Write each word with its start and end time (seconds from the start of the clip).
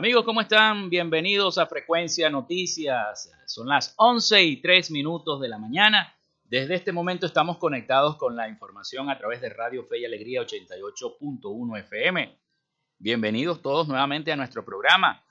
Amigos, 0.00 0.24
¿cómo 0.24 0.40
están? 0.40 0.88
Bienvenidos 0.88 1.58
a 1.58 1.66
Frecuencia 1.66 2.30
Noticias. 2.30 3.30
Son 3.44 3.68
las 3.68 3.92
11 3.98 4.42
y 4.44 4.56
3 4.62 4.92
minutos 4.92 5.42
de 5.42 5.48
la 5.48 5.58
mañana. 5.58 6.16
Desde 6.42 6.76
este 6.76 6.90
momento 6.90 7.26
estamos 7.26 7.58
conectados 7.58 8.16
con 8.16 8.34
la 8.34 8.48
información 8.48 9.10
a 9.10 9.18
través 9.18 9.42
de 9.42 9.50
Radio 9.50 9.84
Fe 9.84 9.98
y 9.98 10.06
Alegría 10.06 10.40
88.1 10.40 11.80
FM. 11.80 12.34
Bienvenidos 12.96 13.60
todos 13.60 13.88
nuevamente 13.88 14.32
a 14.32 14.36
nuestro 14.36 14.64
programa. 14.64 15.22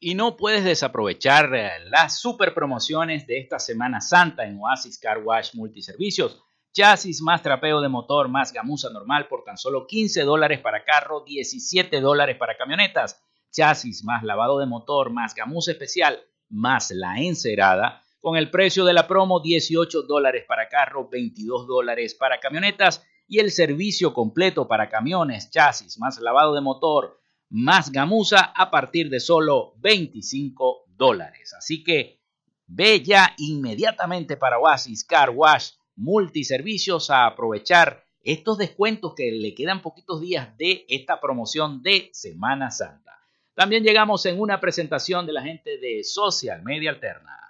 Y 0.00 0.14
no 0.14 0.38
puedes 0.38 0.64
desaprovechar 0.64 1.54
eh, 1.54 1.70
las 1.90 2.18
super 2.18 2.54
promociones 2.54 3.26
de 3.26 3.38
esta 3.38 3.58
Semana 3.58 4.00
Santa 4.00 4.46
en 4.46 4.58
Oasis 4.58 4.98
Car 4.98 5.18
Wash 5.18 5.54
Multiservicios. 5.54 6.42
Chasis 6.72 7.20
más 7.20 7.42
trapeo 7.42 7.82
de 7.82 7.88
motor 7.88 8.28
más 8.28 8.52
gamuza 8.52 8.88
normal 8.90 9.28
por 9.28 9.44
tan 9.44 9.58
solo 9.58 9.86
15 9.86 10.22
dólares 10.22 10.60
para 10.60 10.84
carro, 10.84 11.22
17 11.26 12.00
dólares 12.00 12.38
para 12.38 12.56
camionetas. 12.56 13.22
Chasis 13.52 14.02
más 14.02 14.22
lavado 14.22 14.58
de 14.58 14.66
motor 14.66 15.10
más 15.10 15.34
gamuza 15.34 15.72
especial 15.72 16.18
más 16.48 16.90
la 16.90 17.18
encerada 17.18 18.02
con 18.20 18.36
el 18.36 18.50
precio 18.50 18.84
de 18.84 18.94
la 18.94 19.06
promo 19.06 19.40
18 19.40 20.02
dólares 20.02 20.44
para 20.48 20.68
carro, 20.68 21.08
22 21.10 21.66
dólares 21.66 22.14
para 22.14 22.40
camionetas 22.40 23.04
y 23.28 23.38
el 23.38 23.50
servicio 23.50 24.14
completo 24.14 24.66
para 24.66 24.88
camiones, 24.88 25.50
chasis 25.50 25.98
más 25.98 26.18
lavado 26.20 26.54
de 26.54 26.60
motor 26.60 27.19
más 27.50 27.90
gamuza 27.92 28.52
a 28.56 28.70
partir 28.70 29.10
de 29.10 29.20
solo 29.20 29.74
25 29.78 30.86
dólares. 30.96 31.52
Así 31.54 31.82
que 31.82 32.20
ve 32.66 33.02
ya 33.02 33.34
inmediatamente 33.38 34.36
para 34.36 34.58
Oasis 34.58 35.04
Car 35.04 35.30
Wash 35.30 35.72
Multiservicios 35.96 37.10
a 37.10 37.26
aprovechar 37.26 38.04
estos 38.22 38.56
descuentos 38.56 39.14
que 39.14 39.32
le 39.32 39.54
quedan 39.54 39.82
poquitos 39.82 40.20
días 40.20 40.56
de 40.56 40.86
esta 40.88 41.20
promoción 41.20 41.82
de 41.82 42.10
Semana 42.12 42.70
Santa. 42.70 43.18
También 43.54 43.82
llegamos 43.82 44.24
en 44.24 44.40
una 44.40 44.60
presentación 44.60 45.26
de 45.26 45.32
la 45.32 45.42
gente 45.42 45.78
de 45.78 46.02
Social 46.04 46.62
Media 46.62 46.90
Alterna. 46.90 47.49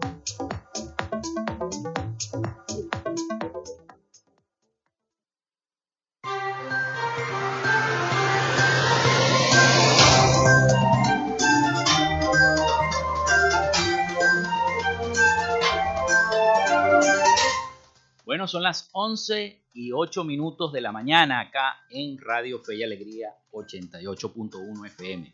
Son 18.51 18.63
las 18.63 18.89
11 18.91 19.63
y 19.73 19.93
8 19.93 20.25
minutos 20.25 20.73
de 20.73 20.81
la 20.81 20.91
mañana 20.91 21.39
acá 21.39 21.85
en 21.89 22.17
Radio 22.17 22.59
Fe 22.59 22.75
y 22.75 22.83
Alegría 22.83 23.33
88.1 23.53 24.87
FM. 24.87 25.33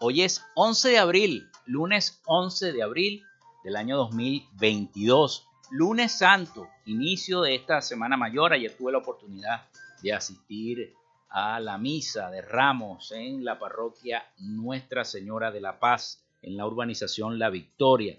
Hoy 0.00 0.22
es 0.22 0.42
11 0.54 0.88
de 0.88 0.98
abril, 0.98 1.46
lunes 1.66 2.22
11 2.24 2.72
de 2.72 2.82
abril 2.82 3.22
del 3.62 3.76
año 3.76 3.98
2022, 3.98 5.46
lunes 5.72 6.12
santo, 6.12 6.68
inicio 6.86 7.42
de 7.42 7.54
esta 7.54 7.82
semana 7.82 8.16
mayor. 8.16 8.54
Ayer 8.54 8.74
tuve 8.74 8.92
la 8.92 8.98
oportunidad 8.98 9.68
de 10.02 10.14
asistir 10.14 10.94
a 11.28 11.60
la 11.60 11.76
misa 11.76 12.30
de 12.30 12.40
Ramos 12.40 13.12
en 13.12 13.44
la 13.44 13.58
parroquia 13.58 14.24
Nuestra 14.38 15.04
Señora 15.04 15.50
de 15.50 15.60
la 15.60 15.78
Paz, 15.78 16.24
en 16.40 16.56
la 16.56 16.64
urbanización 16.64 17.38
La 17.38 17.50
Victoria. 17.50 18.18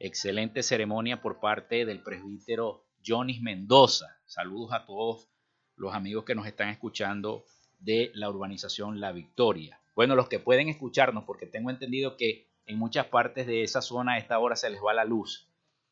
Excelente 0.00 0.64
ceremonia 0.64 1.22
por 1.22 1.38
parte 1.38 1.84
del 1.84 2.00
presbítero 2.00 2.83
Jonis 3.06 3.42
Mendoza. 3.42 4.18
Saludos 4.24 4.72
a 4.72 4.84
todos 4.84 5.28
los 5.76 5.94
amigos 5.94 6.24
que 6.24 6.34
nos 6.34 6.46
están 6.46 6.70
escuchando 6.70 7.44
de 7.78 8.10
la 8.14 8.30
urbanización 8.30 9.00
La 9.00 9.12
Victoria. 9.12 9.80
Bueno, 9.94 10.16
los 10.16 10.28
que 10.28 10.38
pueden 10.38 10.68
escucharnos, 10.68 11.24
porque 11.24 11.46
tengo 11.46 11.70
entendido 11.70 12.16
que 12.16 12.48
en 12.66 12.78
muchas 12.78 13.06
partes 13.06 13.46
de 13.46 13.62
esa 13.62 13.82
zona 13.82 14.14
a 14.14 14.18
esta 14.18 14.38
hora 14.38 14.56
se 14.56 14.70
les 14.70 14.80
va 14.82 14.94
la 14.94 15.04
luz. 15.04 15.48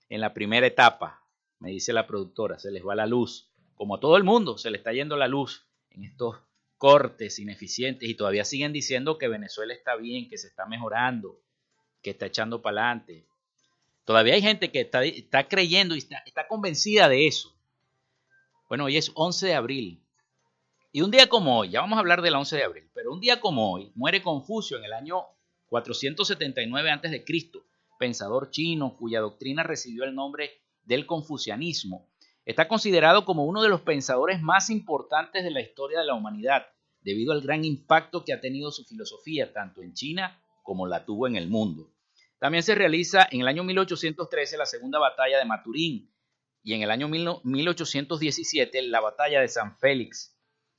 En 0.09 0.21
la 0.21 0.33
primera 0.33 0.67
etapa, 0.67 1.23
me 1.59 1.71
dice 1.71 1.93
la 1.93 2.07
productora, 2.07 2.59
se 2.59 2.71
les 2.71 2.85
va 2.85 2.95
la 2.95 3.07
luz. 3.07 3.53
Como 3.75 3.97
a 3.97 4.01
todo 4.01 4.17
el 4.17 4.25
mundo, 4.25 4.57
se 4.57 4.71
le 4.71 4.79
está 4.79 4.93
yendo 4.93 5.17
la 5.17 5.29
luz 5.29 5.67
en 5.91 6.05
estos 6.05 6.37
cortes 6.79 7.39
ineficientes 7.39 8.09
y 8.09 8.15
todavía 8.15 8.45
siguen 8.45 8.73
diciendo 8.73 9.19
que 9.19 9.29
Venezuela 9.29 9.75
está 9.75 9.97
bien, 9.97 10.29
que 10.29 10.39
se 10.39 10.49
está 10.49 10.67
mejorando, 10.67 11.41
que 12.01 12.11
está 12.11 12.27
echando 12.27 12.63
para 12.63 12.89
adelante. 12.89 13.29
Todavía 14.05 14.35
hay 14.35 14.43
gente 14.43 14.71
que 14.71 14.81
está, 14.81 15.49
creyendo 15.49 15.95
y 15.95 15.99
está, 15.99 16.23
está 16.27 16.49
convencida 16.49 17.09
de 17.09 17.27
eso. 17.27 17.55
Bueno, 18.69 18.85
hoy 18.85 18.97
es 18.97 19.13
11 19.15 19.47
de 19.47 19.55
abril. 19.55 20.03
Y 20.91 21.03
un 21.03 21.11
día 21.11 21.29
como 21.29 21.59
hoy, 21.59 21.71
ya 21.71 21.81
vamos 21.81 21.97
a 21.97 22.01
hablar 22.01 22.21
del 22.21 22.35
11 22.35 22.57
de 22.57 22.65
abril, 22.65 22.91
pero 22.95 23.13
un 23.13 23.21
día 23.21 23.41
como 23.41 23.73
hoy 23.73 23.93
muere 23.95 24.23
Confucio 24.23 24.77
en 24.77 24.85
el 24.85 24.93
año 24.93 25.25
479 25.69 26.91
a.C., 26.91 27.25
pensador 27.99 28.51
chino 28.51 28.97
cuya 28.97 29.21
doctrina 29.21 29.63
recibió 29.63 30.05
el 30.05 30.15
nombre 30.15 30.51
del 30.85 31.07
confucianismo. 31.07 32.09
Está 32.45 32.67
considerado 32.67 33.25
como 33.25 33.45
uno 33.45 33.63
de 33.63 33.69
los 33.69 33.83
pensadores 33.83 34.43
más 34.43 34.69
importantes 34.69 35.45
de 35.45 35.53
la 35.53 35.61
historia 35.61 36.01
de 36.01 36.07
la 36.07 36.15
humanidad, 36.15 36.67
debido 37.03 37.33
al 37.33 37.41
gran 37.41 37.65
impacto 37.65 38.25
que 38.25 38.33
ha 38.33 38.41
tenido 38.41 38.73
su 38.73 38.85
filosofía 38.85 39.53
tanto 39.53 39.83
en 39.83 39.95
China 39.95 40.43
como 40.65 40.89
la 40.89 41.05
tuvo 41.05 41.29
en 41.29 41.37
el 41.37 41.49
mundo. 41.49 41.92
También 42.43 42.65
se 42.65 42.75
realiza 42.75 43.29
en 43.31 43.43
el 43.43 43.47
año 43.47 43.63
1813 43.63 44.57
la 44.57 44.67
segunda 44.67 44.99
batalla 44.99 45.39
de 45.39 45.45
Maturín 45.45 46.13
y 46.65 46.75
en 46.75 46.83
el 46.83 46.91
año 46.91 47.07
1817 47.07 48.83
la 48.83 48.99
batalla 48.99 49.41
de 49.41 49.47
San 49.47 49.79
Félix, 49.79 50.37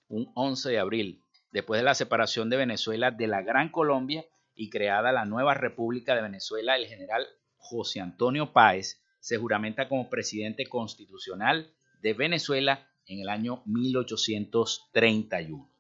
un 0.09 0.29
11 0.35 0.71
de 0.71 0.79
abril, 0.79 1.23
después 1.51 1.79
de 1.79 1.85
la 1.85 1.95
separación 1.95 2.49
de 2.49 2.57
Venezuela 2.57 3.11
de 3.11 3.27
la 3.27 3.43
Gran 3.43 3.71
Colombia 3.71 4.25
y 4.53 4.69
creada 4.69 5.13
la 5.13 5.23
nueva 5.23 5.53
República 5.53 6.15
de 6.15 6.23
Venezuela, 6.23 6.75
el 6.75 6.85
general 6.85 7.25
José 7.55 8.01
Antonio 8.01 8.51
Páez 8.51 9.01
se 9.21 9.37
juramenta 9.37 9.87
como 9.87 10.09
presidente 10.09 10.65
constitucional 10.65 11.73
de 12.01 12.13
Venezuela 12.13 12.89
en 13.05 13.21
el 13.21 13.29
año 13.29 13.63
1831. 13.67 15.72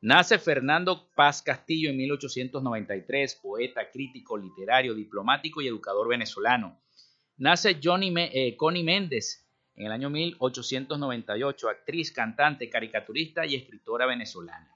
Nace 0.00 0.38
Fernando 0.38 1.10
Paz 1.16 1.42
Castillo 1.42 1.90
en 1.90 1.96
1893, 1.96 3.40
poeta, 3.42 3.90
crítico, 3.90 4.38
literario, 4.38 4.94
diplomático 4.94 5.60
y 5.60 5.66
educador 5.66 6.06
venezolano. 6.06 6.80
Nace 7.36 7.80
Johnny 7.82 8.14
eh, 8.16 8.56
Connie 8.56 8.84
Méndez 8.84 9.44
en 9.74 9.86
el 9.86 9.92
año 9.92 10.08
1898, 10.08 11.68
actriz, 11.68 12.12
cantante, 12.12 12.70
caricaturista 12.70 13.44
y 13.44 13.56
escritora 13.56 14.06
venezolana. 14.06 14.72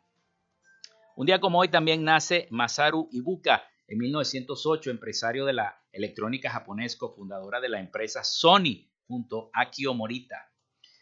Un 1.14 1.26
día 1.26 1.38
como 1.38 1.60
hoy 1.60 1.68
también 1.68 2.02
nace 2.02 2.48
Masaru 2.50 3.08
Ibuka 3.12 3.62
en 3.86 3.98
1908, 3.98 4.90
empresario 4.90 5.46
de 5.46 5.52
la 5.52 5.84
electrónica 5.92 6.50
japonesa, 6.50 6.98
cofundadora 6.98 7.60
de 7.60 7.68
la 7.68 7.78
empresa 7.78 8.25
Sony 8.25 8.90
junto 9.06 9.50
a 9.54 9.62
Akio 9.62 9.94
Morita. 9.94 10.50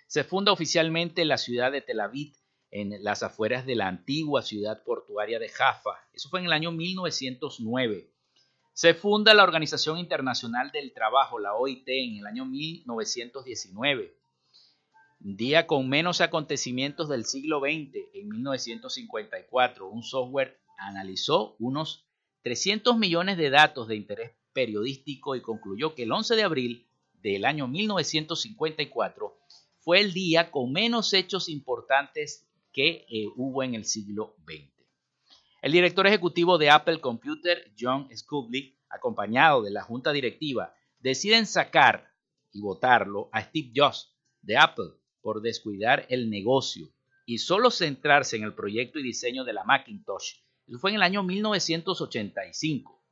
Se 0.07 0.25
funda 0.25 0.53
oficialmente 0.53 1.23
en 1.23 1.29
la 1.29 1.39
ciudad 1.39 1.73
de 1.73 1.81
Tel 1.81 2.01
Aviv 2.01 2.35
en 2.71 3.03
las 3.03 3.23
afueras 3.23 3.67
de 3.67 3.75
la 3.75 3.89
antigua 3.89 4.43
ciudad 4.43 4.83
portuaria 4.85 5.39
de 5.39 5.49
Jaffa. 5.49 5.91
Eso 6.13 6.29
fue 6.29 6.41
en 6.41 6.47
el 6.47 6.53
año 6.53 6.71
1909. 6.73 8.11
Se 8.73 8.95
funda 8.95 9.35
la 9.35 9.43
Organización 9.43 9.99
Internacional 9.99 10.71
del 10.71 10.93
Trabajo, 10.93 11.39
la 11.39 11.55
OIT, 11.55 11.89
en 11.89 12.19
el 12.19 12.27
año 12.27 12.45
1919. 12.47 14.17
Día 15.19 15.67
con 15.67 15.89
menos 15.89 16.21
acontecimientos 16.21 17.09
del 17.09 17.27
siglo 17.27 17.61
XX, 17.61 17.95
en 18.15 18.29
1954, 18.29 19.89
un 19.89 20.03
software 20.03 20.59
analizó 20.79 21.57
unos 21.59 22.07
300 22.43 22.97
millones 22.97 23.37
de 23.37 23.51
datos 23.51 23.87
de 23.89 23.97
interés 23.97 24.33
periodístico 24.55 25.37
y 25.37 25.43
concluyó 25.43 25.95
que 25.95 26.05
el 26.05 26.13
11 26.13 26.37
de 26.37 26.43
abril 26.43 26.89
del 27.15 27.45
año 27.45 27.69
1954 27.69 29.37
fue 29.81 30.01
el 30.01 30.15
día 30.15 30.51
con 30.51 30.73
menos 30.73 31.13
hechos 31.13 31.49
importantes 31.49 32.50
que 32.73 33.07
eh, 33.09 33.27
hubo 33.37 33.63
en 33.63 33.75
el 33.75 33.85
siglo 33.85 34.37
XX. 34.47 34.71
El 35.63 35.73
director 35.73 36.07
ejecutivo 36.07 36.57
de 36.59 36.71
Apple 36.71 37.01
Computer, 37.01 37.73
John 37.79 38.09
Sculley, 38.17 38.79
acompañado 38.89 39.63
de 39.63 39.71
la 39.71 39.83
junta 39.83 40.13
directiva, 40.13 40.75
deciden 40.99 41.47
sacar 41.47 42.13
y 42.53 42.61
votarlo 42.61 43.29
a 43.33 43.43
Steve 43.43 43.73
Jobs 43.75 44.17
de 44.43 44.57
Apple 44.57 44.93
por 45.21 45.43
descuidar 45.43 46.07
el 46.09 46.31
negocio 46.31 46.89
y 47.27 47.39
solo 47.39 47.71
centrarse 47.71 48.37
en 48.37 48.45
el 48.45 48.55
proyecto 48.55 48.99
y 48.99 49.03
diseño 49.03 49.45
de 49.45 49.53
la 49.53 49.65
Macintosh. 49.65 50.37
Eso 50.67 50.79
fue 50.79 50.91
en 50.91 50.97
el 50.97 51.03
año 51.03 51.23
1985. 51.23 53.05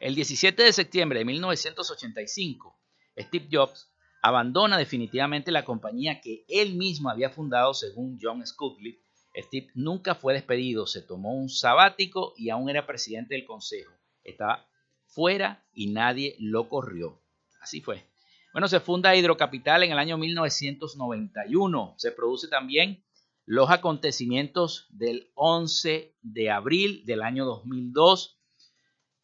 El 0.00 0.14
17 0.14 0.62
de 0.62 0.72
septiembre 0.72 1.18
de 1.20 1.24
1985, 1.24 2.78
Steve 3.18 3.48
Jobs 3.50 3.89
abandona 4.22 4.76
definitivamente 4.76 5.50
la 5.50 5.64
compañía 5.64 6.20
que 6.20 6.44
él 6.48 6.74
mismo 6.74 7.10
había 7.10 7.30
fundado 7.30 7.74
según 7.74 8.18
John 8.20 8.46
Sculley. 8.46 9.00
Steve 9.34 9.68
nunca 9.74 10.14
fue 10.14 10.34
despedido, 10.34 10.86
se 10.86 11.02
tomó 11.02 11.34
un 11.34 11.48
sabático 11.48 12.34
y 12.36 12.50
aún 12.50 12.68
era 12.68 12.86
presidente 12.86 13.34
del 13.34 13.46
consejo. 13.46 13.92
Estaba 14.24 14.66
fuera 15.06 15.64
y 15.72 15.88
nadie 15.88 16.36
lo 16.38 16.68
corrió. 16.68 17.22
Así 17.60 17.80
fue. 17.80 18.04
Bueno, 18.52 18.66
se 18.66 18.80
funda 18.80 19.14
Hidrocapital 19.14 19.84
en 19.84 19.92
el 19.92 19.98
año 19.98 20.18
1991. 20.18 21.94
Se 21.96 22.10
produce 22.10 22.48
también 22.48 23.04
los 23.46 23.70
acontecimientos 23.70 24.86
del 24.90 25.30
11 25.34 26.16
de 26.22 26.50
abril 26.50 27.04
del 27.06 27.22
año 27.22 27.44
2002, 27.44 28.38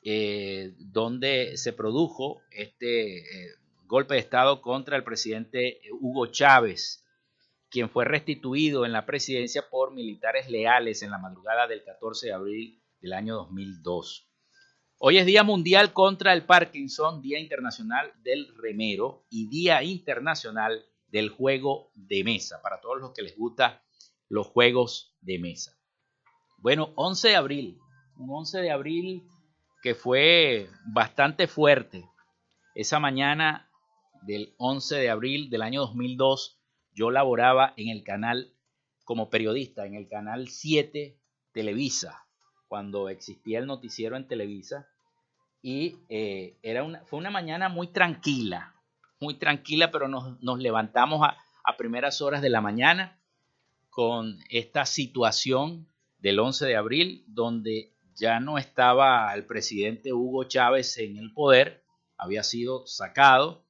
eh, 0.02 0.74
donde 0.78 1.56
se 1.56 1.72
produjo 1.72 2.40
este 2.50 3.18
eh, 3.18 3.54
golpe 3.86 4.14
de 4.14 4.20
Estado 4.20 4.60
contra 4.60 4.96
el 4.96 5.04
presidente 5.04 5.80
Hugo 6.00 6.26
Chávez, 6.26 7.04
quien 7.70 7.88
fue 7.88 8.04
restituido 8.04 8.84
en 8.84 8.92
la 8.92 9.06
presidencia 9.06 9.68
por 9.68 9.92
militares 9.92 10.50
leales 10.50 11.02
en 11.02 11.10
la 11.10 11.18
madrugada 11.18 11.66
del 11.66 11.84
14 11.84 12.28
de 12.28 12.32
abril 12.32 12.82
del 13.00 13.12
año 13.12 13.34
2002. 13.36 14.28
Hoy 14.98 15.18
es 15.18 15.26
Día 15.26 15.42
Mundial 15.42 15.92
contra 15.92 16.32
el 16.32 16.44
Parkinson, 16.44 17.20
Día 17.20 17.38
Internacional 17.38 18.12
del 18.22 18.48
Remero 18.56 19.26
y 19.28 19.48
Día 19.48 19.82
Internacional 19.82 20.84
del 21.08 21.28
Juego 21.28 21.90
de 21.94 22.24
Mesa, 22.24 22.60
para 22.62 22.80
todos 22.80 23.00
los 23.00 23.12
que 23.12 23.22
les 23.22 23.36
gustan 23.36 23.78
los 24.28 24.46
juegos 24.46 25.14
de 25.20 25.38
mesa. 25.38 25.78
Bueno, 26.58 26.92
11 26.96 27.28
de 27.28 27.36
abril, 27.36 27.78
un 28.16 28.30
11 28.30 28.60
de 28.60 28.70
abril 28.70 29.22
que 29.82 29.94
fue 29.94 30.68
bastante 30.86 31.46
fuerte. 31.46 32.08
Esa 32.74 32.98
mañana 32.98 33.65
del 34.26 34.54
11 34.58 34.96
de 34.96 35.10
abril 35.10 35.50
del 35.50 35.62
año 35.62 35.82
2002, 35.82 36.58
yo 36.92 37.10
laboraba 37.10 37.72
en 37.76 37.88
el 37.88 38.02
canal 38.02 38.52
como 39.04 39.30
periodista, 39.30 39.86
en 39.86 39.94
el 39.94 40.08
canal 40.08 40.48
7 40.48 41.16
Televisa, 41.52 42.26
cuando 42.66 43.08
existía 43.08 43.60
el 43.60 43.66
noticiero 43.66 44.16
en 44.16 44.26
Televisa. 44.26 44.88
Y 45.62 45.96
eh, 46.08 46.58
era 46.62 46.82
una, 46.82 47.04
fue 47.06 47.18
una 47.18 47.30
mañana 47.30 47.68
muy 47.68 47.88
tranquila, 47.88 48.74
muy 49.20 49.34
tranquila, 49.34 49.90
pero 49.90 50.08
nos, 50.08 50.40
nos 50.42 50.58
levantamos 50.58 51.22
a, 51.22 51.36
a 51.64 51.76
primeras 51.76 52.20
horas 52.20 52.42
de 52.42 52.50
la 52.50 52.60
mañana 52.60 53.20
con 53.90 54.38
esta 54.50 54.84
situación 54.86 55.88
del 56.18 56.38
11 56.38 56.66
de 56.66 56.76
abril, 56.76 57.24
donde 57.28 57.94
ya 58.14 58.40
no 58.40 58.58
estaba 58.58 59.32
el 59.34 59.46
presidente 59.46 60.12
Hugo 60.12 60.44
Chávez 60.44 60.98
en 60.98 61.16
el 61.16 61.32
poder, 61.32 61.84
había 62.16 62.42
sido 62.42 62.86
sacado 62.86 63.65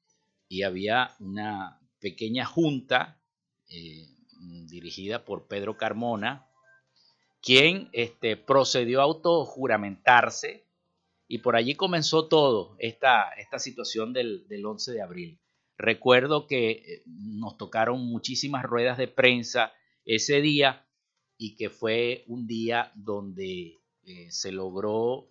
y 0.49 0.63
había 0.63 1.15
una 1.19 1.81
pequeña 2.01 2.45
junta 2.45 3.21
eh, 3.69 4.07
dirigida 4.69 5.25
por 5.25 5.49
Pedro 5.49 5.77
Carmona, 5.77 6.47
quien 7.41 7.89
este, 7.93 8.37
procedió 8.37 9.01
a 9.01 9.05
autojuramentarse 9.05 10.67
y 11.29 11.39
por 11.39 11.57
allí 11.57 11.75
comenzó 11.75 12.29
todo 12.29 12.77
esta, 12.79 13.31
esta 13.31 13.59
situación 13.59 14.13
del, 14.13 14.47
del 14.49 14.65
11 14.65 14.93
de 14.93 15.03
abril. 15.03 15.41
Recuerdo 15.79 16.47
que 16.47 16.71
eh, 16.71 17.03
nos 17.07 17.57
tocaron 17.57 18.07
muchísimas 18.07 18.63
ruedas 18.63 18.99
de 18.99 19.09
prensa 19.09 19.73
ese 20.05 20.41
día 20.41 20.87
y 21.37 21.57
que 21.57 21.69
fue 21.71 22.25
un 22.29 22.47
día 22.47 22.93
donde 22.95 23.79
eh, 24.05 24.31
se 24.31 24.53
logró 24.53 25.29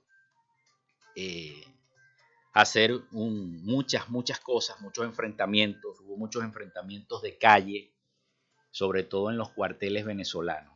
hacer 2.56 3.02
muchas, 3.12 4.10
muchas 4.10 4.40
cosas, 4.40 4.80
muchos 4.80 5.04
enfrentamientos, 5.04 6.00
hubo 6.00 6.16
muchos 6.16 6.42
enfrentamientos 6.42 7.22
de 7.22 7.38
calle, 7.38 7.92
sobre 8.72 9.04
todo 9.04 9.30
en 9.30 9.38
los 9.38 9.50
cuarteles 9.50 10.06
venezolanos. 10.06 10.74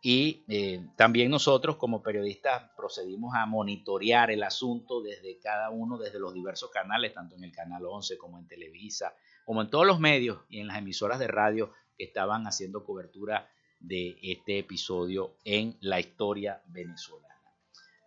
Y 0.00 0.44
eh, 0.48 0.80
también 0.96 1.30
nosotros 1.30 1.76
como 1.76 2.02
periodistas 2.02 2.70
procedimos 2.74 3.34
a 3.34 3.44
monitorear 3.44 4.30
el 4.30 4.42
asunto 4.42 5.02
desde 5.02 5.38
cada 5.38 5.68
uno, 5.68 5.98
desde 5.98 6.18
los 6.18 6.32
diversos 6.32 6.70
canales, 6.70 7.12
tanto 7.12 7.36
en 7.36 7.44
el 7.44 7.52
Canal 7.52 7.84
11 7.84 8.16
como 8.16 8.38
en 8.38 8.46
Televisa, 8.46 9.14
como 9.44 9.60
en 9.60 9.68
todos 9.68 9.86
los 9.86 10.00
medios 10.00 10.38
y 10.48 10.60
en 10.60 10.68
las 10.68 10.78
emisoras 10.78 11.18
de 11.18 11.28
radio 11.28 11.70
que 11.98 12.04
estaban 12.04 12.46
haciendo 12.46 12.82
cobertura 12.82 13.50
de 13.78 14.16
este 14.22 14.58
episodio 14.58 15.34
en 15.44 15.76
la 15.82 16.00
historia 16.00 16.62
venezolana. 16.68 17.34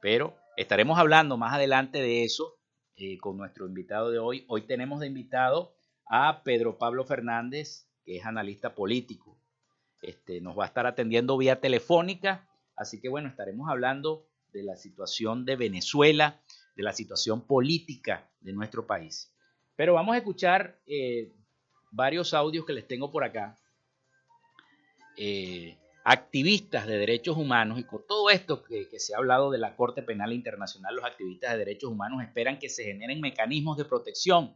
Pero 0.02 0.36
estaremos 0.58 0.98
hablando 0.98 1.38
más 1.38 1.54
adelante 1.54 2.02
de 2.02 2.24
eso 2.24 2.58
eh, 2.96 3.18
con 3.18 3.38
nuestro 3.38 3.68
invitado 3.68 4.12
de 4.12 4.20
hoy. 4.20 4.46
Hoy 4.48 4.64
tenemos 4.64 5.00
de 5.00 5.08
invitado 5.08 5.74
a 6.10 6.44
Pedro 6.44 6.78
Pablo 6.78 7.06
Fernández, 7.06 7.88
que 8.04 8.18
es 8.18 8.26
analista 8.26 8.76
político 8.76 9.42
este, 10.02 10.42
nos 10.42 10.58
va 10.58 10.64
a 10.64 10.68
estar 10.68 10.88
atendiendo 10.88 11.38
vía 11.38 11.60
telefónica. 11.60 12.48
Así 12.76 13.00
que 13.00 13.10
bueno, 13.10 13.30
estaremos 13.30 13.70
hablando 13.70 14.26
de 14.52 14.64
la 14.64 14.76
situación 14.76 15.46
de 15.46 15.56
Venezuela, 15.56 16.42
de 16.76 16.84
la 16.84 16.94
situación 16.94 17.42
política 17.46 18.30
de 18.40 18.54
nuestro 18.54 18.88
país. 18.88 19.32
Pero 19.76 19.94
vamos 19.94 20.16
a 20.16 20.18
escuchar 20.18 20.80
eh, 20.88 21.32
varios 21.92 22.34
audios 22.34 22.66
que 22.66 22.74
les 22.74 22.88
tengo 22.88 23.12
por 23.12 23.24
acá. 23.24 23.58
Eh, 25.18 25.78
activistas 26.04 26.88
de 26.88 26.98
derechos 26.98 27.38
humanos 27.38 27.80
y 27.80 27.84
con 27.84 28.06
todo 28.08 28.30
esto 28.30 28.64
que, 28.64 28.88
se 28.98 29.14
ha 29.14 29.18
hablado 29.18 29.52
de 29.52 29.58
la 29.58 29.76
Corte 29.76 30.02
Penal 30.02 30.34
Internacional, 30.34 30.96
los 30.96 31.06
activistas 31.06 31.52
de 31.52 31.60
derechos 31.60 31.92
humanos 31.92 32.24
esperan 32.24 32.60
que 32.60 32.70
se 32.70 32.84
generen 32.84 33.22
mecanismos 33.22 33.78
de 33.78 33.86
protección 33.86 34.56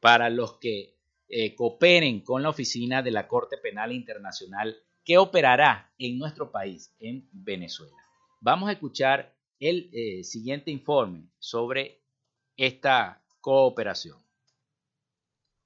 para 0.00 0.30
los 0.30 0.58
que 0.58 0.98
eh, 1.28 1.54
cooperen 1.54 2.20
con 2.20 2.42
la 2.42 2.50
oficina 2.50 3.02
de 3.02 3.10
la 3.10 3.28
Corte 3.28 3.56
Penal 3.58 3.92
Internacional 3.92 4.76
que 5.04 5.18
operará 5.18 5.92
en 5.98 6.18
nuestro 6.18 6.50
país, 6.50 6.94
en 7.00 7.28
Venezuela. 7.32 7.96
Vamos 8.40 8.68
a 8.68 8.72
escuchar 8.72 9.34
el 9.58 9.90
eh, 9.92 10.22
siguiente 10.22 10.70
informe 10.70 11.30
sobre 11.38 12.02
esta 12.56 13.22
cooperación. 13.40 14.27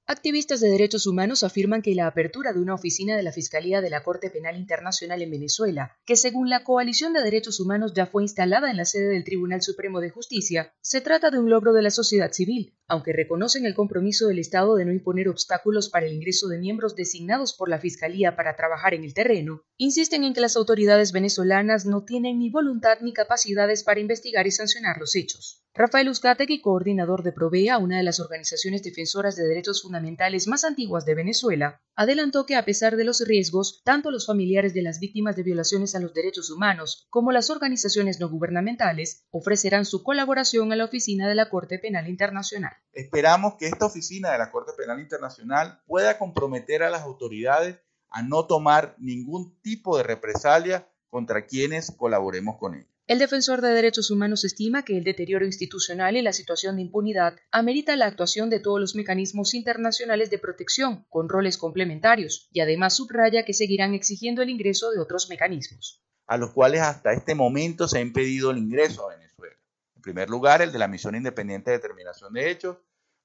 Activistas 0.05 0.59
de 0.59 0.67
derechos 0.67 1.07
humanos 1.07 1.43
afirman 1.43 1.81
que 1.81 1.95
la 1.95 2.07
apertura 2.07 2.51
de 2.51 2.59
una 2.59 2.73
oficina 2.73 3.15
de 3.15 3.23
la 3.23 3.31
Fiscalía 3.31 3.79
de 3.79 3.89
la 3.89 4.03
Corte 4.03 4.29
Penal 4.29 4.57
Internacional 4.57 5.21
en 5.21 5.31
Venezuela, 5.31 5.97
que 6.05 6.17
según 6.17 6.49
la 6.49 6.65
Coalición 6.65 7.13
de 7.13 7.21
Derechos 7.21 7.61
Humanos 7.61 7.93
ya 7.95 8.05
fue 8.05 8.23
instalada 8.23 8.69
en 8.69 8.75
la 8.75 8.83
sede 8.83 9.07
del 9.07 9.23
Tribunal 9.23 9.61
Supremo 9.61 10.01
de 10.01 10.09
Justicia, 10.09 10.73
se 10.81 10.99
trata 10.99 11.31
de 11.31 11.39
un 11.39 11.49
logro 11.49 11.71
de 11.71 11.83
la 11.83 11.89
sociedad 11.89 12.33
civil, 12.33 12.77
aunque 12.85 13.13
reconocen 13.13 13.65
el 13.65 13.75
compromiso 13.75 14.27
del 14.27 14.39
Estado 14.39 14.75
de 14.75 14.83
no 14.83 14.91
imponer 14.91 15.29
obstáculos 15.29 15.87
para 15.87 16.05
el 16.05 16.11
ingreso 16.11 16.49
de 16.49 16.59
miembros 16.59 16.97
designados 16.97 17.53
por 17.53 17.69
la 17.69 17.79
Fiscalía 17.79 18.35
para 18.35 18.57
trabajar 18.57 18.93
en 18.93 19.05
el 19.05 19.13
terreno, 19.13 19.63
insisten 19.77 20.25
en 20.25 20.33
que 20.33 20.41
las 20.41 20.57
autoridades 20.57 21.13
venezolanas 21.13 21.85
no 21.85 22.03
tienen 22.03 22.39
ni 22.39 22.49
voluntad 22.49 22.97
ni 22.99 23.13
capacidades 23.13 23.85
para 23.85 24.01
investigar 24.01 24.47
y 24.47 24.51
sancionar 24.51 24.97
los 24.97 25.15
hechos. 25.15 25.62
Rafael 25.75 26.07
Uzcategui, 26.07 26.61
coordinador 26.61 27.23
de 27.23 27.31
Provea, 27.31 27.79
una 27.79 27.97
de 27.97 28.03
las 28.03 28.19
organizaciones 28.19 28.83
defensoras 28.83 29.35
de 29.35 29.47
derechos 29.47 29.81
fundamentales 29.81 30.47
más 30.47 30.65
antiguas 30.65 31.03
de 31.03 31.15
Venezuela, 31.15 31.81
adelantó 31.95 32.45
que 32.45 32.55
a 32.55 32.63
pesar 32.63 32.95
de 32.95 33.03
los 33.03 33.25
riesgos, 33.25 33.81
tanto 33.83 34.11
los 34.11 34.27
familiares 34.27 34.75
de 34.75 34.83
las 34.83 34.99
víctimas 34.99 35.35
de 35.35 35.41
violaciones 35.41 35.95
a 35.95 35.99
los 35.99 36.13
derechos 36.13 36.51
humanos 36.51 37.07
como 37.09 37.31
las 37.31 37.49
organizaciones 37.49 38.19
no 38.19 38.29
gubernamentales 38.29 39.25
ofrecerán 39.31 39.85
su 39.85 40.03
colaboración 40.03 40.71
a 40.71 40.75
la 40.75 40.85
oficina 40.85 41.27
de 41.27 41.33
la 41.33 41.49
Corte 41.49 41.79
Penal 41.79 42.07
Internacional. 42.07 42.73
Esperamos 42.91 43.55
que 43.55 43.65
esta 43.65 43.87
oficina 43.87 44.31
de 44.31 44.37
la 44.37 44.51
Corte 44.51 44.73
Penal 44.77 44.99
Internacional 44.99 45.81
pueda 45.87 46.19
comprometer 46.19 46.83
a 46.83 46.91
las 46.91 47.01
autoridades 47.01 47.79
a 48.09 48.21
no 48.21 48.45
tomar 48.45 48.95
ningún 48.99 49.59
tipo 49.61 49.97
de 49.97 50.03
represalia 50.03 50.87
contra 51.09 51.47
quienes 51.47 51.89
colaboremos 51.89 52.57
con 52.59 52.75
ella. 52.75 52.92
El 53.05 53.19
defensor 53.19 53.59
de 53.59 53.73
derechos 53.73 54.11
humanos 54.11 54.45
estima 54.45 54.85
que 54.85 54.97
el 54.97 55.03
deterioro 55.03 55.45
institucional 55.45 56.15
y 56.15 56.21
la 56.21 56.31
situación 56.31 56.77
de 56.77 56.83
impunidad 56.83 57.35
amerita 57.51 57.97
la 57.97 58.05
actuación 58.05 58.49
de 58.49 58.61
todos 58.61 58.79
los 58.79 58.95
mecanismos 58.95 59.53
internacionales 59.53 60.29
de 60.29 60.39
protección, 60.39 61.05
con 61.09 61.27
roles 61.27 61.57
complementarios, 61.57 62.47
y 62.53 62.61
además 62.61 62.95
subraya 62.95 63.43
que 63.43 63.53
seguirán 63.53 63.93
exigiendo 63.93 64.41
el 64.41 64.49
ingreso 64.49 64.89
de 64.91 65.01
otros 65.01 65.27
mecanismos. 65.27 66.01
A 66.27 66.37
los 66.37 66.51
cuales 66.51 66.79
hasta 66.79 67.11
este 67.11 67.35
momento 67.35 67.89
se 67.89 67.97
ha 67.97 68.01
impedido 68.01 68.51
el 68.51 68.59
ingreso 68.59 69.05
a 69.05 69.17
Venezuela. 69.17 69.55
En 69.97 70.01
primer 70.01 70.29
lugar, 70.29 70.61
el 70.61 70.71
de 70.71 70.79
la 70.79 70.87
Misión 70.87 71.15
Independiente 71.15 71.71
de 71.71 71.79
Determinación 71.79 72.31
de 72.31 72.51
Hechos, 72.51 72.77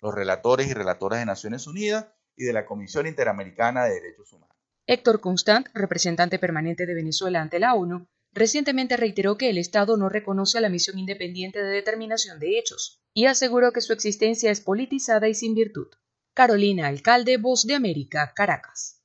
los 0.03 0.13
relatores 0.13 0.67
y 0.67 0.75
relatoras 0.75 1.21
de 1.21 1.27
Naciones 1.27 1.69
Unidas 1.69 2.07
y 2.37 2.43
de 2.43 2.53
la 2.53 2.67
Comisión 2.67 3.07
Interamericana 3.07 3.85
de 3.85 3.95
Derechos 3.95 4.33
Humanos. 4.33 4.57
Héctor 4.89 5.21
Constant, 5.21 5.69
representante 5.73 6.41
permanente 6.41 6.85
de 6.85 6.95
Venezuela 6.95 7.41
ante 7.41 7.61
la 7.61 7.75
ONU, 7.75 8.09
recientemente 8.33 8.97
reiteró 8.97 9.37
que 9.37 9.51
el 9.51 9.59
Estado 9.59 9.97
no 9.97 10.09
reconoce 10.09 10.59
a 10.59 10.61
la 10.61 10.69
misión 10.69 10.99
independiente 10.99 11.63
de 11.63 11.71
determinación 11.71 12.39
de 12.39 12.59
hechos 12.59 13.03
y 13.15 13.27
aseguró 13.27 13.73
que 13.73 13.81
su 13.81 13.93
existencia 13.93 14.51
es 14.51 14.61
politizada 14.61 15.29
y 15.29 15.35
sin 15.35 15.55
virtud. 15.55 15.89
Carolina 16.35 16.87
Alcalde, 16.87 17.37
Voz 17.37 17.67
de 17.67 17.75
América, 17.75 18.33
Caracas. 18.35 19.03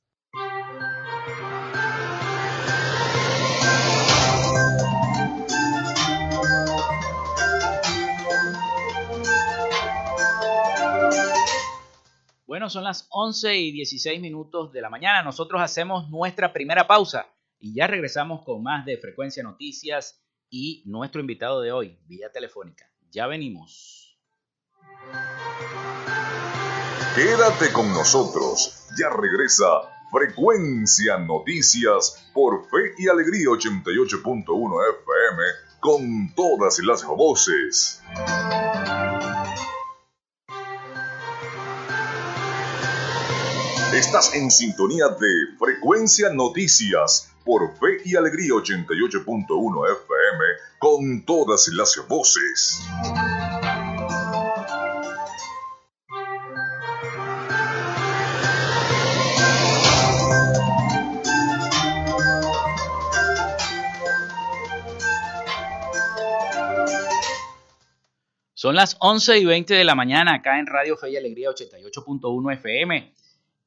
Bueno, 12.46 12.70
son 12.70 12.84
las 12.84 13.08
11 13.10 13.56
y 13.56 13.72
16 13.72 14.20
minutos 14.20 14.72
de 14.72 14.80
la 14.80 14.88
mañana. 14.88 15.24
Nosotros 15.24 15.60
hacemos 15.60 16.08
nuestra 16.08 16.52
primera 16.52 16.86
pausa 16.86 17.33
y 17.64 17.72
ya 17.72 17.86
regresamos 17.86 18.44
con 18.44 18.62
más 18.62 18.84
de 18.84 18.98
Frecuencia 18.98 19.42
Noticias 19.42 20.22
y 20.50 20.82
nuestro 20.84 21.22
invitado 21.22 21.62
de 21.62 21.72
hoy, 21.72 21.98
vía 22.06 22.30
telefónica. 22.30 22.84
Ya 23.10 23.26
venimos. 23.26 24.18
Quédate 27.16 27.72
con 27.72 27.88
nosotros. 27.88 28.88
Ya 29.00 29.08
regresa 29.08 29.64
Frecuencia 30.12 31.16
Noticias 31.16 32.30
por 32.34 32.68
Fe 32.68 32.96
y 32.98 33.08
Alegría 33.08 33.46
88.1 33.46 34.44
FM 35.00 35.42
con 35.80 36.34
todas 36.34 36.78
las 36.80 37.02
voces. 37.06 38.02
Estás 43.94 44.34
en 44.34 44.50
sintonía 44.50 45.08
de 45.08 45.56
Frecuencia 45.58 46.28
Noticias 46.28 47.33
por 47.44 47.76
Fe 47.76 47.98
y 48.04 48.16
Alegría 48.16 48.54
88.1 48.54 49.92
FM 49.92 50.44
con 50.78 51.24
todas 51.24 51.68
las 51.68 51.96
voces. 52.08 52.80
Son 68.54 68.74
las 68.74 68.96
11 68.98 69.40
y 69.40 69.44
20 69.44 69.74
de 69.74 69.84
la 69.84 69.94
mañana 69.94 70.36
acá 70.36 70.58
en 70.58 70.66
Radio 70.66 70.96
Fe 70.96 71.10
y 71.10 71.16
Alegría 71.18 71.50
88.1 71.50 72.54
FM 72.54 73.12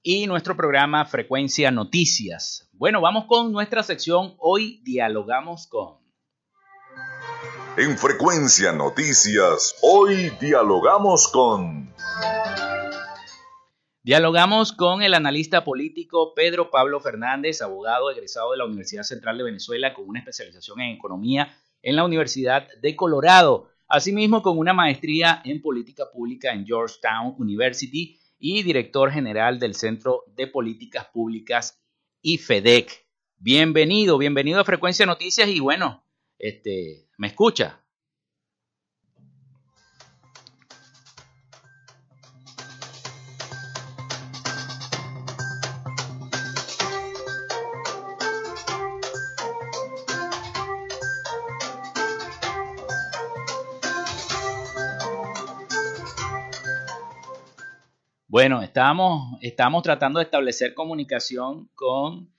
y 0.09 0.25
nuestro 0.25 0.55
programa 0.55 1.03
Frecuencia 1.03 1.69
Noticias. 1.69 2.69
Bueno, 2.71 3.01
vamos 3.01 3.25
con 3.25 3.51
nuestra 3.51 3.83
sección. 3.83 4.35
Hoy 4.37 4.79
dialogamos 4.85 5.67
con... 5.67 5.97
En 7.75 7.97
Frecuencia 7.97 8.71
Noticias, 8.71 9.75
hoy 9.81 10.29
dialogamos 10.39 11.27
con... 11.27 11.93
Dialogamos 14.01 14.71
con 14.71 15.01
el 15.01 15.13
analista 15.13 15.65
político 15.65 16.33
Pedro 16.33 16.71
Pablo 16.71 17.01
Fernández, 17.01 17.61
abogado 17.61 18.09
egresado 18.09 18.51
de 18.53 18.59
la 18.59 18.65
Universidad 18.65 19.03
Central 19.03 19.37
de 19.37 19.43
Venezuela 19.43 19.93
con 19.93 20.07
una 20.07 20.19
especialización 20.19 20.79
en 20.79 20.95
economía 20.95 21.53
en 21.81 21.97
la 21.97 22.05
Universidad 22.05 22.65
de 22.81 22.95
Colorado, 22.95 23.71
asimismo 23.89 24.41
con 24.41 24.57
una 24.57 24.71
maestría 24.71 25.41
en 25.43 25.61
política 25.61 26.05
pública 26.09 26.53
en 26.53 26.65
Georgetown 26.65 27.35
University 27.37 28.17
y 28.39 28.63
director 28.63 29.11
general 29.11 29.59
del 29.59 29.75
Centro 29.75 30.23
de 30.35 30.47
Políticas 30.47 31.07
Públicas 31.07 31.81
y 32.21 32.37
FEDEC. 32.37 33.05
Bienvenido, 33.37 34.17
bienvenido 34.17 34.59
a 34.59 34.65
Frecuencia 34.65 35.05
Noticias 35.05 35.47
y 35.49 35.59
bueno, 35.59 36.03
este, 36.37 37.09
¿me 37.17 37.27
escucha? 37.27 37.83
Bueno, 58.29 58.61
estamos, 58.61 59.37
estamos 59.39 59.83
tratando 59.83 60.19
de 60.19 60.25
establecer 60.25 60.73
comunicación 60.73 61.69
con 61.75 62.29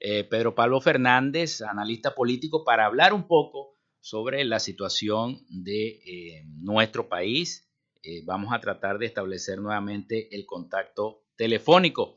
eh, 0.00 0.24
Pedro 0.24 0.56
Pablo 0.56 0.80
Fernández, 0.80 1.62
analista 1.62 2.16
político, 2.16 2.64
para 2.64 2.84
hablar 2.84 3.12
un 3.12 3.28
poco 3.28 3.76
sobre 4.00 4.44
la 4.44 4.58
situación 4.58 5.46
de 5.48 6.00
eh, 6.04 6.44
nuestro 6.58 7.08
país. 7.08 7.70
Eh, 8.02 8.22
vamos 8.24 8.52
a 8.52 8.58
tratar 8.58 8.98
de 8.98 9.06
establecer 9.06 9.60
nuevamente 9.60 10.34
el 10.34 10.46
contacto 10.46 11.22
telefónico. 11.36 12.16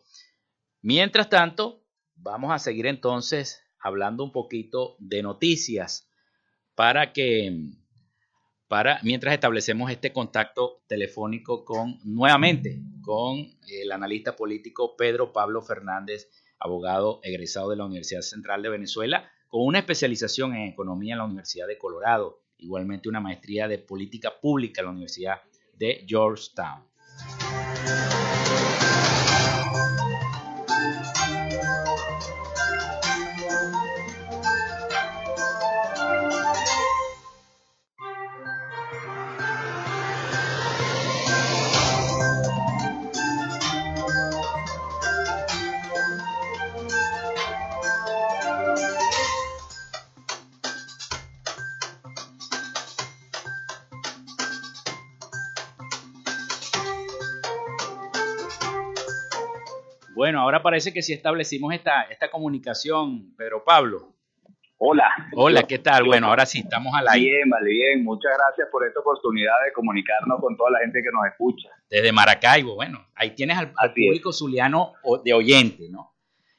Mientras 0.82 1.30
tanto, 1.30 1.84
vamos 2.16 2.52
a 2.52 2.58
seguir 2.58 2.88
entonces 2.88 3.62
hablando 3.80 4.24
un 4.24 4.32
poquito 4.32 4.96
de 4.98 5.22
noticias 5.22 6.10
para 6.74 7.14
que 7.14 7.74
para 8.70 9.00
mientras 9.02 9.34
establecemos 9.34 9.92
este 9.92 10.14
contacto 10.14 10.84
telefónico 10.88 11.66
con 11.66 12.00
nuevamente 12.04 12.80
con 13.02 13.38
el 13.68 13.92
analista 13.92 14.36
político 14.36 14.96
Pedro 14.96 15.34
Pablo 15.34 15.64
Fernández, 15.64 16.30
abogado 16.60 17.20
egresado 17.24 17.72
de 17.72 17.78
la 17.78 17.86
Universidad 17.86 18.22
Central 18.22 18.62
de 18.62 18.70
Venezuela, 18.70 19.30
con 19.48 19.66
una 19.66 19.80
especialización 19.80 20.54
en 20.54 20.68
economía 20.68 21.16
en 21.16 21.18
la 21.18 21.26
Universidad 21.26 21.66
de 21.66 21.80
Colorado, 21.80 22.44
igualmente 22.60 23.10
una 23.10 23.20
maestría 23.20 23.68
de 23.68 23.80
política 23.80 24.40
pública 24.40 24.82
en 24.82 24.86
la 24.86 24.92
Universidad 24.92 25.42
de 25.74 26.06
Georgetown. 26.08 26.84
Ahora 60.60 60.64
parece 60.64 60.94
que 60.94 61.02
sí 61.02 61.14
establecimos 61.14 61.74
esta, 61.74 62.04
esta 62.04 62.30
comunicación, 62.30 63.34
Pedro 63.36 63.64
Pablo. 63.64 64.14
Hola. 64.78 65.10
Hola, 65.34 65.64
¿qué 65.64 65.80
tal? 65.80 66.06
Bueno, 66.06 66.28
ahora 66.28 66.46
sí, 66.46 66.60
estamos 66.60 66.94
al 66.96 67.08
aire. 67.10 67.38
Bien, 67.38 67.50
vale, 67.50 67.70
bien. 67.70 68.04
Muchas 68.04 68.32
gracias 68.38 68.68
por 68.72 68.86
esta 68.88 69.00
oportunidad 69.02 69.54
de 69.66 69.74
comunicarnos 69.74 70.40
con 70.40 70.56
toda 70.56 70.72
la 70.72 70.80
gente 70.80 71.02
que 71.02 71.12
nos 71.12 71.26
escucha. 71.28 71.70
Desde 71.90 72.12
Maracaibo, 72.12 72.76
bueno, 72.76 73.06
ahí 73.16 73.32
tienes 73.32 73.58
al, 73.58 73.74
público 73.94 74.32
zuliano 74.32 74.94
de 75.24 75.34
oyente, 75.34 75.90
¿no? 75.90 76.14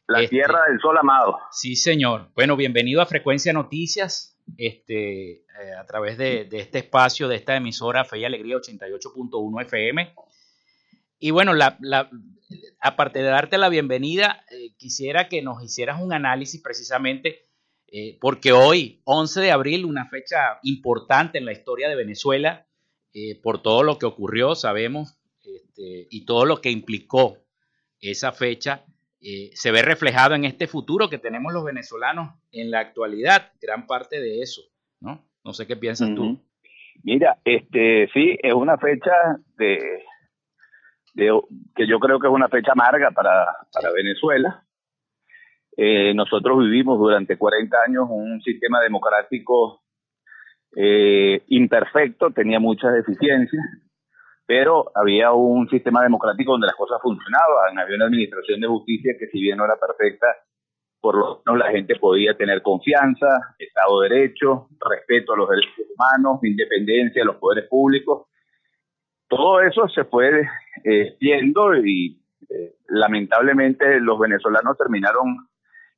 La 0.07 0.21
este, 0.21 0.37
tierra 0.37 0.65
del 0.69 0.79
sol 0.81 0.99
amado. 0.99 1.39
Sí, 1.51 1.77
señor. 1.77 2.31
Bueno, 2.35 2.57
bienvenido 2.57 3.01
a 3.01 3.07
Frecuencia 3.07 3.53
Noticias, 3.53 4.39
este, 4.59 5.33
eh, 5.33 5.75
a 5.79 5.87
través 5.87 6.19
de, 6.19 6.45
de, 6.45 6.59
este 6.59 6.79
espacio, 6.79 7.29
de 7.29 7.37
esta 7.37 7.57
emisora 7.57 8.05
Fe 8.05 8.19
y 8.19 8.25
Alegría 8.25 8.57
88.1 8.57 9.63
FM. 9.63 10.15
Y 11.21 11.31
bueno, 11.31 11.55
la, 11.55 11.77
la, 11.81 12.11
aparte 12.81 13.21
de 13.21 13.27
darte 13.27 13.59
la 13.59 13.69
bienvenida, 13.69 14.45
eh, 14.51 14.73
quisiera 14.77 15.29
que 15.29 15.43
nos 15.43 15.63
hicieras 15.63 16.01
un 16.01 16.13
análisis 16.13 16.61
precisamente, 16.61 17.47
eh, 17.89 18.19
porque 18.21 18.53
hoy, 18.53 19.01
11 19.05 19.41
de 19.41 19.51
abril, 19.51 19.85
una 19.85 20.09
fecha 20.09 20.59
importante 20.63 21.39
en 21.39 21.45
la 21.45 21.53
historia 21.53 21.89
de 21.89 21.97
Venezuela, 21.97 22.67
eh, 23.13 23.41
por 23.41 23.63
todo 23.63 23.83
lo 23.83 23.99
que 23.99 24.07
ocurrió, 24.07 24.55
sabemos, 24.55 25.19
este, 25.45 26.07
y 26.11 26.25
todo 26.25 26.45
lo 26.45 26.61
que 26.61 26.71
implicó 26.71 27.39
esa 28.01 28.33
fecha, 28.33 28.85
se 29.53 29.71
ve 29.71 29.83
reflejado 29.83 30.35
en 30.35 30.47
este 30.47 30.67
futuro 30.67 31.11
que 31.11 31.19
tenemos 31.19 31.53
los 31.53 31.63
venezolanos 31.63 32.33
en 32.53 32.71
la 32.71 32.81
actualidad, 32.81 33.53
gran 33.61 33.87
parte 33.87 34.19
de 34.19 34.41
eso, 34.41 34.63
¿no? 34.99 35.29
No 35.45 35.53
sé 35.53 35.67
qué 35.67 35.77
piensas 35.77 36.15
tú. 36.15 36.41
Mira, 37.03 37.39
este 37.45 38.09
sí, 38.15 38.39
es 38.43 38.55
una 38.55 38.79
fecha 38.79 39.13
de 39.59 40.05
que 41.15 41.87
yo 41.87 41.99
creo 41.99 42.19
que 42.19 42.27
es 42.27 42.33
una 42.33 42.49
fecha 42.49 42.73
amarga 42.73 43.11
para, 43.11 43.47
para 43.73 43.93
Venezuela. 43.93 44.65
Eh, 45.77 46.13
nosotros 46.15 46.59
vivimos 46.59 46.99
durante 46.99 47.39
40 47.39 47.77
años 47.87 48.07
un 48.11 48.41
sistema 48.43 48.81
democrático 48.81 49.83
eh, 50.77 51.43
imperfecto, 51.49 52.31
tenía 52.31 52.61
muchas 52.61 52.93
deficiencias, 52.93 53.63
pero 54.47 54.91
había 54.95 55.33
un 55.33 55.69
sistema 55.69 56.03
democrático 56.03 56.53
donde 56.53 56.67
las 56.67 56.77
cosas 56.77 57.01
funcionaban, 57.03 57.79
había 57.79 57.97
una 57.97 58.07
administración 58.07 58.61
de 58.61 58.69
justicia 58.69 59.15
que 59.19 59.29
si 59.29 59.41
bien 59.41 59.59
no 59.59 59.65
era 59.65 59.77
perfecta, 59.77 60.27
por 61.01 61.17
lo 61.17 61.43
menos 61.47 61.59
la 61.65 61.71
gente 61.71 61.97
podía 61.97 62.37
tener 62.37 62.63
confianza, 62.63 63.27
Estado 63.59 64.01
de 64.01 64.09
Derecho, 64.09 64.69
respeto 64.89 65.33
a 65.33 65.37
los 65.37 65.49
derechos 65.49 65.87
humanos, 65.97 66.41
independencia 66.45 67.23
de 67.23 67.27
los 67.27 67.37
poderes 67.37 67.69
públicos, 67.69 68.27
todo 69.31 69.61
eso 69.61 69.89
se 69.89 70.05
fue 70.05 70.43
eh, 70.85 71.17
y 71.21 72.21
eh, 72.51 72.75
lamentablemente 72.89 74.01
los 74.01 74.19
venezolanos 74.19 74.77
terminaron 74.77 75.47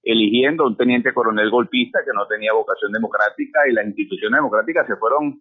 eligiendo 0.03 0.67
un 0.67 0.77
teniente 0.77 1.15
coronel 1.15 1.51
golpista 1.51 2.01
que 2.05 2.13
no 2.15 2.27
tenía 2.27 2.53
vocación 2.53 2.93
democrática 2.93 3.61
y 3.67 3.73
las 3.73 3.87
instituciones 3.87 4.37
democráticas 4.37 4.87
se 4.87 4.97
fueron 4.97 5.41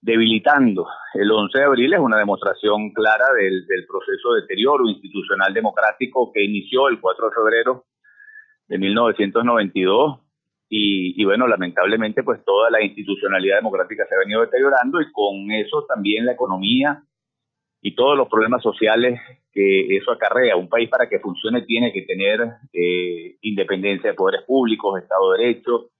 debilitando. 0.00 0.86
El 1.14 1.32
11 1.32 1.58
de 1.58 1.64
abril 1.64 1.92
es 1.92 1.98
una 1.98 2.18
demostración 2.18 2.92
clara 2.92 3.26
del, 3.36 3.66
proceso 3.88 4.34
de 4.34 4.42
deterioro 4.42 4.88
institucional 4.88 5.52
democrático 5.52 6.30
que 6.32 6.44
inició 6.44 6.88
el 6.88 7.00
4 7.00 7.30
de 7.30 7.34
febrero 7.34 7.84
de 8.68 8.78
1992 8.78 10.20
y, 10.68 11.20
y, 11.20 11.24
bueno, 11.24 11.48
lamentablemente 11.48 12.22
pues 12.22 12.44
toda 12.44 12.70
la 12.70 12.80
institucionalidad 12.80 13.56
democrática 13.56 14.06
se 14.06 14.14
ha 14.14 14.18
venido 14.18 14.42
deteriorando 14.42 15.00
y 15.00 15.10
con 15.10 15.50
eso 15.50 15.84
también 15.88 16.26
la 16.26 16.32
economía 16.32 17.02
y 17.80 17.94
todos 17.94 18.16
los 18.16 18.28
problemas 18.28 18.62
sociales 18.62 19.20
que 19.52 19.96
eso 19.96 20.10
acarrea. 20.12 20.56
Un 20.56 20.68
país 20.68 20.88
para 20.88 21.08
que 21.08 21.20
funcione 21.20 21.62
tiene 21.62 21.92
que 21.92 22.02
tener 22.02 22.40
eh, 22.72 23.36
independencia 23.42 24.10
de 24.10 24.16
poderes 24.16 24.42
públicos, 24.46 25.00
Estado 25.00 25.32
de 25.32 25.38
Derecho, 25.38 25.90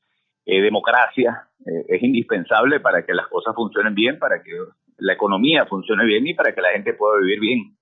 eh, 0.45 0.61
democracia. 0.61 1.49
Eh, 1.61 1.85
es 1.89 2.03
indispensable 2.03 2.81
para 2.81 3.05
que 3.05 3.15
las 3.15 3.29
cosas 3.29 3.55
funcionen 3.55 3.95
bien, 3.95 4.19
para 4.19 4.43
que 4.43 4.53
la 4.99 5.13
economía 5.13 5.67
funcione 5.67 6.05
bien 6.05 6.27
y 6.27 6.35
para 6.35 6.55
que 6.55 6.61
la 6.61 6.71
gente 6.73 6.95
pueda 6.95 7.21
vivir 7.21 7.41
bien. 7.41 7.77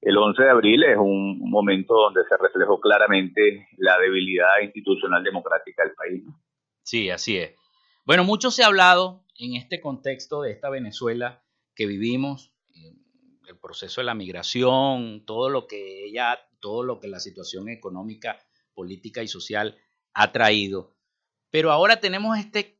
El 0.00 0.16
11 0.16 0.42
de 0.42 0.50
abril 0.50 0.84
es 0.84 0.96
un 0.98 1.38
momento 1.50 1.94
donde 1.94 2.22
se 2.28 2.36
reflejó 2.36 2.80
claramente 2.80 3.68
la 3.78 3.98
debilidad 3.98 4.60
institucional 4.62 5.24
democrática 5.24 5.82
del 5.82 5.94
país. 5.94 6.24
Sí, 6.82 7.10
así 7.10 7.38
es. 7.38 7.54
Bueno, 8.04 8.22
mucho 8.22 8.50
se 8.50 8.62
ha 8.62 8.66
hablado 8.66 9.24
en 9.38 9.56
este 9.56 9.80
contexto 9.80 10.42
de 10.42 10.52
esta 10.52 10.70
Venezuela 10.70 11.42
que 11.74 11.86
vivimos, 11.86 12.55
el 13.46 13.58
proceso 13.58 14.00
de 14.00 14.06
la 14.06 14.14
migración, 14.14 15.24
todo 15.24 15.48
lo 15.48 15.66
que 15.66 16.06
ella, 16.06 16.38
todo 16.60 16.82
lo 16.82 17.00
que 17.00 17.08
la 17.08 17.20
situación 17.20 17.68
económica, 17.68 18.38
política 18.74 19.22
y 19.22 19.28
social 19.28 19.78
ha 20.12 20.32
traído. 20.32 20.96
Pero 21.50 21.72
ahora 21.72 22.00
tenemos 22.00 22.38
este, 22.38 22.78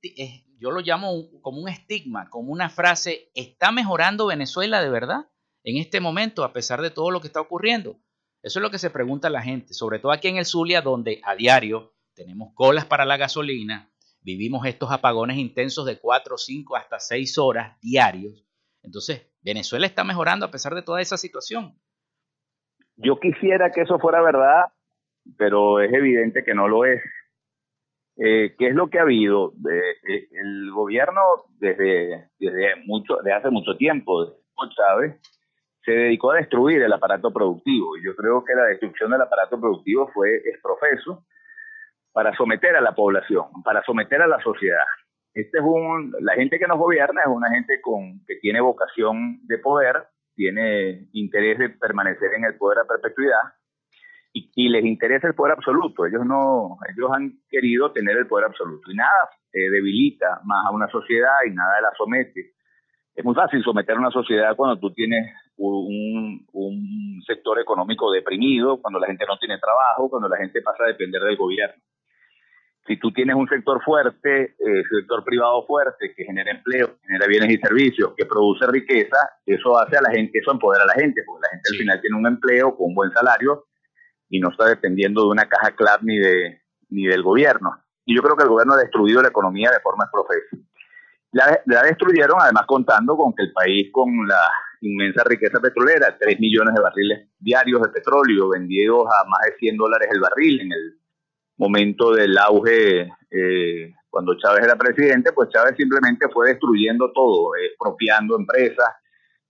yo 0.59 0.71
lo 0.71 0.81
llamo 0.81 1.41
como 1.41 1.61
un 1.61 1.69
estigma, 1.69 2.29
como 2.31 2.53
una 2.53 2.69
frase, 2.69 3.31
¿está 3.35 3.73
mejorando 3.73 4.27
Venezuela 4.27 4.83
de 4.83 4.91
verdad 4.91 5.31
en 5.65 5.77
este 5.79 6.01
momento 6.01 6.45
a 6.45 6.53
pesar 6.53 6.83
de 6.83 6.91
todo 6.91 7.11
lo 7.11 7.21
que 7.21 7.27
está 7.27 7.41
ocurriendo? 7.41 8.01
Eso 8.43 8.59
es 8.59 8.63
lo 8.63 8.71
que 8.71 8.79
se 8.79 8.91
pregunta 8.91 9.31
la 9.31 9.43
gente, 9.43 9.75
sobre 9.75 9.99
todo 9.99 10.13
aquí 10.13 10.29
en 10.29 10.37
el 10.37 10.47
Zulia, 10.47 10.81
donde 10.81 11.21
a 11.25 11.35
diario 11.35 11.95
tenemos 12.15 12.53
colas 12.55 12.87
para 12.87 13.05
la 13.05 13.17
gasolina, 13.17 13.93
vivimos 14.21 14.67
estos 14.67 14.91
apagones 14.91 15.37
intensos 15.37 15.87
de 15.87 15.99
4, 15.99 16.37
5 16.37 16.77
hasta 16.77 16.99
6 16.99 17.39
horas 17.39 17.81
diarios. 17.81 18.45
Entonces, 18.83 19.27
Venezuela 19.47 19.87
está 19.87 20.03
mejorando 20.03 20.45
a 20.45 20.51
pesar 20.51 20.75
de 20.75 20.83
toda 20.83 21.01
esa 21.01 21.17
situación. 21.17 21.73
Yo 22.97 23.21
quisiera 23.21 23.71
que 23.71 23.83
eso 23.83 24.01
fuera 24.01 24.21
verdad, 24.21 24.65
pero 25.39 25.81
es 25.81 25.93
evidente 25.93 26.43
que 26.43 26.53
no 26.53 26.67
lo 26.67 26.85
es. 26.85 27.01
Eh, 28.17 28.57
¿Qué 28.59 28.69
es 28.69 28.75
lo 28.75 28.89
que 28.89 28.99
ha 28.99 29.03
habido? 29.03 29.53
El 30.33 30.73
gobierno 30.73 31.21
desde, 31.61 32.29
desde, 32.41 32.75
mucho, 32.87 33.19
desde 33.19 33.35
hace 33.35 33.51
mucho 33.51 33.77
tiempo, 33.77 34.37
Chávez, 34.75 35.21
se 35.85 35.93
dedicó 35.93 36.33
a 36.33 36.39
destruir 36.39 36.83
el 36.83 36.93
aparato 36.93 37.33
productivo. 37.33 37.97
Y 37.97 38.05
yo 38.05 38.17
creo 38.17 38.45
que 38.45 38.55
la 38.55 38.65
destrucción 38.65 39.13
del 39.13 39.21
aparato 39.21 39.61
productivo 39.61 40.11
fue 40.13 40.43
profeso 40.61 41.25
para 42.13 42.35
someter 42.35 42.75
a 42.75 42.81
la 42.81 42.97
población, 42.97 43.45
para 43.63 43.83
someter 43.85 44.23
a 44.23 44.27
la 44.27 44.43
sociedad. 44.43 44.87
Este 45.37 45.59
es 45.59 45.65
un, 45.65 46.15
la 46.21 46.33
gente 46.33 46.59
que 46.59 46.67
nos 46.67 46.79
gobierna 46.79 47.21
es 47.21 47.29
una 47.29 47.51
gente 47.51 47.79
con, 47.83 48.25
que 48.27 48.37
tiene 48.37 48.59
vocación 48.63 49.47
de 49.47 49.59
poder, 49.59 50.09
tiene 50.35 51.09
interés 51.13 51.59
de 51.59 51.69
permanecer 51.69 52.33
en 52.33 52.45
el 52.45 52.57
poder 52.57 52.79
a 52.79 52.87
perpetuidad 52.87 53.43
y, 54.33 54.69
les 54.71 54.83
interesa 54.87 55.29
el 55.29 55.35
poder 55.35 55.53
absoluto. 55.53 56.07
Ellos 56.07 56.25
no, 56.25 56.79
ellos 56.89 57.11
han 57.13 57.39
querido 57.51 57.93
tener 57.93 58.17
el 58.17 58.27
poder 58.27 58.47
absoluto 58.47 58.91
y 58.91 58.97
nada 58.97 59.29
eh, 59.53 59.69
debilita 59.69 60.41
más 60.45 60.65
a 60.69 60.71
una 60.71 60.89
sociedad 60.89 61.37
y 61.47 61.51
nada 61.53 61.83
la 61.83 61.93
somete. 61.99 62.55
Es 63.15 63.23
muy 63.23 63.35
fácil 63.35 63.63
someter 63.63 63.95
a 63.95 64.01
una 64.01 64.11
sociedad 64.11 64.57
cuando 64.57 64.81
tú 64.81 64.91
tienes 64.95 65.35
un, 65.59 66.47
un 66.55 67.23
sector 67.27 67.61
económico 67.61 68.11
deprimido, 68.11 68.81
cuando 68.81 68.99
la 68.99 69.07
gente 69.07 69.27
no 69.29 69.37
tiene 69.37 69.59
trabajo, 69.59 70.09
cuando 70.09 70.31
la 70.31 70.39
gente 70.39 70.63
pasa 70.63 70.85
a 70.85 70.89
depender 70.89 71.21
del 71.21 71.37
gobierno. 71.37 71.83
Si 72.87 72.97
tú 72.99 73.11
tienes 73.13 73.35
un 73.35 73.49
sector 73.49 73.83
fuerte, 73.83 74.55
eh, 74.59 74.83
sector 74.91 75.25
privado 75.25 75.67
fuerte, 75.67 76.15
que 76.15 76.25
genera 76.25 76.53
empleo, 76.53 76.99
genera 77.05 77.27
bienes 77.27 77.51
y 77.51 77.59
servicios, 77.59 78.13
que 78.17 78.27
produce 78.27 78.67
riqueza, 78.67 79.17
eso 79.45 79.79
hace 79.79 79.97
a 79.97 80.03
la 80.03 80.11
gente, 80.11 80.39
eso 80.39 80.53
empodera 80.53 80.85
a 80.85 80.87
la 80.87 80.95
gente, 80.95 81.23
porque 81.27 81.43
la 81.43 81.51
gente 81.51 81.69
al 81.73 81.79
final 81.79 82.01
tiene 82.01 82.17
un 82.17 82.27
empleo 82.27 82.77
con 82.77 82.89
un 82.89 82.95
buen 82.95 83.11
salario 83.11 83.67
y 84.29 84.39
no 84.39 84.51
está 84.51 84.67
dependiendo 84.67 85.23
de 85.23 85.29
una 85.29 85.49
caja 85.49 85.75
CLAP 85.75 86.03
ni, 86.03 86.19
de, 86.19 86.63
ni 86.91 87.07
del 87.07 87.23
gobierno. 87.23 87.77
Y 88.05 88.15
yo 88.15 88.23
creo 88.23 88.37
que 88.37 88.45
el 88.45 88.51
gobierno 88.51 88.75
ha 88.75 88.79
destruido 88.79 89.21
la 89.21 89.29
economía 89.29 89.71
de 89.71 89.81
forma 89.81 90.09
profesional. 90.13 90.67
La, 91.33 91.61
la, 91.67 91.83
destruyeron 91.83 92.41
además 92.41 92.67
contando 92.67 93.17
con 93.17 93.35
que 93.35 93.43
el 93.43 93.53
país 93.53 93.91
con 93.93 94.09
la 94.27 94.49
inmensa 94.81 95.25
riqueza 95.25 95.61
petrolera, 95.61 96.17
3 96.19 96.39
millones 96.39 96.75
de 96.75 96.81
barriles 96.81 97.29
diarios 97.39 97.83
de 97.83 97.89
petróleo 97.89 98.49
vendidos 98.51 99.07
a 99.07 99.29
más 99.29 99.41
de 99.45 99.57
100 99.59 99.77
dólares 99.77 100.09
el 100.13 100.21
barril 100.21 100.61
en 100.61 100.73
el 100.73 100.99
momento 101.57 102.13
del 102.13 102.37
auge 102.39 103.09
eh, 103.31 103.95
cuando 104.09 104.37
Chávez 104.39 104.65
era 104.65 104.77
presidente, 104.77 105.33
pues 105.33 105.51
Chávez 105.51 105.75
simplemente 105.77 106.29
fue 106.33 106.49
destruyendo 106.49 107.13
todo, 107.13 107.51
expropiando 107.57 108.39
empresas, 108.39 108.89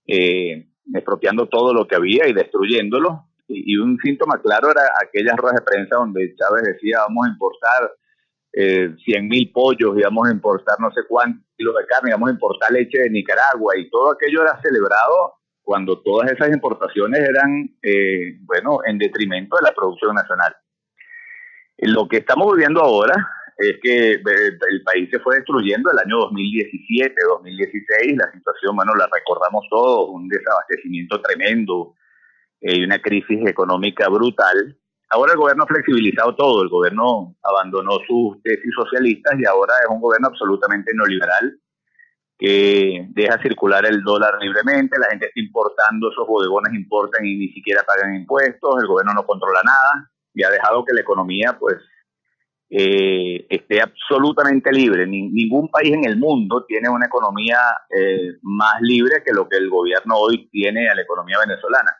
eh, 0.05 0.67
expropiando 0.93 1.47
todo 1.47 1.73
lo 1.73 1.87
que 1.87 1.95
había 1.95 2.27
y 2.27 2.33
destruyéndolo. 2.33 3.27
Y, 3.47 3.77
un 3.77 3.97
síntoma 4.03 4.41
claro 4.41 4.69
era 4.69 4.81
aquellas 5.01 5.37
ruedas 5.37 5.61
de 5.61 5.65
prensa 5.65 5.95
donde 5.95 6.35
Chávez 6.35 6.63
decía 6.63 6.99
vamos 7.07 7.27
a 7.27 7.29
importar 7.29 7.91
eh, 8.51 8.93
100 9.05 9.27
mil 9.29 9.51
pollos 9.53 9.97
y 9.97 10.01
vamos 10.01 10.27
a 10.27 10.33
importar 10.33 10.77
no 10.81 10.91
sé 10.91 11.01
cuántos 11.07 11.45
kilos 11.55 11.75
de 11.79 11.85
carne, 11.85 12.11
vamos 12.11 12.29
a 12.29 12.33
importar 12.33 12.69
leche 12.71 12.99
de 12.99 13.09
Nicaragua 13.09 13.77
y 13.77 13.89
todo 13.89 14.11
aquello 14.11 14.41
era 14.41 14.59
celebrado 14.61 15.35
cuando 15.61 16.01
todas 16.01 16.31
esas 16.31 16.49
importaciones 16.49 17.21
eran, 17.21 17.69
eh, 17.81 18.37
bueno, 18.41 18.79
en 18.85 18.97
detrimento 18.97 19.55
de 19.55 19.63
la 19.63 19.73
producción 19.73 20.15
nacional. 20.15 20.55
Lo 21.77 22.07
que 22.07 22.17
estamos 22.17 22.53
viviendo 22.53 22.81
ahora 22.81 23.13
es 23.57 23.77
que 23.81 24.13
eh, 24.13 24.21
el 24.69 24.83
país 24.83 25.09
se 25.11 25.19
fue 25.19 25.35
destruyendo 25.35 25.91
el 25.91 25.99
año 25.99 26.17
2017, 26.17 27.13
2016, 27.27 28.17
la 28.17 28.31
situación, 28.31 28.75
bueno, 28.75 28.93
la 28.95 29.07
recordamos 29.11 29.65
todos, 29.69 30.09
un 30.09 30.27
desabastecimiento 30.27 31.21
tremendo 31.21 31.93
y 32.61 32.83
una 32.83 32.99
crisis 32.99 33.47
económica 33.47 34.09
brutal. 34.09 34.77
Ahora 35.09 35.33
el 35.33 35.39
gobierno 35.39 35.63
ha 35.63 35.67
flexibilizado 35.67 36.35
todo, 36.35 36.63
el 36.63 36.69
gobierno 36.69 37.35
abandonó 37.43 37.99
sus 38.07 38.41
tesis 38.41 38.73
socialistas 38.75 39.39
y 39.39 39.45
ahora 39.45 39.73
es 39.83 39.89
un 39.89 40.01
gobierno 40.01 40.27
absolutamente 40.27 40.91
neoliberal 40.95 41.59
que 42.39 43.07
deja 43.09 43.41
circular 43.41 43.85
el 43.85 44.03
dólar 44.03 44.37
libremente, 44.39 44.99
la 44.99 45.07
gente 45.09 45.27
está 45.27 45.39
importando, 45.39 46.11
esos 46.11 46.27
bodegones 46.27 46.73
importan 46.73 47.25
y 47.25 47.35
ni 47.35 47.49
siquiera 47.49 47.83
pagan 47.83 48.13
impuestos, 48.15 48.81
el 48.81 48.87
gobierno 48.87 49.13
no 49.13 49.25
controla 49.25 49.61
nada 49.63 50.11
y 50.37 50.43
ha 50.43 50.51
dejado 50.51 50.85
que 50.85 50.93
la 50.93 51.01
economía 51.01 51.57
pues 51.59 51.77
eh, 52.69 53.47
esté 53.49 53.81
absolutamente 53.81 54.71
libre. 54.71 55.07
ningún 55.07 55.69
país 55.69 55.93
en 55.93 56.05
el 56.05 56.17
mundo 56.17 56.63
tiene 56.67 56.89
una 56.89 57.07
economía 57.07 57.57
eh, 57.89 58.37
más 58.43 58.79
libre 58.81 59.23
que 59.25 59.33
lo 59.33 59.49
que 59.49 59.57
el 59.57 59.69
gobierno 59.69 60.15
hoy 60.15 60.47
tiene 60.51 60.87
a 60.87 60.95
la 60.95 61.01
economía 61.01 61.39
venezolana. 61.39 61.95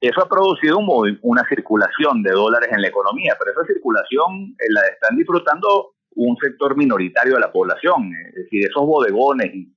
Eso 0.00 0.20
ha 0.20 0.28
producido 0.28 0.80
una 1.22 1.48
circulación 1.48 2.22
de 2.22 2.32
dólares 2.32 2.68
en 2.72 2.82
la 2.82 2.88
economía, 2.88 3.36
pero 3.38 3.52
esa 3.52 3.72
circulación 3.72 4.54
eh, 4.58 4.66
la 4.68 4.82
están 4.88 5.16
disfrutando 5.16 5.94
un 6.14 6.36
sector 6.36 6.76
minoritario 6.76 7.34
de 7.34 7.40
la 7.40 7.52
población. 7.52 8.12
Es 8.28 8.34
decir, 8.34 8.66
esos 8.66 8.84
bodegones 8.84 9.54
y, 9.54 9.74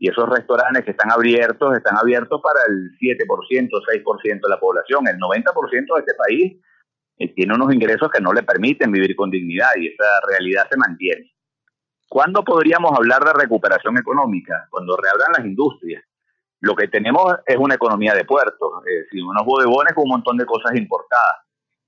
y 0.00 0.10
esos 0.10 0.28
restaurantes 0.28 0.84
que 0.84 0.92
están 0.92 1.12
abiertos, 1.12 1.76
están 1.76 1.96
abiertos 1.96 2.40
para 2.42 2.60
el 2.66 2.90
7%, 2.98 3.28
6% 3.28 4.24
de 4.24 4.48
la 4.48 4.58
población. 4.58 5.06
El 5.06 5.18
90% 5.18 5.94
de 5.94 6.00
este 6.00 6.14
país 6.14 6.54
eh, 6.54 6.60
tiene 7.16 7.54
unos 7.54 7.72
ingresos 7.72 8.10
que 8.10 8.20
no 8.20 8.32
le 8.32 8.42
permiten 8.42 8.92
vivir 8.92 9.16
con 9.16 9.30
dignidad 9.30 9.70
y 9.76 9.88
esa 9.88 10.04
realidad 10.28 10.66
se 10.70 10.76
mantiene. 10.76 11.32
¿Cuándo 12.08 12.44
podríamos 12.44 12.92
hablar 12.96 13.24
de 13.24 13.32
recuperación 13.32 13.98
económica? 13.98 14.68
Cuando 14.70 14.96
reabran 14.96 15.32
las 15.36 15.46
industrias. 15.46 16.04
Lo 16.60 16.74
que 16.74 16.88
tenemos 16.88 17.34
es 17.44 17.56
una 17.56 17.74
economía 17.74 18.14
de 18.14 18.24
puertos, 18.24 18.70
es 18.86 19.04
decir, 19.04 19.22
unos 19.24 19.44
bodegones 19.44 19.92
con 19.94 20.04
un 20.04 20.10
montón 20.10 20.36
de 20.36 20.46
cosas 20.46 20.76
importadas. 20.76 21.36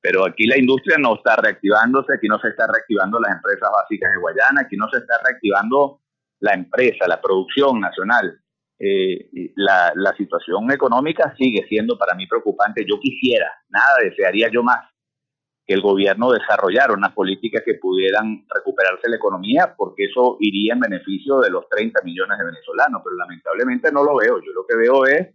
Pero 0.00 0.26
aquí 0.26 0.46
la 0.46 0.58
industria 0.58 0.96
no 0.98 1.16
está 1.16 1.36
reactivándose, 1.36 2.14
aquí 2.14 2.28
no 2.28 2.38
se 2.38 2.48
está 2.48 2.66
reactivando 2.66 3.18
las 3.20 3.32
empresas 3.32 3.68
básicas 3.72 4.12
de 4.12 4.18
Guayana, 4.18 4.62
aquí 4.62 4.76
no 4.76 4.88
se 4.90 4.98
está 4.98 5.14
reactivando 5.24 6.00
la 6.40 6.54
empresa, 6.54 7.08
la 7.08 7.20
producción 7.20 7.80
nacional. 7.80 8.40
Eh, 8.80 9.30
la 9.56 10.14
situación 10.16 10.70
económica 10.70 11.34
sigue 11.36 11.66
siendo 11.68 11.98
para 11.98 12.14
mí 12.14 12.26
preocupante. 12.26 12.84
Yo 12.88 13.00
quisiera, 13.00 13.50
nada 13.68 13.96
desearía 14.02 14.48
yo 14.50 14.62
más 14.62 14.78
que 15.68 15.74
el 15.74 15.82
gobierno 15.82 16.32
desarrollara 16.32 16.94
unas 16.94 17.12
políticas 17.12 17.62
que 17.62 17.74
pudieran 17.74 18.46
recuperarse 18.48 19.06
la 19.06 19.16
economía, 19.16 19.74
porque 19.76 20.04
eso 20.04 20.38
iría 20.40 20.72
en 20.72 20.80
beneficio 20.80 21.40
de 21.40 21.50
los 21.50 21.68
30 21.68 22.00
millones 22.04 22.38
de 22.38 22.44
venezolanos, 22.46 23.02
pero 23.04 23.16
lamentablemente 23.16 23.92
no 23.92 24.02
lo 24.02 24.16
veo. 24.16 24.40
Yo 24.40 24.50
lo 24.52 24.64
que 24.66 24.76
veo 24.76 25.04
es 25.04 25.28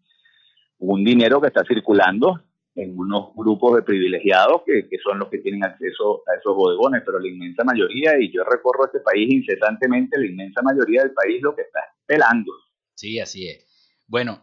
un 0.79 1.03
dinero 1.03 1.39
que 1.39 1.49
está 1.49 1.63
circulando 1.63 2.41
en 2.73 2.97
unos 2.97 3.35
grupos 3.35 3.75
de 3.75 3.83
privilegiados 3.83 4.63
que, 4.65 4.89
que, 4.89 4.97
son 4.97 5.19
los 5.19 5.29
que 5.29 5.37
tienen 5.37 5.63
acceso 5.63 6.23
a 6.25 6.39
esos 6.39 6.55
bodegones, 6.55 7.03
pero 7.05 7.19
la 7.19 7.27
inmensa 7.27 7.63
mayoría, 7.63 8.19
y 8.19 8.33
yo 8.33 8.43
recorro 8.43 8.87
este 8.87 9.01
país 9.01 9.31
incesantemente, 9.31 10.19
la 10.19 10.25
inmensa 10.25 10.63
mayoría 10.63 11.03
del 11.03 11.13
país 11.13 11.43
lo 11.43 11.55
que 11.55 11.61
está 11.61 11.79
pelando. 12.07 12.51
Sí, 12.95 13.19
así 13.19 13.49
es. 13.49 14.03
Bueno, 14.07 14.41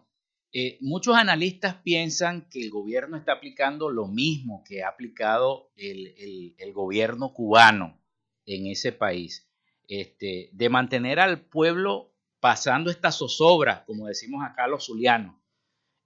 eh, 0.53 0.79
muchos 0.81 1.15
analistas 1.15 1.77
piensan 1.77 2.49
que 2.49 2.61
el 2.61 2.71
gobierno 2.71 3.17
está 3.17 3.35
aplicando 3.35 3.89
lo 3.89 4.09
mismo 4.09 4.65
que 4.67 4.83
ha 4.83 4.89
aplicado 4.89 5.71
el, 5.77 6.73
gobierno 6.75 7.33
cubano 7.33 8.01
en 8.47 8.67
ese 8.67 8.91
país, 8.91 9.49
este, 9.87 10.51
de 10.53 10.69
mantener 10.69 11.21
al 11.21 11.41
pueblo 11.41 12.13
pasando 12.41 12.91
esta 12.91 13.13
zozobra, 13.13 13.85
como 13.85 14.09
decimos 14.09 14.45
acá 14.45 14.67
los 14.67 14.87
zulianos, 14.87 15.37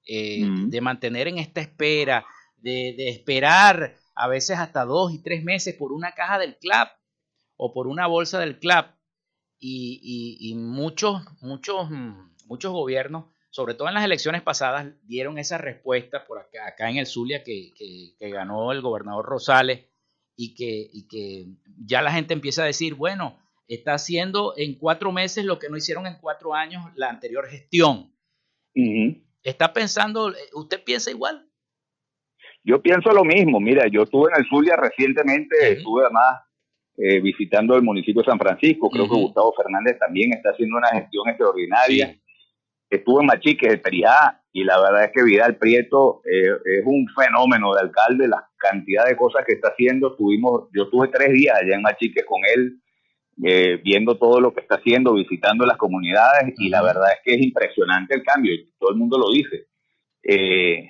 eh, 0.06 0.42
de 0.66 0.80
mantener 0.82 1.28
en 1.28 1.38
esta 1.38 1.62
espera, 1.62 2.26
de, 2.58 3.08
esperar 3.08 3.96
a 4.14 4.28
veces 4.28 4.58
hasta 4.58 4.84
dos 4.84 5.14
y 5.14 5.22
tres 5.22 5.42
meses 5.42 5.74
por 5.74 5.92
una 5.92 6.12
caja 6.12 6.38
del 6.38 6.58
CLAP 6.58 6.92
o 7.56 7.72
por 7.72 7.86
una 7.86 8.06
bolsa 8.06 8.40
del 8.40 8.58
CLAP. 8.58 8.94
Y, 9.66 10.36
y 10.40 10.54
muchos, 10.56 11.22
muchos, 11.40 11.88
muchos 12.46 12.72
gobiernos 12.72 13.33
sobre 13.54 13.74
todo 13.74 13.86
en 13.86 13.94
las 13.94 14.04
elecciones 14.04 14.42
pasadas, 14.42 14.88
dieron 15.04 15.38
esa 15.38 15.58
respuesta 15.58 16.24
por 16.24 16.40
acá, 16.40 16.66
acá 16.66 16.90
en 16.90 16.96
el 16.96 17.06
Zulia 17.06 17.44
que, 17.44 17.72
ganó 18.18 18.72
el 18.72 18.80
gobernador 18.80 19.24
Rosales 19.24 19.84
y 20.34 20.56
que, 20.56 20.90
que 21.08 21.46
ya 21.86 22.02
la 22.02 22.10
gente 22.10 22.34
empieza 22.34 22.64
a 22.64 22.66
decir, 22.66 22.94
bueno, 22.94 23.38
está 23.68 23.94
haciendo 23.94 24.54
en 24.56 24.74
cuatro 24.74 25.12
meses 25.12 25.44
lo 25.44 25.60
que 25.60 25.68
no 25.68 25.76
hicieron 25.76 26.08
en 26.08 26.16
cuatro 26.20 26.52
años 26.52 26.82
la 26.96 27.08
anterior 27.08 27.46
gestión. 27.46 28.12
¿Está 29.44 29.72
pensando, 29.72 30.32
usted 30.54 30.82
piensa 30.82 31.12
igual? 31.12 31.48
Yo 32.64 32.82
pienso 32.82 33.12
lo 33.12 33.22
mismo. 33.22 33.60
Mira, 33.60 33.86
yo 33.86 34.02
estuve 34.02 34.32
en 34.32 34.40
el 34.40 34.48
Zulia 34.48 34.74
recientemente, 34.74 35.74
estuve 35.74 36.02
además 36.02 36.40
eh, 36.96 37.20
visitando 37.20 37.76
el 37.76 37.82
municipio 37.82 38.20
de 38.20 38.26
San 38.26 38.38
Francisco. 38.40 38.90
Creo 38.90 39.04
que 39.04 39.14
Gustavo 39.14 39.54
Fernández 39.56 39.96
también 40.00 40.32
está 40.32 40.50
haciendo 40.50 40.76
una 40.76 40.88
gestión 40.88 41.28
extraordinaria 41.28 42.18
estuvo 42.96 43.20
en 43.20 43.26
Machiques, 43.26 43.70
el 43.70 43.80
Perijá, 43.80 44.40
y 44.52 44.64
la 44.64 44.80
verdad 44.80 45.04
es 45.04 45.10
que 45.12 45.24
Vidal 45.24 45.56
Prieto 45.56 46.22
eh, 46.24 46.52
es 46.64 46.84
un 46.84 47.06
fenómeno 47.08 47.74
de 47.74 47.80
alcalde, 47.80 48.28
la 48.28 48.48
cantidad 48.56 49.04
de 49.06 49.16
cosas 49.16 49.44
que 49.44 49.54
está 49.54 49.68
haciendo. 49.68 50.14
Tuvimos, 50.14 50.68
yo 50.72 50.88
tuve 50.88 51.08
tres 51.08 51.32
días 51.32 51.58
allá 51.60 51.74
en 51.74 51.82
Machiques 51.82 52.24
con 52.24 52.40
él, 52.54 52.80
eh, 53.44 53.80
viendo 53.82 54.16
todo 54.16 54.40
lo 54.40 54.54
que 54.54 54.60
está 54.60 54.76
haciendo, 54.76 55.14
visitando 55.14 55.66
las 55.66 55.76
comunidades, 55.76 56.54
y 56.56 56.68
la 56.68 56.82
verdad 56.82 57.10
es 57.12 57.18
que 57.24 57.34
es 57.34 57.42
impresionante 57.42 58.14
el 58.14 58.22
cambio, 58.22 58.54
y 58.54 58.72
todo 58.78 58.90
el 58.90 58.96
mundo 58.96 59.18
lo 59.18 59.30
dice. 59.30 59.66
Eh, 60.22 60.88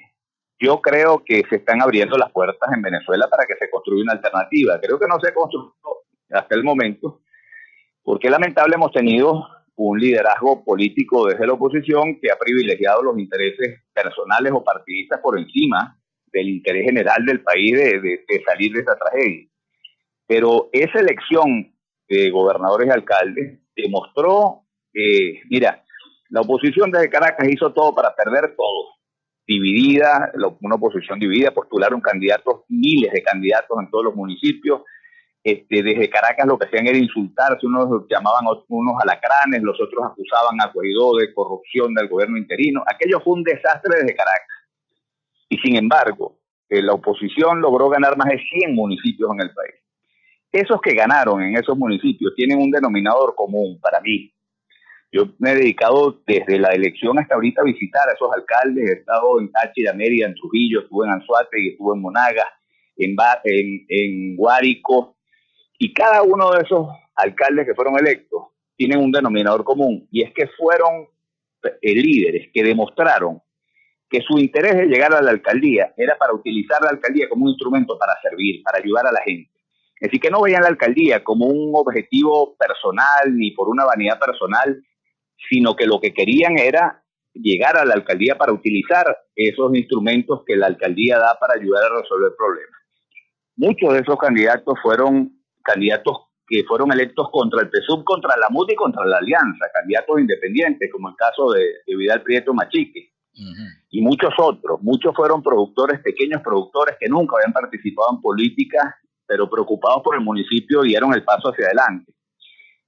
yo 0.59 0.81
creo 0.81 1.23
que 1.25 1.43
se 1.49 1.57
están 1.57 1.83
abriendo 1.83 2.17
las 2.17 2.31
puertas 2.31 2.71
en 2.75 2.83
Venezuela 2.83 3.29
para 3.29 3.47
que 3.47 3.57
se 3.57 3.71
construya 3.71 4.03
una 4.03 4.13
alternativa. 4.13 4.81
Creo 4.81 4.99
que 4.99 5.09
no 5.09 5.19
se 5.21 5.33
construyó 5.33 5.75
hasta 6.31 6.55
el 6.55 6.65
momento, 6.65 7.23
porque 8.03 8.31
lamentable 8.31 8.75
hemos 8.75 8.93
tenido 8.93 9.47
un 9.77 9.99
liderazgo 9.99 10.65
político 10.65 11.27
desde 11.27 11.47
la 11.47 11.55
oposición 11.55 12.19
que 12.21 12.31
ha 12.31 12.39
privilegiado 12.39 13.03
los 13.03 13.19
intereses 13.19 13.83
personales 13.93 14.53
o 14.55 14.63
partidistas 14.63 15.21
por 15.21 15.39
encima 15.39 15.99
del 16.33 16.49
interés 16.49 16.85
general 16.85 17.25
del 17.25 17.43
país 17.43 17.73
de, 17.73 18.43
salir 18.45 18.73
de 18.73 18.81
esta 18.81 18.97
tragedia. 18.97 19.49
Pero 20.27 20.69
esa 20.73 21.01
elección 21.01 21.73
de 22.09 22.31
gobernadores 22.31 22.89
y 22.89 22.91
alcaldes 22.91 23.61
demostró 23.77 24.63
que, 24.93 25.41
mira, 25.49 25.83
la 26.31 26.41
oposición 26.41 26.91
desde 26.91 27.11
Caracas 27.11 27.49
hizo 27.49 27.73
todo 27.73 27.95
para 27.95 28.15
perder 28.15 28.55
todo. 28.57 28.95
Dividida, 29.47 30.33
una 30.61 30.77
oposición 30.77 31.19
dividida, 31.19 31.51
postularon 31.51 32.01
candidatos, 32.01 32.63
miles 32.69 33.13
de 33.13 33.23
candidatos 33.23 33.77
en 33.81 33.91
todos 33.91 34.05
los 34.05 34.15
municipios, 34.15 34.83
este, 35.45 35.83
desde 35.83 36.09
Caracas 36.09 36.47
lo 36.47 36.59
que 36.59 36.65
hacían 36.65 36.87
era 36.87 36.97
insultarse, 36.97 37.67
unos 37.67 38.07
llamaban 38.09 38.47
unos 38.69 38.95
alacranes, 39.03 39.63
los 39.63 39.79
otros 39.79 40.07
acusaban 40.07 40.59
a 40.59 40.73
Guaidó 40.73 41.17
de 41.17 41.35
corrupción 41.35 41.93
del 41.93 42.09
gobierno 42.09 42.39
interino. 42.39 42.83
Aquello 42.87 43.21
fue 43.21 43.35
un 43.35 43.43
desastre 43.43 43.99
desde 44.01 44.17
Caracas. 44.17 44.49
Y 45.51 45.59
sin 45.59 45.77
embargo, 45.77 46.39
eh, 46.71 46.81
la 46.81 46.95
oposición 46.95 47.61
logró 47.61 47.91
ganar 47.91 48.17
más 48.17 48.29
de 48.29 48.39
100 48.39 48.75
municipios 48.75 49.31
en 49.35 49.43
el 49.43 49.53
país. 49.53 49.75
Esos 50.51 50.81
que 50.81 50.95
ganaron 50.95 51.43
en 51.43 51.59
esos 51.59 51.77
municipios 51.77 52.33
tienen 52.35 52.59
un 52.59 52.71
denominador 52.71 53.35
común 53.35 53.79
para 53.83 54.01
mí. 54.01 54.33
Yo 55.13 55.27
me 55.39 55.51
he 55.51 55.57
dedicado 55.57 56.23
desde 56.27 56.59
la 56.59 56.71
elección 56.71 57.19
hasta 57.19 57.35
ahorita 57.35 57.61
a 57.61 57.65
visitar 57.65 58.09
a 58.09 58.15
esos 58.15 58.31
alcaldes. 58.33 58.89
He 58.89 58.93
estado 59.01 59.39
en 59.41 59.53
Táchira, 59.53 59.93
Mérida, 59.93 60.27
en 60.27 60.35
Trujillo, 60.35 60.81
estuve 60.81 61.07
en 61.07 61.13
Anzuate, 61.13 61.69
estuve 61.73 61.97
en 61.97 62.01
Monagas, 62.01 62.49
en, 62.97 63.15
en, 63.45 63.87
en 63.89 64.37
Guárico. 64.37 65.15
Y 65.79 65.93
cada 65.93 66.23
uno 66.23 66.53
de 66.53 66.63
esos 66.63 66.89
alcaldes 67.15 67.67
que 67.67 67.75
fueron 67.75 67.99
electos 67.99 68.47
tienen 68.77 68.99
un 68.99 69.13
denominador 69.13 69.65
común 69.65 70.07
y 70.11 70.23
es 70.23 70.33
que 70.35 70.49
fueron 70.49 71.09
eh, 71.63 71.95
líderes 71.95 72.51
que 72.53 72.63
demostraron 72.63 73.41
que 74.09 74.21
su 74.21 74.39
interés 74.39 74.77
de 74.77 74.87
llegar 74.87 75.13
a 75.15 75.23
la 75.23 75.31
alcaldía 75.31 75.93
era 75.97 76.17
para 76.17 76.35
utilizar 76.35 76.81
la 76.83 76.91
alcaldía 76.91 77.29
como 77.29 77.45
un 77.45 77.51
instrumento 77.51 77.99
para 77.99 78.15
servir, 78.23 78.63
para 78.63 78.79
ayudar 78.79 79.07
a 79.07 79.13
la 79.13 79.21
gente. 79.23 79.51
Decir, 80.01 80.21
que 80.21 80.31
no 80.31 80.43
veían 80.43 80.63
la 80.63 80.69
alcaldía 80.69 81.25
como 81.25 81.47
un 81.47 81.73
objetivo 81.75 82.57
personal 82.57 83.35
ni 83.35 83.53
por 83.53 83.69
una 83.69 83.85
vanidad 83.85 84.19
personal, 84.19 84.83
sino 85.49 85.75
que 85.75 85.87
lo 85.87 86.01
que 86.01 86.13
querían 86.13 86.59
era 86.59 87.03
llegar 87.33 87.77
a 87.77 87.85
la 87.85 87.95
alcaldía 87.95 88.37
para 88.37 88.53
utilizar 88.53 89.17
esos 89.35 89.75
instrumentos 89.75 90.43
que 90.47 90.57
la 90.57 90.67
alcaldía 90.67 91.19
da 91.19 91.39
para 91.41 91.55
ayudar 91.55 91.85
a 91.85 92.01
resolver 92.01 92.33
problemas. 92.37 92.81
Muchos 93.57 93.95
de 93.95 94.01
esos 94.01 94.19
candidatos 94.19 94.75
fueron 94.83 95.33
candidatos 95.65 96.19
que 96.47 96.63
fueron 96.65 96.93
electos 96.93 97.29
contra 97.33 97.63
el 97.63 97.71
PSUV, 97.71 98.05
contra 98.05 98.37
la 98.37 98.49
MUT 98.51 98.73
y 98.73 98.75
contra 98.75 99.05
la 99.07 99.17
Alianza, 99.17 99.67
candidatos 99.73 100.21
independientes, 100.21 100.91
como 100.93 101.09
el 101.09 101.17
caso 101.17 101.51
de, 101.53 101.97
Vidal 101.97 102.23
Prieto 102.23 102.53
Machique, 102.53 103.11
y 103.91 104.01
muchos 104.01 104.33
otros. 104.39 104.81
Muchos 104.83 105.15
fueron 105.17 105.43
productores, 105.43 106.01
pequeños 106.01 106.41
productores 106.43 106.97
que 107.01 107.09
nunca 107.09 107.37
habían 107.37 107.53
participado 107.53 108.11
en 108.13 108.21
política, 108.21 108.97
pero 109.27 109.49
preocupados 109.51 110.03
por 110.05 110.15
el 110.15 110.21
municipio 110.21 110.83
dieron 110.83 111.15
el 111.15 111.25
paso 111.25 111.49
hacia 111.49 111.67
adelante. 111.67 112.13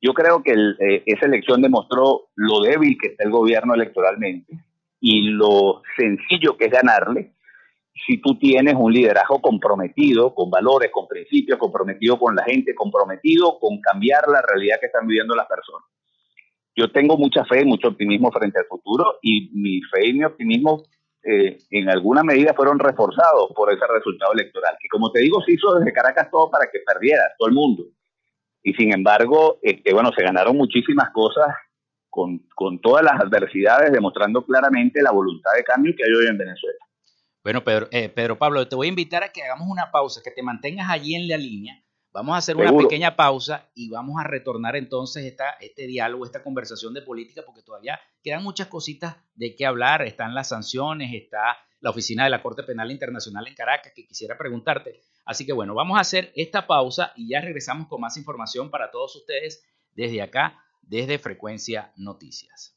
Yo 0.00 0.12
creo 0.12 0.42
que 0.42 0.52
eh, 0.52 1.02
esa 1.06 1.26
elección 1.26 1.62
demostró 1.62 2.28
lo 2.36 2.60
débil 2.60 2.96
que 3.00 3.08
está 3.08 3.24
el 3.24 3.30
gobierno 3.30 3.74
electoralmente 3.74 4.52
y 5.00 5.30
lo 5.30 5.82
sencillo 5.96 6.56
que 6.56 6.66
es 6.66 6.70
ganarle 6.70 7.36
si 8.04 8.20
tú 8.20 8.38
tienes 8.38 8.74
un 8.76 8.92
liderazgo 8.92 9.40
comprometido 9.40 10.35
con 10.35 10.50
valores, 10.50 10.90
con 10.92 11.09
principios, 11.09 11.59
comprometido 11.59 12.18
con 12.18 12.35
la 12.35 12.44
gente, 12.44 12.74
comprometido 12.74 13.59
con 13.59 13.80
cambiar 13.80 14.28
la 14.28 14.42
realidad 14.42 14.76
que 14.80 14.87
están 14.87 15.06
viviendo 15.06 15.35
las 15.35 15.46
personas. 15.46 15.88
Yo 16.74 16.90
tengo 16.92 17.16
mucha 17.16 17.44
fe 17.46 17.62
y 17.62 17.64
mucho 17.64 17.88
optimismo 17.88 18.30
frente 18.30 18.59
al 18.59 18.66
futuro 18.66 19.18
y 19.22 19.50
mi 19.54 19.80
fe 19.82 20.09
y 20.09 20.12
mi 20.12 20.24
optimismo 20.24 20.82
eh, 21.22 21.56
en 21.70 21.88
alguna 21.88 22.22
medida 22.22 22.52
fueron 22.54 22.78
reforzados 22.78 23.50
por 23.54 23.72
ese 23.72 23.87
resultado 23.87 24.32
electoral, 24.35 24.76
que 24.78 24.88
como 24.88 25.11
te 25.11 25.20
digo 25.20 25.40
se 25.42 25.54
hizo 25.54 25.74
desde 25.74 25.92
Caracas 25.92 26.30
todo 26.30 26.50
para 26.50 26.66
que 26.70 26.80
perdiera 26.87 27.22
todo 27.38 27.48
el 27.48 27.54
mundo. 27.54 27.85
Y 28.62 28.74
sin 28.74 28.92
embargo, 28.92 29.59
este, 29.62 29.94
bueno, 29.94 30.11
se 30.14 30.22
ganaron 30.22 30.56
muchísimas 30.56 31.11
cosas 31.11 31.46
con, 32.11 32.40
con 32.54 32.78
todas 32.80 33.02
las 33.04 33.20
adversidades, 33.20 33.90
demostrando 33.92 34.44
claramente 34.44 35.02
la 35.02 35.12
voluntad 35.12 35.52
de 35.56 35.64
cambio 35.64 35.94
que 35.96 36.04
hay 36.04 36.12
hoy 36.12 36.26
en 36.26 36.38
Venezuela. 36.38 36.86
Bueno, 37.46 37.62
Pedro, 37.62 37.87
eh, 37.92 38.09
Pedro 38.09 38.37
Pablo, 38.37 38.66
te 38.66 38.74
voy 38.74 38.88
a 38.88 38.90
invitar 38.90 39.22
a 39.22 39.28
que 39.28 39.40
hagamos 39.40 39.68
una 39.70 39.92
pausa, 39.92 40.20
que 40.20 40.32
te 40.32 40.42
mantengas 40.42 40.90
allí 40.90 41.14
en 41.14 41.28
la 41.28 41.37
línea. 41.37 41.80
Vamos 42.12 42.35
a 42.35 42.38
hacer 42.38 42.56
una 42.56 42.76
pequeña 42.76 43.14
pausa 43.14 43.70
y 43.72 43.88
vamos 43.88 44.16
a 44.18 44.24
retornar 44.24 44.74
entonces 44.74 45.24
esta, 45.24 45.50
este 45.61 45.87
diálogo, 45.87 46.26
esta 46.26 46.42
conversación 46.42 46.92
de 46.92 47.02
política, 47.02 47.42
porque 47.46 47.62
todavía 47.62 48.00
quedan 48.20 48.42
muchas 48.42 48.66
cositas 48.66 49.14
de 49.37 49.54
qué 49.54 49.64
hablar. 49.64 50.02
Están 50.02 50.35
las 50.35 50.48
sanciones, 50.48 51.14
está 51.14 51.56
la 51.78 51.90
oficina 51.90 52.24
de 52.24 52.30
la 52.30 52.42
Corte 52.42 52.64
Penal 52.64 52.90
Internacional 52.90 53.46
en 53.46 53.54
Caracas, 53.54 53.92
que 53.94 54.04
quisiera 54.04 54.37
preguntarte. 54.37 55.00
Así 55.24 55.46
que 55.46 55.52
bueno, 55.52 55.72
vamos 55.72 55.98
a 55.98 56.00
hacer 56.00 56.32
esta 56.35 56.66
pausa 56.66 57.12
y 57.14 57.28
ya 57.28 57.40
regresamos 57.40 57.87
con 57.87 58.00
más 58.00 58.16
información 58.16 58.70
para 58.70 58.90
todos 58.90 59.14
ustedes 59.14 59.64
desde 59.92 60.20
acá, 60.20 60.64
desde 60.82 61.20
Frecuencia 61.20 61.92
Noticias. 61.94 62.76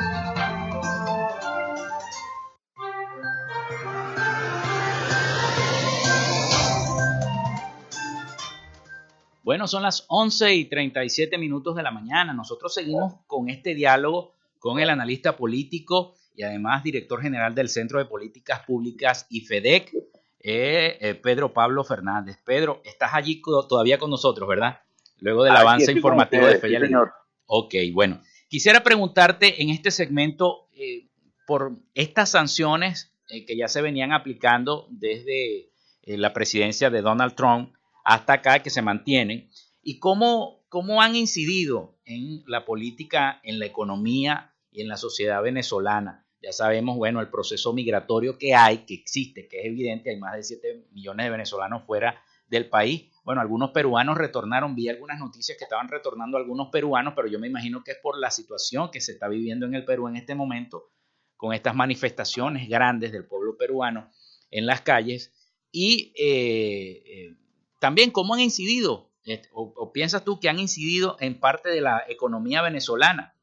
Bueno, 9.51 9.67
son 9.67 9.83
las 9.83 10.05
11 10.07 10.55
y 10.55 10.65
37 10.69 11.37
minutos 11.37 11.75
de 11.75 11.83
la 11.83 11.91
mañana. 11.91 12.31
Nosotros 12.31 12.73
seguimos 12.73 13.15
con 13.27 13.49
este 13.49 13.75
diálogo 13.75 14.33
con 14.59 14.79
el 14.79 14.89
analista 14.89 15.35
político 15.35 16.15
y 16.33 16.43
además 16.43 16.85
director 16.85 17.21
general 17.21 17.53
del 17.53 17.67
Centro 17.67 17.99
de 17.99 18.05
Políticas 18.05 18.61
Públicas 18.61 19.27
y 19.29 19.41
FEDEC, 19.41 19.93
eh, 20.39 20.97
eh, 21.01 21.15
Pedro 21.15 21.51
Pablo 21.51 21.83
Fernández. 21.83 22.37
Pedro, 22.45 22.81
estás 22.85 23.09
allí 23.13 23.41
todavía 23.41 23.97
con 23.97 24.09
nosotros, 24.09 24.47
¿verdad? 24.47 24.79
Luego 25.19 25.43
del 25.43 25.57
avance 25.57 25.91
informativo 25.91 26.47
de 26.47 26.57
Fe 26.57 26.79
señor. 26.79 27.11
Ok, 27.45 27.75
bueno. 27.91 28.21
Quisiera 28.47 28.83
preguntarte 28.83 29.61
en 29.61 29.69
este 29.69 29.91
segmento 29.91 30.69
eh, 30.75 31.09
por 31.45 31.73
estas 31.93 32.29
sanciones 32.29 33.11
que 33.27 33.57
ya 33.57 33.67
se 33.67 33.81
venían 33.81 34.13
aplicando 34.13 34.87
desde 34.91 35.73
la 36.03 36.31
presidencia 36.31 36.89
de 36.89 37.01
Donald 37.01 37.35
Trump 37.35 37.73
hasta 38.03 38.33
acá 38.33 38.59
que 38.59 38.69
se 38.69 38.81
mantienen 38.81 39.49
y 39.81 39.99
cómo, 39.99 40.63
cómo 40.69 41.01
han 41.01 41.15
incidido 41.15 41.99
en 42.05 42.43
la 42.47 42.65
política, 42.65 43.39
en 43.43 43.59
la 43.59 43.65
economía 43.65 44.53
y 44.71 44.81
en 44.81 44.87
la 44.87 44.97
sociedad 44.97 45.41
venezolana. 45.41 46.27
Ya 46.41 46.51
sabemos, 46.51 46.97
bueno, 46.97 47.21
el 47.21 47.29
proceso 47.29 47.71
migratorio 47.73 48.37
que 48.37 48.55
hay, 48.55 48.79
que 48.79 48.95
existe, 48.95 49.47
que 49.47 49.59
es 49.59 49.65
evidente, 49.65 50.09
hay 50.09 50.17
más 50.17 50.35
de 50.35 50.43
7 50.43 50.87
millones 50.91 51.25
de 51.25 51.29
venezolanos 51.29 51.83
fuera 51.85 52.19
del 52.47 52.67
país. 52.67 53.11
Bueno, 53.23 53.41
algunos 53.41 53.69
peruanos 53.71 54.17
retornaron, 54.17 54.75
vi 54.75 54.89
algunas 54.89 55.19
noticias 55.19 55.57
que 55.57 55.65
estaban 55.65 55.87
retornando 55.87 56.37
algunos 56.37 56.69
peruanos, 56.69 57.13
pero 57.15 57.27
yo 57.27 57.39
me 57.39 57.47
imagino 57.47 57.83
que 57.83 57.91
es 57.91 57.97
por 57.97 58.17
la 58.17 58.31
situación 58.31 58.89
que 58.91 59.01
se 59.01 59.13
está 59.13 59.27
viviendo 59.27 59.67
en 59.67 59.75
el 59.75 59.85
Perú 59.85 60.07
en 60.07 60.15
este 60.15 60.33
momento, 60.33 60.91
con 61.37 61.53
estas 61.53 61.75
manifestaciones 61.75 62.67
grandes 62.67 63.11
del 63.11 63.25
pueblo 63.25 63.55
peruano 63.55 64.09
en 64.49 64.65
las 64.65 64.81
calles. 64.81 65.31
Y 65.71 66.11
eh, 66.17 67.03
eh, 67.05 67.37
también, 67.81 68.11
¿cómo 68.11 68.35
han 68.35 68.41
incidido? 68.41 69.09
Este, 69.25 69.49
o, 69.53 69.91
piensas 69.91 70.23
tú 70.23 70.39
que 70.39 70.49
han 70.49 70.59
incidido 70.59 71.17
en 71.19 71.39
parte 71.39 71.69
de 71.69 71.81
la 71.81 72.03
economía 72.07 72.61
venezolana? 72.61 73.33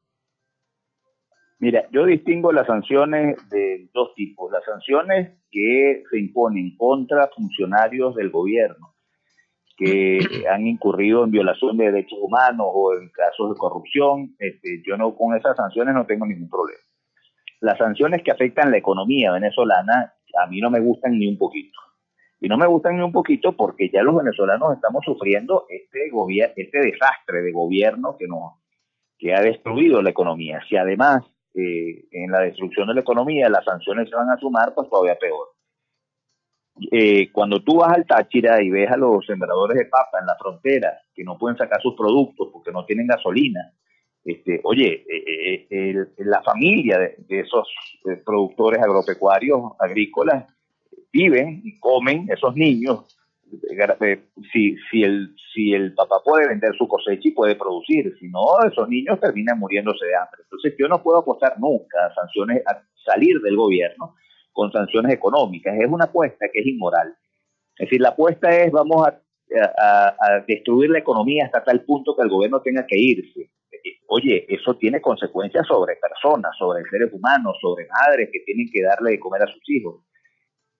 Mira, 1.59 1.89
yo 1.91 2.05
distingo 2.05 2.53
las 2.53 2.65
sanciones 2.65 3.37
de 3.49 3.89
dos 3.93 4.15
tipos. 4.15 4.49
Las 4.49 4.63
sanciones 4.63 5.37
que 5.51 6.03
se 6.09 6.19
imponen 6.19 6.77
contra 6.77 7.27
funcionarios 7.35 8.15
del 8.15 8.29
gobierno 8.29 8.95
que 9.75 10.19
han 10.49 10.65
incurrido 10.65 11.25
en 11.25 11.31
violación 11.31 11.75
de 11.75 11.91
derechos 11.91 12.19
humanos 12.21 12.67
o 12.71 12.93
en 12.93 13.09
casos 13.09 13.49
de 13.49 13.57
corrupción. 13.57 14.35
Este, 14.39 14.81
yo 14.87 14.95
no 14.95 15.15
con 15.15 15.35
esas 15.35 15.57
sanciones 15.57 15.93
no 15.93 16.05
tengo 16.05 16.25
ningún 16.25 16.49
problema. 16.49 16.79
Las 17.59 17.77
sanciones 17.77 18.23
que 18.23 18.31
afectan 18.31 18.71
la 18.71 18.77
economía 18.77 19.33
venezolana 19.33 20.13
a 20.41 20.47
mí 20.47 20.61
no 20.61 20.69
me 20.69 20.79
gustan 20.79 21.19
ni 21.19 21.27
un 21.27 21.37
poquito. 21.37 21.77
Y 22.41 22.47
no 22.47 22.57
me 22.57 22.67
gustan 22.67 22.95
ni 22.95 23.03
un 23.03 23.11
poquito 23.11 23.55
porque 23.55 23.89
ya 23.89 24.01
los 24.01 24.15
venezolanos 24.15 24.73
estamos 24.73 25.03
sufriendo 25.03 25.65
este, 25.67 26.09
este 26.55 26.79
desastre 26.79 27.41
de 27.41 27.51
gobierno 27.51 28.15
que, 28.17 28.27
nos, 28.27 28.53
que 29.17 29.33
ha 29.33 29.41
destruido 29.41 30.01
la 30.01 30.11
economía. 30.11 30.61
Si 30.69 30.77
además 30.77 31.23
eh, 31.53 32.05
en 32.11 32.31
la 32.31 32.39
destrucción 32.41 32.87
de 32.87 32.93
la 32.93 33.01
economía 33.01 33.49
las 33.49 33.65
sanciones 33.65 34.09
se 34.09 34.15
van 34.15 34.29
a 34.29 34.37
sumar, 34.37 34.73
pues 34.73 34.89
todavía 34.89 35.17
peor. 35.17 35.49
Eh, 36.91 37.29
cuando 37.33 37.61
tú 37.61 37.79
vas 37.79 37.91
al 37.91 38.05
Táchira 38.05 38.63
y 38.63 38.69
ves 38.69 38.89
a 38.89 38.95
los 38.95 39.25
sembradores 39.25 39.77
de 39.77 39.87
papa 39.87 40.19
en 40.21 40.27
la 40.27 40.37
frontera 40.37 40.97
que 41.13 41.25
no 41.25 41.37
pueden 41.37 41.57
sacar 41.57 41.81
sus 41.81 41.93
productos 41.95 42.47
porque 42.53 42.71
no 42.71 42.85
tienen 42.85 43.07
gasolina, 43.07 43.73
este, 44.23 44.61
oye, 44.63 45.05
eh, 45.09 45.93
la 46.19 46.41
familia 46.41 46.99
de, 46.99 47.15
de 47.17 47.39
esos 47.41 47.67
productores 48.23 48.81
agropecuarios, 48.81 49.73
agrícolas, 49.77 50.45
viven 51.11 51.61
y 51.63 51.79
comen 51.79 52.27
esos 52.29 52.55
niños 52.55 53.05
si, 54.51 54.75
si, 54.89 55.03
el, 55.03 55.35
si 55.53 55.73
el 55.73 55.93
papá 55.93 56.21
puede 56.23 56.47
vender 56.47 56.75
su 56.77 56.87
cosecha 56.87 57.27
y 57.27 57.31
puede 57.31 57.55
producir, 57.55 58.15
si 58.19 58.27
no, 58.29 58.59
esos 58.67 58.87
niños 58.89 59.19
terminan 59.19 59.59
muriéndose 59.59 60.05
de 60.05 60.15
hambre. 60.15 60.41
Entonces 60.43 60.75
yo 60.77 60.87
no 60.87 61.01
puedo 61.01 61.19
apostar 61.19 61.59
nunca 61.59 62.05
a 62.05 62.13
sanciones, 62.13 62.63
a 62.67 62.81
salir 63.05 63.39
del 63.41 63.55
gobierno 63.55 64.15
con 64.51 64.71
sanciones 64.71 65.13
económicas. 65.13 65.75
Es 65.79 65.89
una 65.89 66.05
apuesta 66.05 66.47
que 66.51 66.59
es 66.59 66.67
inmoral. 66.67 67.15
Es 67.77 67.87
decir, 67.87 68.01
la 68.01 68.09
apuesta 68.09 68.49
es 68.49 68.71
vamos 68.71 69.07
a, 69.07 69.19
a 69.57 70.43
destruir 70.47 70.89
la 70.91 70.99
economía 70.99 71.45
hasta 71.45 71.63
tal 71.63 71.81
punto 71.81 72.15
que 72.15 72.23
el 72.23 72.29
gobierno 72.29 72.61
tenga 72.61 72.85
que 72.85 72.97
irse. 72.97 73.51
Oye, 74.07 74.45
eso 74.49 74.75
tiene 74.75 74.99
consecuencias 74.99 75.65
sobre 75.67 75.95
personas, 75.95 76.51
sobre 76.57 76.83
seres 76.89 77.13
humanos, 77.13 77.57
sobre 77.61 77.87
madres 77.87 78.29
que 78.31 78.39
tienen 78.41 78.67
que 78.71 78.83
darle 78.83 79.11
de 79.11 79.19
comer 79.19 79.43
a 79.43 79.47
sus 79.47 79.61
hijos. 79.69 80.03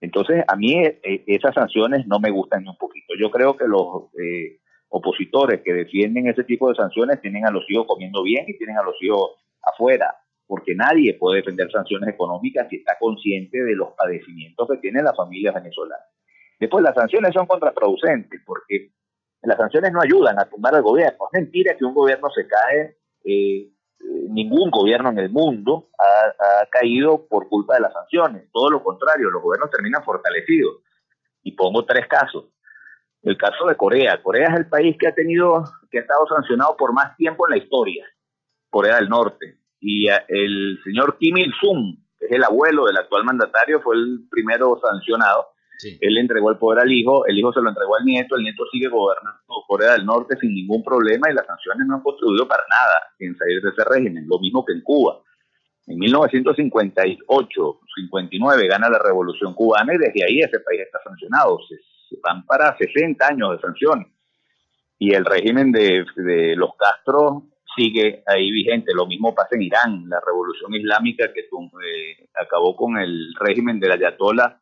Entonces, 0.01 0.43
a 0.47 0.55
mí 0.55 0.75
eh, 0.83 1.23
esas 1.27 1.53
sanciones 1.53 2.07
no 2.07 2.19
me 2.19 2.31
gustan 2.31 2.63
ni 2.63 2.69
un 2.69 2.77
poquito. 2.77 3.13
Yo 3.19 3.29
creo 3.29 3.57
que 3.57 3.67
los 3.67 4.13
eh, 4.17 4.59
opositores 4.89 5.61
que 5.61 5.73
defienden 5.73 6.27
ese 6.27 6.43
tipo 6.43 6.69
de 6.69 6.75
sanciones 6.75 7.21
tienen 7.21 7.45
a 7.45 7.51
los 7.51 7.63
hijos 7.69 7.85
comiendo 7.87 8.23
bien 8.23 8.45
y 8.47 8.57
tienen 8.57 8.77
a 8.77 8.83
los 8.83 8.95
hijos 9.01 9.35
afuera, 9.61 10.15
porque 10.47 10.73
nadie 10.73 11.15
puede 11.15 11.37
defender 11.37 11.69
sanciones 11.71 12.09
económicas 12.09 12.67
si 12.69 12.77
está 12.77 12.97
consciente 12.99 13.61
de 13.61 13.75
los 13.75 13.89
padecimientos 13.97 14.67
que 14.69 14.77
tiene 14.77 15.03
la 15.03 15.13
familia 15.13 15.51
venezolana. 15.51 16.03
Después, 16.59 16.83
las 16.83 16.95
sanciones 16.95 17.33
son 17.33 17.45
contraproducentes, 17.45 18.41
porque 18.45 18.91
las 19.41 19.57
sanciones 19.57 19.91
no 19.91 20.01
ayudan 20.01 20.39
a 20.39 20.49
tumbar 20.49 20.75
al 20.75 20.81
gobierno. 20.81 21.27
Es 21.31 21.41
mentira 21.41 21.75
que 21.77 21.85
un 21.85 21.93
gobierno 21.93 22.29
se 22.29 22.47
cae 22.47 22.97
eh, 23.23 23.69
ningún 24.29 24.69
gobierno 24.69 25.09
en 25.09 25.19
el 25.19 25.29
mundo 25.29 25.89
ha, 25.97 26.65
caído 26.71 27.27
por 27.27 27.49
culpa 27.49 27.75
de 27.75 27.81
las 27.81 27.93
sanciones. 27.93 28.49
Todo 28.51 28.69
lo 28.69 28.83
contrario, 28.83 29.29
los 29.31 29.41
gobiernos 29.41 29.71
terminan 29.71 30.03
fortalecidos. 30.03 30.77
Y 31.43 31.53
pongo 31.53 31.85
tres 31.85 32.07
casos. 32.07 32.45
El 33.23 33.37
caso 33.37 33.65
de 33.67 33.75
Corea. 33.75 34.21
Corea 34.21 34.49
es 34.49 34.59
el 34.59 34.69
país 34.69 34.95
que 34.99 35.07
ha 35.07 35.15
tenido, 35.15 35.63
que 35.89 35.97
ha 35.97 36.01
estado 36.01 36.27
sancionado 36.27 36.77
por 36.77 36.93
más 36.93 37.15
tiempo 37.17 37.47
en 37.47 37.57
la 37.57 37.63
historia. 37.63 38.05
Corea 38.69 38.97
del 38.97 39.09
Norte. 39.09 39.59
Y 39.79 40.07
el 40.09 40.79
señor 40.83 41.17
Kim 41.17 41.37
Il-sung, 41.37 41.97
que 42.17 42.25
es 42.27 42.31
el 42.31 42.43
abuelo 42.43 42.85
del 42.85 42.97
actual 42.97 43.23
mandatario, 43.23 43.81
fue 43.81 43.95
el 43.95 44.27
primero 44.29 44.79
sancionado 44.81 45.47
él 45.81 46.13
le 46.13 46.21
entregó 46.21 46.51
el 46.51 46.57
poder 46.57 46.83
al 46.83 46.91
hijo, 46.91 47.25
el 47.25 47.37
hijo 47.37 47.53
se 47.53 47.61
lo 47.61 47.69
entregó 47.69 47.95
al 47.95 48.05
nieto, 48.05 48.35
el 48.35 48.43
nieto 48.43 48.65
sigue 48.71 48.89
gobernando 48.89 49.39
Corea 49.69 49.93
del 49.93 50.05
Norte 50.05 50.35
sin 50.41 50.53
ningún 50.53 50.83
problema 50.83 51.29
y 51.29 51.35
las 51.35 51.45
sanciones 51.45 51.85
no 51.87 51.95
han 51.95 52.01
contribuido 52.01 52.47
para 52.47 52.63
nada 52.69 53.03
en 53.19 53.37
salir 53.37 53.61
de 53.61 53.69
ese 53.69 53.83
régimen, 53.83 54.25
lo 54.27 54.39
mismo 54.39 54.65
que 54.65 54.73
en 54.73 54.81
Cuba. 54.81 55.21
En 55.85 55.99
1958, 55.99 57.79
59 57.95 58.67
gana 58.67 58.89
la 58.89 58.99
revolución 58.99 59.53
cubana 59.53 59.93
y 59.93 59.97
desde 59.97 60.23
ahí 60.23 60.39
ese 60.39 60.59
país 60.59 60.81
está 60.81 60.99
sancionado. 61.03 61.59
Se, 61.67 61.75
van 62.23 62.43
para 62.45 62.75
60 62.77 63.27
años 63.27 63.51
de 63.51 63.59
sanciones. 63.59 64.07
Y 64.97 65.13
el 65.13 65.23
régimen 65.23 65.71
de, 65.71 66.03
los 66.55 66.71
Castro 66.75 67.43
sigue 67.75 68.23
ahí 68.25 68.51
vigente. 68.51 68.91
Lo 68.93 69.05
mismo 69.05 69.33
pasa 69.33 69.55
en 69.55 69.61
Irán, 69.61 70.09
la 70.09 70.19
revolución 70.25 70.73
islámica 70.73 71.31
que 71.31 71.41
eh, 71.41 72.29
acabó 72.35 72.75
con 72.75 72.97
el 72.97 73.33
régimen 73.39 73.79
de 73.79 73.87
la 73.87 73.93
Ayatollah 73.93 74.59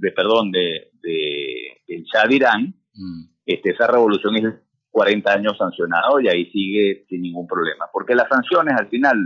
de 0.00 0.12
perdón, 0.12 0.50
de, 0.50 0.90
de, 1.02 1.82
del 1.86 2.04
Shah 2.04 2.26
de 2.26 2.36
Irán, 2.36 2.74
mm. 2.94 3.22
este, 3.46 3.70
esa 3.70 3.86
revolución 3.86 4.36
es 4.36 4.54
40 4.90 5.32
años 5.32 5.56
sancionado 5.58 6.20
y 6.20 6.28
ahí 6.28 6.50
sigue 6.50 7.04
sin 7.08 7.22
ningún 7.22 7.46
problema. 7.46 7.86
Porque 7.92 8.14
las 8.14 8.28
sanciones 8.28 8.74
al 8.78 8.88
final 8.88 9.16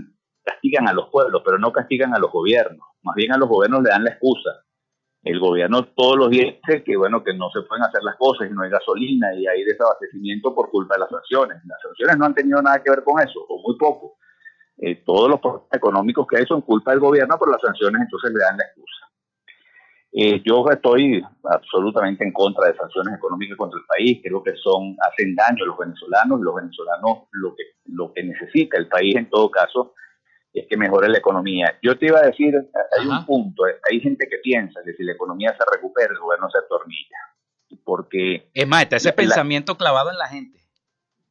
castigan 0.43 0.89
a 0.89 0.93
los 0.93 1.09
pueblos, 1.11 1.43
pero 1.45 1.59
no 1.59 1.73
castigan 1.73 2.15
a 2.15 2.19
los 2.19 2.31
gobiernos. 2.31 2.87
Más 3.03 3.15
bien 3.15 3.33
a 3.33 3.39
los 3.39 3.49
gobiernos 3.49 3.83
le 3.83 3.91
dan 3.91 4.05
la 4.05 4.11
excusa. 4.11 4.51
El 5.23 5.41
gobierno 5.41 5.87
todos 5.97 6.19
los 6.19 6.29
días 6.29 6.55
dice 6.67 6.85
que 6.85 6.97
bueno 6.97 7.25
que 7.25 7.33
no 7.33 7.49
se 7.51 7.63
pueden 7.63 7.83
hacer 7.85 8.03
las 8.03 8.17
cosas 8.17 8.51
y 8.51 8.53
no 8.53 8.63
hay 8.63 8.71
gasolina 8.71 9.35
y 9.35 9.47
hay 9.47 9.65
desabastecimiento 9.65 10.55
por 10.55 10.71
culpa 10.71 10.97
de 10.97 11.01
las 11.01 11.09
sanciones. 11.09 11.63
Las 11.65 11.81
sanciones 11.81 12.19
no 12.19 12.27
han 12.27 12.35
tenido 12.35 12.61
nada 12.61 12.83
que 12.83 12.91
ver 12.91 13.03
con 13.03 13.23
eso, 13.23 13.41
o 13.49 13.63
muy 13.63 13.79
poco. 13.79 14.19
Eh, 14.77 15.03
todos 15.07 15.31
los 15.31 15.41
problemas 15.41 15.69
económicos 15.73 16.27
que 16.27 16.37
hay 16.39 16.45
son 16.45 16.61
culpa 16.61 16.91
del 16.91 17.01
gobierno, 17.01 17.37
pero 17.39 17.53
las 17.53 17.63
sanciones 17.63 18.03
entonces 18.03 18.33
le 18.33 18.39
dan 18.39 18.59
la 18.59 18.65
excusa. 18.65 19.14
Eh, 20.17 20.41
yo 20.45 20.65
estoy 20.71 21.21
absolutamente 21.43 22.25
en 22.25 22.33
contra 22.33 22.69
de 22.69 22.77
sanciones 22.77 23.15
económicas 23.17 23.59
contra 23.59 23.81
el 23.81 23.85
país. 23.87 24.21
Creo 24.23 24.43
que 24.43 24.55
son 24.57 24.97
hacen 25.01 25.35
daño 25.35 25.65
a 25.65 25.67
los 25.67 25.79
venezolanos. 25.79 26.41
Los 26.41 26.55
venezolanos 26.55 27.29
lo 27.33 27.55
que 27.57 27.65
lo 27.87 28.13
que 28.13 28.23
necesita 28.23 28.79
el 28.79 28.89
país 28.89 29.17
en 29.17 29.29
todo 29.29 29.51
caso 29.51 29.95
es 30.53 30.67
que 30.69 30.77
mejore 30.77 31.09
la 31.09 31.19
economía. 31.19 31.79
Yo 31.83 31.99
te 31.99 32.07
iba 32.07 32.21
a 32.21 32.27
decir, 32.27 32.55
hay 32.97 33.07
un 33.07 33.27
punto, 33.27 33.67
eh, 33.67 33.75
hay 33.91 34.01
gente 34.01 34.29
que 34.31 34.39
piensa 34.39 34.81
que 34.85 34.93
si 34.95 35.03
la 35.03 35.13
economía 35.13 35.51
se 35.51 35.65
recupera, 35.75 36.13
el 36.13 36.21
gobierno 36.21 36.49
se 36.49 36.59
atornilla. 36.59 37.17
Porque... 37.83 38.51
Es 38.55 38.69
más, 38.69 38.83
está 38.83 38.97
ese 38.97 39.13
pensamiento 39.13 39.77
clavado 39.77 40.11
en 40.11 40.19
la 40.19 40.29
gente. 40.29 40.61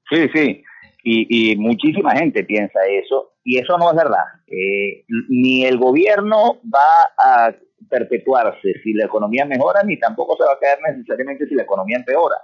Sí, 0.10 0.28
sí. 0.34 0.64
Y, 1.06 1.52
y, 1.52 1.56
muchísima 1.58 2.16
gente 2.16 2.44
piensa 2.46 2.80
eso. 2.88 3.34
Y 3.44 3.58
eso 3.58 3.78
no 3.78 3.92
es 3.92 3.98
verdad. 3.98 4.24
Eh, 4.48 5.06
ni 5.28 5.66
el 5.66 5.78
gobierno 5.78 6.62
va 6.74 7.12
a 7.18 7.54
perpetuarse 7.90 8.74
si 8.82 8.94
la 8.94 9.06
economía 9.06 9.46
mejora, 9.46 9.84
ni 9.84 10.00
tampoco 10.00 10.38
se 10.38 10.46
va 10.46 10.54
a 10.54 10.60
caer 10.60 10.80
necesariamente 10.96 11.46
si 11.48 11.56
la 11.56 11.64
economía 11.64 11.98
empeora. 11.98 12.38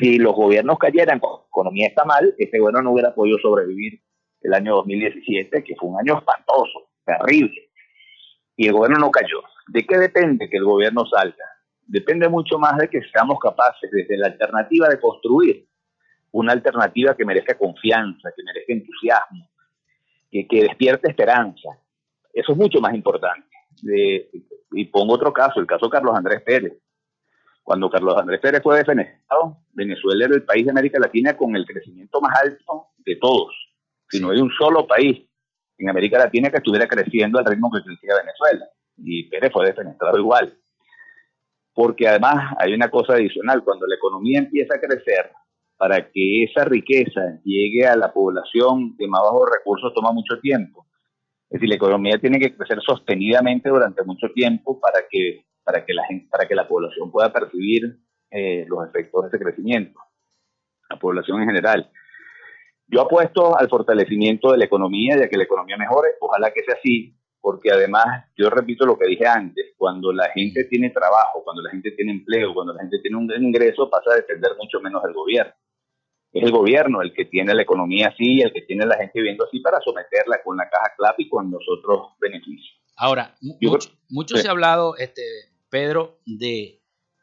Si 0.00 0.18
los 0.18 0.34
gobiernos 0.34 0.78
cayeran, 0.78 1.20
la 1.22 1.28
economía 1.48 1.88
está 1.88 2.04
mal, 2.04 2.34
este 2.38 2.58
gobierno 2.58 2.82
no 2.82 2.92
hubiera 2.92 3.14
podido 3.14 3.38
sobrevivir 3.38 4.00
el 4.40 4.54
año 4.54 4.76
2017, 4.76 5.62
que 5.62 5.76
fue 5.76 5.90
un 5.90 5.98
año 6.00 6.18
espantoso, 6.18 6.90
terrible. 7.04 7.70
Y 8.56 8.66
el 8.66 8.72
gobierno 8.72 8.98
no 8.98 9.10
cayó. 9.10 9.42
¿De 9.68 9.86
qué 9.86 9.98
depende 9.98 10.48
que 10.48 10.56
el 10.56 10.64
gobierno 10.64 11.04
salga? 11.06 11.44
Depende 11.82 12.28
mucho 12.28 12.58
más 12.58 12.76
de 12.78 12.88
que 12.88 13.00
seamos 13.12 13.38
capaces 13.38 13.90
desde 13.92 14.16
la 14.16 14.28
alternativa 14.28 14.88
de 14.88 14.98
construir 14.98 15.68
una 16.32 16.52
alternativa 16.52 17.16
que 17.16 17.24
merezca 17.24 17.56
confianza, 17.56 18.30
que 18.36 18.42
merezca 18.42 18.72
entusiasmo, 18.72 19.48
que, 20.30 20.46
que 20.46 20.62
despierte 20.62 21.08
esperanza. 21.08 21.70
Eso 22.32 22.52
es 22.52 22.58
mucho 22.58 22.80
más 22.80 22.94
importante 22.94 23.46
y 24.72 24.84
pongo 24.86 25.14
otro 25.14 25.32
caso, 25.32 25.60
el 25.60 25.66
caso 25.66 25.86
de 25.86 25.92
Carlos 25.92 26.14
Andrés 26.14 26.42
Pérez. 26.42 26.74
Cuando 27.62 27.90
Carlos 27.90 28.16
Andrés 28.16 28.40
Pérez 28.40 28.62
fue 28.62 28.78
defenestrado, 28.78 29.58
Venezuela 29.72 30.26
era 30.26 30.34
el 30.34 30.44
país 30.44 30.64
de 30.64 30.70
América 30.70 30.98
Latina 31.00 31.36
con 31.36 31.56
el 31.56 31.66
crecimiento 31.66 32.20
más 32.20 32.38
alto 32.40 32.88
de 32.98 33.16
todos. 33.16 33.54
Si 34.08 34.20
no 34.20 34.30
hay 34.30 34.38
un 34.38 34.50
solo 34.52 34.86
país 34.86 35.26
en 35.78 35.88
América 35.88 36.18
Latina 36.18 36.50
que 36.50 36.58
estuviera 36.58 36.86
creciendo 36.86 37.38
al 37.38 37.44
ritmo 37.44 37.70
que 37.72 37.82
crecía 37.82 38.14
Venezuela. 38.16 38.66
Y 38.98 39.24
Pérez 39.28 39.52
fue 39.52 39.66
defenestrado 39.66 40.16
igual. 40.18 40.56
Porque 41.74 42.08
además 42.08 42.54
hay 42.58 42.72
una 42.72 42.88
cosa 42.88 43.14
adicional, 43.14 43.62
cuando 43.64 43.86
la 43.86 43.96
economía 43.96 44.38
empieza 44.38 44.76
a 44.76 44.80
crecer, 44.80 45.30
para 45.76 46.10
que 46.10 46.44
esa 46.44 46.64
riqueza 46.64 47.38
llegue 47.44 47.86
a 47.86 47.96
la 47.96 48.12
población 48.12 48.96
de 48.96 49.08
más 49.08 49.22
bajos 49.22 49.48
recursos 49.58 49.92
toma 49.94 50.12
mucho 50.12 50.40
tiempo. 50.40 50.86
Es 51.48 51.60
decir, 51.60 51.68
la 51.68 51.76
economía 51.76 52.18
tiene 52.18 52.38
que 52.38 52.56
crecer 52.56 52.80
sostenidamente 52.84 53.68
durante 53.68 54.02
mucho 54.04 54.28
tiempo 54.34 54.80
para 54.80 55.04
que, 55.08 55.44
para 55.62 55.84
que, 55.84 55.94
la, 55.94 56.04
gente, 56.06 56.28
para 56.30 56.48
que 56.48 56.54
la 56.54 56.66
población 56.66 57.10
pueda 57.12 57.32
percibir 57.32 57.98
eh, 58.30 58.64
los 58.68 58.88
efectos 58.88 59.22
de 59.22 59.28
ese 59.28 59.38
crecimiento, 59.38 60.00
la 60.90 60.98
población 60.98 61.40
en 61.42 61.46
general. 61.46 61.90
Yo 62.88 63.02
apuesto 63.02 63.56
al 63.58 63.68
fortalecimiento 63.68 64.52
de 64.52 64.58
la 64.58 64.64
economía 64.64 65.16
y 65.16 65.22
a 65.22 65.28
que 65.28 65.36
la 65.36 65.44
economía 65.44 65.76
mejore, 65.76 66.10
ojalá 66.20 66.52
que 66.52 66.62
sea 66.64 66.74
así, 66.74 67.16
porque 67.46 67.70
además, 67.70 68.24
yo 68.36 68.50
repito 68.50 68.84
lo 68.84 68.98
que 68.98 69.06
dije 69.06 69.24
antes, 69.24 69.66
cuando 69.78 70.12
la 70.12 70.32
gente 70.32 70.64
tiene 70.64 70.90
trabajo, 70.90 71.44
cuando 71.44 71.62
la 71.62 71.70
gente 71.70 71.92
tiene 71.92 72.10
empleo, 72.10 72.52
cuando 72.52 72.72
la 72.72 72.80
gente 72.80 72.98
tiene 73.00 73.18
un 73.18 73.30
ingreso, 73.40 73.88
pasa 73.88 74.10
a 74.10 74.16
depender 74.16 74.50
mucho 74.58 74.80
menos 74.80 75.00
del 75.04 75.12
gobierno 75.12 75.54
es 76.32 76.42
el 76.42 76.50
gobierno 76.50 77.02
el 77.02 77.14
que 77.14 77.24
tiene 77.24 77.54
la 77.54 77.62
economía 77.62 78.08
así, 78.08 78.40
el 78.40 78.52
que 78.52 78.62
tiene 78.62 78.84
la 78.84 78.96
gente 78.96 79.12
viviendo 79.14 79.46
así 79.46 79.60
para 79.60 79.80
someterla 79.80 80.42
con 80.44 80.56
la 80.56 80.68
caja 80.68 80.92
clap 80.96 81.18
y 81.20 81.28
con 81.28 81.50
los 81.50 81.62
otros 81.70 82.08
beneficios. 82.20 82.78
Ahora, 82.96 83.36
mucho, 84.10 84.36
se 84.36 84.48
ha 84.48 84.50
hablado, 84.50 84.96
este, 84.96 85.22
Pedro, 85.70 86.18
de 86.26 86.82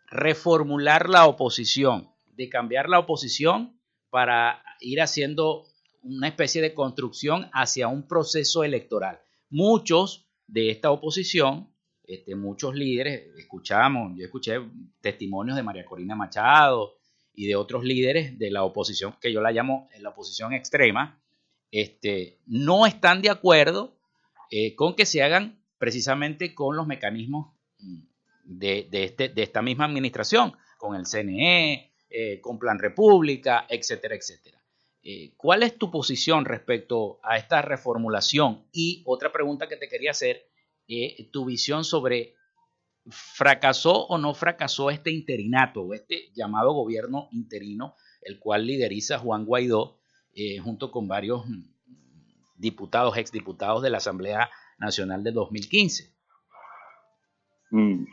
reformular 0.09 1.09
la 1.09 1.28
oposición, 1.28 2.09
de 2.36 2.49
cambiar 2.49 2.89
la 2.89 2.99
oposición 2.99 3.80
para 4.09 4.63
ir 4.80 5.01
haciendo 5.01 5.65
una 6.01 6.28
especie 6.28 6.61
de 6.61 6.74
construcción 6.74 7.49
hacia 7.53 7.89
un 7.89 8.07
proceso 8.07 8.63
electoral. 8.63 9.19
Muchos 9.54 10.28
de 10.47 10.72
esta 10.72 10.89
oposición, 10.89 11.70
este, 12.04 12.36
muchos 12.36 12.74
líderes, 12.74 13.38
escuchamos, 13.38 14.18
yo 14.18 14.26
escuché 14.26 14.60
testimonios 14.99 15.56
de 15.56 15.62
María 15.62 15.86
Corina 15.86 16.16
Machado, 16.16 16.97
y 17.36 17.47
de 17.47 17.56
otros 17.56 17.84
líderes 17.84 18.39
de 18.39 18.49
la 18.49 18.64
oposición, 18.64 19.16
que 19.22 19.32
yo 19.32 19.41
la 19.41 19.51
llamo 19.51 19.89
la 19.99 20.10
oposición 20.10 20.54
extrema, 20.54 21.22
este, 21.72 22.39
no 22.47 22.88
están 22.88 23.22
de 23.22 23.30
acuerdo 23.30 23.95
eh, 24.49 24.76
con 24.76 24.95
que 24.95 25.06
se 25.06 25.22
hagan 25.22 25.64
precisamente 25.78 26.56
con 26.56 26.76
los 26.76 26.88
mecanismos 26.88 27.54
mm, 27.80 27.99
de, 28.45 28.88
este, 28.91 29.30
de 29.30 29.43
esta 29.43 29.62
misma 29.62 29.86
administración, 29.86 30.54
con 30.80 30.95
el 30.95 31.06
CNE, 31.06 31.93
eh, 32.10 32.41
con 32.41 32.58
Plan 32.58 32.80
República, 32.80 33.66
etcétera, 33.70 34.16
etcétera. 34.16 34.62
Eh, 35.04 35.34
¿Cuál 35.38 35.64
es 35.64 35.78
tu 35.78 35.91
posición 35.91 36.45
respecto 36.45 37.20
a 37.24 37.38
esta 37.38 37.62
reformulación? 37.62 38.66
Y 38.72 39.04
otra 39.06 39.32
pregunta 39.32 39.68
que 39.68 39.78
te 39.78 39.89
quería 39.89 40.12
hacer, 40.12 40.47
tu 41.32 41.45
visión 41.45 41.84
sobre 41.86 42.36
¿fracasó 43.10 44.06
o 44.06 44.18
no 44.18 44.34
fracasó 44.34 44.89
este 44.89 45.12
interinato, 45.12 45.93
este 45.93 46.32
llamado 46.34 46.74
gobierno 46.74 47.28
interino, 47.32 47.95
el 48.22 48.39
cual 48.39 48.66
lideriza 48.66 49.20
Juan 49.20 49.45
Guaidó, 49.45 49.99
eh, 50.34 50.60
junto 50.60 50.91
con 50.91 51.08
varios 51.08 51.45
mm, 51.47 51.64
diputados, 52.58 53.18
exdiputados 53.18 53.84
de 53.84 53.89
la 53.89 53.97
Asamblea 53.97 54.49
Nacional 54.78 55.24
de 55.24 55.32
2015? 55.32 56.14
Mm, 57.72 58.06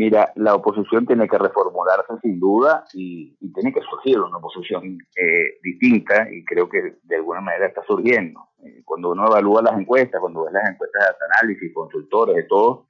mira, 0.00 0.32
la 0.36 0.54
oposición 0.54 1.06
tiene 1.06 1.28
que 1.28 1.36
reformularse 1.36 2.14
sin 2.22 2.40
duda 2.40 2.84
y, 2.94 3.36
tiene 3.52 3.70
que 3.74 3.82
surgir 3.82 4.18
una 4.18 4.38
oposición 4.38 4.96
eh, 5.14 5.58
distinta 5.62 6.26
y 6.32 6.42
creo 6.42 6.70
que 6.70 6.96
de 7.02 7.16
alguna 7.16 7.42
manera 7.42 7.66
está 7.66 7.82
surgiendo. 7.86 8.48
Eh, 8.64 8.82
cuando 8.82 9.10
uno 9.10 9.26
evalúa 9.26 9.60
las 9.60 9.78
encuestas, 9.78 10.18
cuando 10.18 10.44
ves 10.44 10.54
las 10.54 10.70
encuestas 10.70 11.02
de 11.18 11.26
análisis, 11.34 11.74
consultores, 11.74 12.34
de 12.34 12.44
todo, 12.44 12.86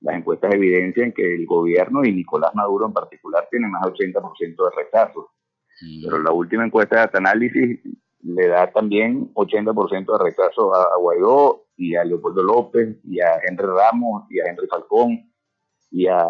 las 0.00 0.16
encuestas 0.16 0.52
evidencian 0.52 1.12
que 1.12 1.36
el 1.36 1.46
gobierno 1.46 2.04
y 2.04 2.12
Nicolás 2.12 2.52
Maduro 2.56 2.86
en 2.86 2.94
particular 2.94 3.46
tienen 3.48 3.70
más 3.70 3.82
de 3.82 3.92
80% 3.92 4.40
de 4.40 4.76
rechazo. 4.76 5.30
Pero 6.02 6.18
la 6.18 6.32
última 6.32 6.66
encuesta 6.66 7.06
de 7.06 7.18
análisis 7.18 7.80
le 8.22 8.48
da 8.48 8.72
también 8.72 9.32
80% 9.34 10.18
de 10.18 10.24
rechazo 10.24 10.74
a, 10.74 10.96
Guaidó 10.98 11.66
y 11.76 11.94
a 11.94 12.04
Leopoldo 12.04 12.42
López 12.42 12.98
y 13.04 13.20
a 13.20 13.40
Henry 13.46 13.66
Ramos 13.66 14.24
y 14.30 14.40
a 14.40 14.50
Henry 14.50 14.66
Falcón 14.66 15.29
y 15.90 16.06
a, 16.06 16.26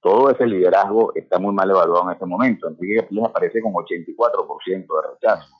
todo 0.00 0.30
ese 0.30 0.46
liderazgo 0.46 1.12
está 1.14 1.38
muy 1.38 1.52
mal 1.52 1.70
evaluado 1.70 2.04
en 2.08 2.14
este 2.14 2.26
momento. 2.26 2.68
Enrique 2.68 3.06
les 3.10 3.24
aparece 3.24 3.60
con 3.60 3.72
84% 3.72 4.66
de 4.70 5.10
rechazo. 5.12 5.54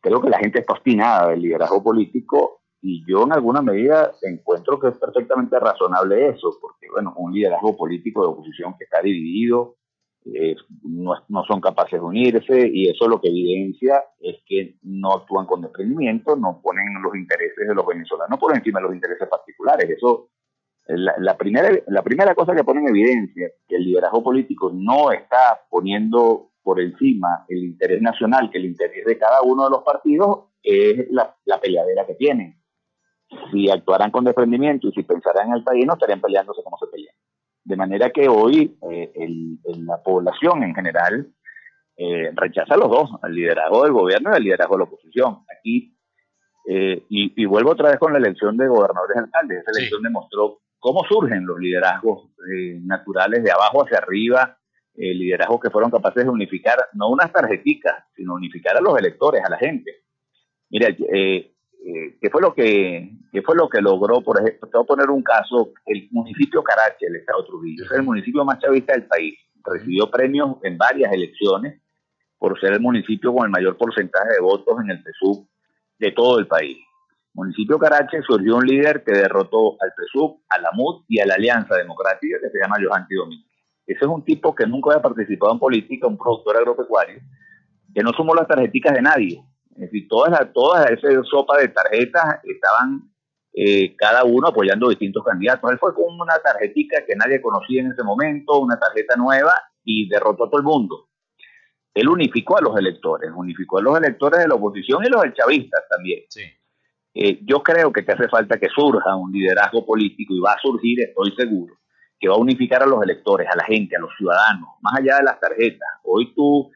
Creo 0.00 0.20
que 0.20 0.30
la 0.30 0.38
gente 0.38 0.60
está 0.60 0.72
obstinada 0.72 1.28
del 1.28 1.42
liderazgo 1.42 1.82
político 1.82 2.62
y 2.82 3.04
yo 3.06 3.24
en 3.24 3.32
alguna 3.32 3.60
medida 3.60 4.12
encuentro 4.22 4.80
que 4.80 4.88
es 4.88 4.96
perfectamente 4.96 5.58
razonable 5.58 6.28
eso, 6.28 6.56
porque 6.60 6.86
bueno, 6.90 7.12
un 7.16 7.32
liderazgo 7.32 7.76
político 7.76 8.22
de 8.22 8.28
oposición 8.28 8.74
que 8.78 8.84
está 8.84 9.02
dividido, 9.02 9.76
eh, 10.24 10.56
no, 10.82 11.14
no, 11.28 11.44
son 11.44 11.60
capaces 11.60 12.00
de 12.00 12.06
unirse 12.06 12.68
y 12.72 12.88
eso 12.88 13.08
lo 13.08 13.20
que 13.20 13.28
evidencia 13.28 14.04
es 14.20 14.36
que 14.46 14.76
no 14.82 15.12
actúan 15.12 15.46
con 15.46 15.62
desprendimiento, 15.62 16.36
no 16.36 16.60
ponen 16.62 17.02
los 17.02 17.14
intereses 17.14 17.66
de 17.66 17.74
los 17.74 17.86
venezolanos 17.86 18.38
por 18.38 18.54
encima 18.54 18.80
de 18.80 18.86
los 18.86 18.94
intereses 18.94 19.28
particulares. 19.28 19.88
Eso, 19.88 20.28
la, 20.96 21.14
la, 21.18 21.36
primera, 21.36 21.70
la 21.88 22.02
primera 22.02 22.34
cosa 22.34 22.54
que 22.54 22.64
pone 22.64 22.80
en 22.80 22.88
evidencia 22.88 23.48
que 23.68 23.76
el 23.76 23.84
liderazgo 23.84 24.22
político 24.22 24.70
no 24.74 25.12
está 25.12 25.60
poniendo 25.68 26.50
por 26.62 26.80
encima 26.80 27.44
el 27.48 27.64
interés 27.64 28.02
nacional, 28.02 28.50
que 28.50 28.58
el 28.58 28.66
interés 28.66 29.04
de 29.04 29.18
cada 29.18 29.42
uno 29.42 29.64
de 29.64 29.70
los 29.70 29.82
partidos 29.82 30.50
es 30.62 31.10
la, 31.10 31.34
la 31.44 31.60
peleadera 31.60 32.06
que 32.06 32.14
tienen. 32.14 32.60
Si 33.52 33.70
actuaran 33.70 34.10
con 34.10 34.24
desprendimiento 34.24 34.88
y 34.88 34.92
si 34.92 35.02
pensaran 35.02 35.48
en 35.48 35.54
el 35.54 35.64
país, 35.64 35.86
no 35.86 35.94
estarían 35.94 36.20
peleándose 36.20 36.62
como 36.62 36.76
se 36.78 36.86
pelean. 36.88 37.14
De 37.64 37.76
manera 37.76 38.10
que 38.10 38.28
hoy 38.28 38.76
eh, 38.90 39.12
la 39.78 40.02
población 40.02 40.62
en 40.64 40.74
general 40.74 41.32
eh, 41.96 42.30
rechaza 42.34 42.74
a 42.74 42.78
los 42.78 42.88
dos, 42.88 43.10
al 43.22 43.34
liderazgo 43.34 43.84
del 43.84 43.92
gobierno 43.92 44.30
y 44.32 44.36
al 44.36 44.42
liderazgo 44.42 44.74
de 44.74 44.78
la 44.78 44.84
oposición. 44.84 45.44
Aquí, 45.56 45.96
eh, 46.66 47.04
y, 47.08 47.44
vuelvo 47.44 47.70
otra 47.70 47.90
vez 47.90 47.98
con 47.98 48.12
la 48.12 48.18
elección 48.18 48.56
de 48.56 48.68
gobernadores 48.68 49.16
y 49.16 49.18
alcaldes. 49.18 49.58
Esa 49.60 49.78
elección 49.78 50.02
demostró 50.02 50.60
cómo 50.80 51.04
surgen 51.08 51.46
los 51.46 51.58
liderazgos 51.58 52.30
naturales 52.82 53.44
de 53.44 53.52
abajo 53.52 53.84
hacia 53.84 53.98
arriba, 53.98 54.58
liderazgos 54.94 55.60
que 55.60 55.70
fueron 55.70 55.90
capaces 55.90 56.24
de 56.24 56.30
unificar, 56.30 56.76
no 56.94 57.10
unas 57.10 57.32
tarjeticas, 57.32 58.04
sino 58.16 58.34
unificar 58.34 58.76
a 58.76 58.80
los 58.80 58.98
electores, 58.98 59.42
a 59.44 59.50
la 59.50 59.58
gente. 59.58 60.00
Mira, 60.70 60.88
eh, 60.88 61.52
eh, 61.84 62.18
¿qué 62.20 62.30
fue 62.30 62.40
lo 62.40 62.54
que 62.54 63.10
fue 63.44 63.56
lo 63.56 63.68
que 63.68 63.80
logró, 63.80 64.20
por 64.20 64.40
ejemplo, 64.40 64.68
te 64.68 64.78
voy 64.78 64.86
poner 64.86 65.10
un 65.10 65.22
caso, 65.22 65.72
el 65.86 66.08
municipio 66.12 66.62
Carache, 66.62 67.06
el 67.06 67.16
estado 67.16 67.44
Trujillo, 67.44 67.84
es 67.84 67.90
el 67.92 68.02
municipio 68.02 68.44
más 68.44 68.58
chavista 68.60 68.92
del 68.92 69.06
país, 69.06 69.34
recibió 69.64 70.10
premios 70.10 70.56
en 70.62 70.78
varias 70.78 71.12
elecciones 71.12 71.82
por 72.38 72.58
ser 72.60 72.72
el 72.72 72.80
municipio 72.80 73.34
con 73.34 73.44
el 73.44 73.50
mayor 73.50 73.76
porcentaje 73.76 74.34
de 74.34 74.40
votos 74.40 74.76
en 74.82 74.90
el 74.90 75.02
PSUV 75.02 75.46
de 75.98 76.12
todo 76.12 76.38
el 76.38 76.46
país. 76.46 76.78
Municipio 77.34 77.78
Carache 77.78 78.22
surgió 78.26 78.56
un 78.56 78.66
líder 78.66 79.04
que 79.04 79.12
derrotó 79.12 79.76
al 79.80 79.92
PSUV, 79.96 80.40
a 80.48 80.60
la 80.60 80.70
MUD 80.72 81.04
y 81.08 81.20
a 81.20 81.26
la 81.26 81.34
Alianza 81.34 81.76
Democrática 81.76 82.38
que 82.40 82.50
se 82.50 82.58
llama 82.58 82.76
Johanti 82.82 83.14
Domínguez. 83.14 83.50
Ese 83.86 84.00
es 84.00 84.06
un 84.06 84.24
tipo 84.24 84.54
que 84.54 84.66
nunca 84.66 84.90
había 84.90 85.02
participado 85.02 85.52
en 85.52 85.58
política, 85.58 86.06
un 86.06 86.18
productor 86.18 86.56
agropecuario, 86.56 87.20
que 87.94 88.02
no 88.02 88.12
sumó 88.12 88.34
las 88.34 88.46
tarjeticas 88.46 88.94
de 88.94 89.02
nadie, 89.02 89.44
es 89.74 89.90
decir, 89.90 90.08
todas, 90.08 90.52
todas 90.52 90.90
esa 90.90 91.08
sopa 91.24 91.58
de 91.58 91.68
tarjetas 91.68 92.40
estaban 92.44 93.10
eh, 93.52 93.96
cada 93.96 94.24
uno 94.24 94.48
apoyando 94.48 94.88
distintos 94.88 95.24
candidatos. 95.24 95.70
Él 95.70 95.78
fue 95.78 95.94
con 95.94 96.20
una 96.20 96.38
tarjetita 96.38 97.04
que 97.06 97.16
nadie 97.16 97.40
conocía 97.40 97.80
en 97.80 97.92
ese 97.92 98.02
momento, 98.02 98.58
una 98.60 98.78
tarjeta 98.78 99.16
nueva, 99.16 99.54
y 99.84 100.08
derrotó 100.08 100.44
a 100.44 100.50
todo 100.50 100.60
el 100.60 100.66
mundo. 100.66 101.08
Él 101.94 102.08
unificó 102.08 102.58
a 102.58 102.60
los 102.60 102.76
electores, 102.78 103.30
unificó 103.34 103.78
a 103.78 103.82
los 103.82 103.98
electores 103.98 104.40
de 104.40 104.48
la 104.48 104.54
oposición 104.54 105.04
y 105.04 105.08
los 105.08 105.22
del 105.22 105.34
chavistas 105.34 105.82
también. 105.88 106.24
Eh, 107.14 107.40
yo 107.42 107.62
creo 107.62 107.92
que, 107.92 108.04
que 108.04 108.12
hace 108.12 108.28
falta 108.28 108.58
que 108.58 108.68
surja 108.68 109.16
un 109.16 109.32
liderazgo 109.32 109.84
político 109.84 110.34
y 110.34 110.40
va 110.40 110.52
a 110.52 110.60
surgir, 110.60 111.00
estoy 111.00 111.32
seguro, 111.36 111.74
que 112.18 112.28
va 112.28 112.34
a 112.34 112.38
unificar 112.38 112.82
a 112.82 112.86
los 112.86 113.02
electores, 113.02 113.48
a 113.50 113.56
la 113.56 113.64
gente, 113.64 113.96
a 113.96 114.00
los 114.00 114.10
ciudadanos, 114.16 114.68
más 114.80 114.98
allá 114.98 115.16
de 115.16 115.24
las 115.24 115.40
tarjetas. 115.40 115.88
Hoy 116.04 116.32
tú 116.34 116.70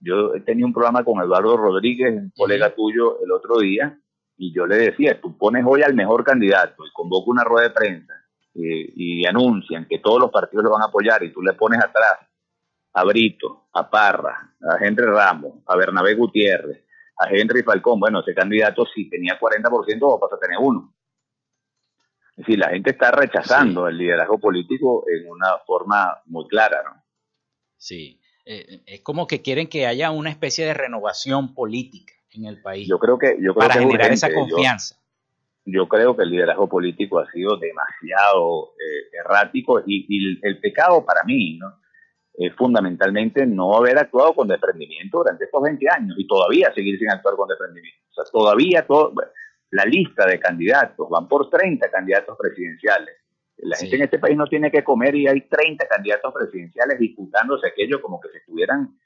yo 0.00 0.32
tenía 0.44 0.66
un 0.66 0.72
programa 0.72 1.04
con 1.04 1.20
Eduardo 1.20 1.56
Rodríguez, 1.56 2.14
un 2.14 2.32
colega 2.36 2.74
tuyo, 2.74 3.22
el 3.22 3.32
otro 3.32 3.58
día, 3.58 3.98
y 4.36 4.54
yo 4.54 4.66
le 4.66 4.76
decía, 4.76 5.20
tú 5.20 5.36
pones 5.36 5.64
hoy 5.66 5.82
al 5.82 5.94
mejor 5.94 6.22
candidato 6.22 6.86
y 6.86 6.92
convoca 6.92 7.30
una 7.30 7.44
rueda 7.44 7.68
de 7.68 7.74
prensa 7.74 8.14
eh, 8.54 8.92
y 8.94 9.26
anuncian 9.26 9.86
que 9.88 9.98
todos 9.98 10.20
los 10.20 10.30
partidos 10.30 10.64
lo 10.64 10.70
van 10.70 10.82
a 10.82 10.86
apoyar 10.86 11.22
y 11.24 11.32
tú 11.32 11.42
le 11.42 11.54
pones 11.54 11.82
atrás 11.82 12.18
a 12.94 13.04
Brito, 13.04 13.68
a 13.72 13.90
Parra, 13.90 14.54
a 14.62 14.84
Henry 14.84 15.06
Ramos, 15.06 15.54
a 15.66 15.76
Bernabé 15.76 16.14
Gutiérrez, 16.14 16.84
a 17.18 17.28
Henry 17.30 17.62
Falcón, 17.62 17.98
bueno, 17.98 18.20
ese 18.20 18.34
candidato 18.34 18.86
si 18.94 19.08
tenía 19.08 19.38
40% 19.38 20.10
va 20.10 20.16
a 20.16 20.20
pasar 20.20 20.38
a 20.38 20.40
tener 20.40 20.58
uno. 20.60 20.94
Es 22.30 22.46
decir, 22.46 22.58
la 22.58 22.70
gente 22.70 22.90
está 22.90 23.10
rechazando 23.10 23.88
el 23.88 23.98
liderazgo 23.98 24.38
político 24.38 25.04
en 25.08 25.28
una 25.28 25.58
forma 25.66 26.22
muy 26.26 26.46
clara, 26.46 26.82
¿no? 26.84 27.02
Sí. 27.76 28.20
Eh, 28.44 28.82
es 28.86 29.00
como 29.00 29.26
que 29.26 29.42
quieren 29.42 29.66
que 29.66 29.86
haya 29.86 30.10
una 30.12 30.30
especie 30.30 30.64
de 30.64 30.74
renovación 30.74 31.54
política 31.54 32.14
en 32.30 32.44
el 32.44 32.62
país. 32.62 32.88
Yo 32.88 32.98
creo 32.98 33.18
que 33.18 33.36
yo 33.40 33.54
para 33.54 33.74
generar 33.74 34.12
esa 34.12 34.32
confianza. 34.32 34.96
Yo, 35.64 35.86
creo 35.86 36.16
que 36.16 36.22
el 36.22 36.30
liderazgo 36.30 36.66
político 36.66 37.18
ha 37.18 37.30
sido 37.30 37.58
demasiado 37.58 38.68
eh, 38.68 39.18
errático 39.20 39.82
y, 39.84 40.38
el 40.40 40.60
pecado 40.60 41.04
para 41.04 41.24
mí 41.24 41.58
¿no? 41.58 41.78
Es 42.38 42.54
fundamentalmente 42.54 43.46
no 43.46 43.76
haber 43.76 43.98
actuado 43.98 44.34
con 44.34 44.48
desprendimiento 44.48 45.18
durante 45.18 45.44
estos 45.44 45.62
20 45.62 45.86
años 45.90 46.16
y 46.18 46.26
todavía 46.26 46.72
seguir 46.74 46.98
sin 46.98 47.10
actuar 47.10 47.34
con 47.36 47.48
desprendimiento. 47.48 48.00
O 48.10 48.14
sea, 48.14 48.24
todavía 48.32 48.86
todo, 48.86 49.12
la 49.70 49.84
lista 49.84 50.26
de 50.26 50.38
candidatos, 50.38 51.08
van 51.10 51.28
por 51.28 51.50
30 51.50 51.90
candidatos 51.90 52.36
presidenciales 52.38 53.16
la 53.58 53.76
gente 53.76 53.96
en 53.96 54.02
este 54.02 54.18
país 54.18 54.36
no 54.36 54.46
tiene 54.46 54.70
que 54.70 54.84
comer 54.84 55.14
y 55.16 55.26
hay 55.26 55.42
30 55.42 55.86
candidatos 55.88 56.32
presidenciales 56.32 56.98
disputándose 56.98 57.68
aquello 57.68 58.00
como 58.00 58.20
que 58.20 58.28
se 58.28 58.38
estuvieran 58.38 58.96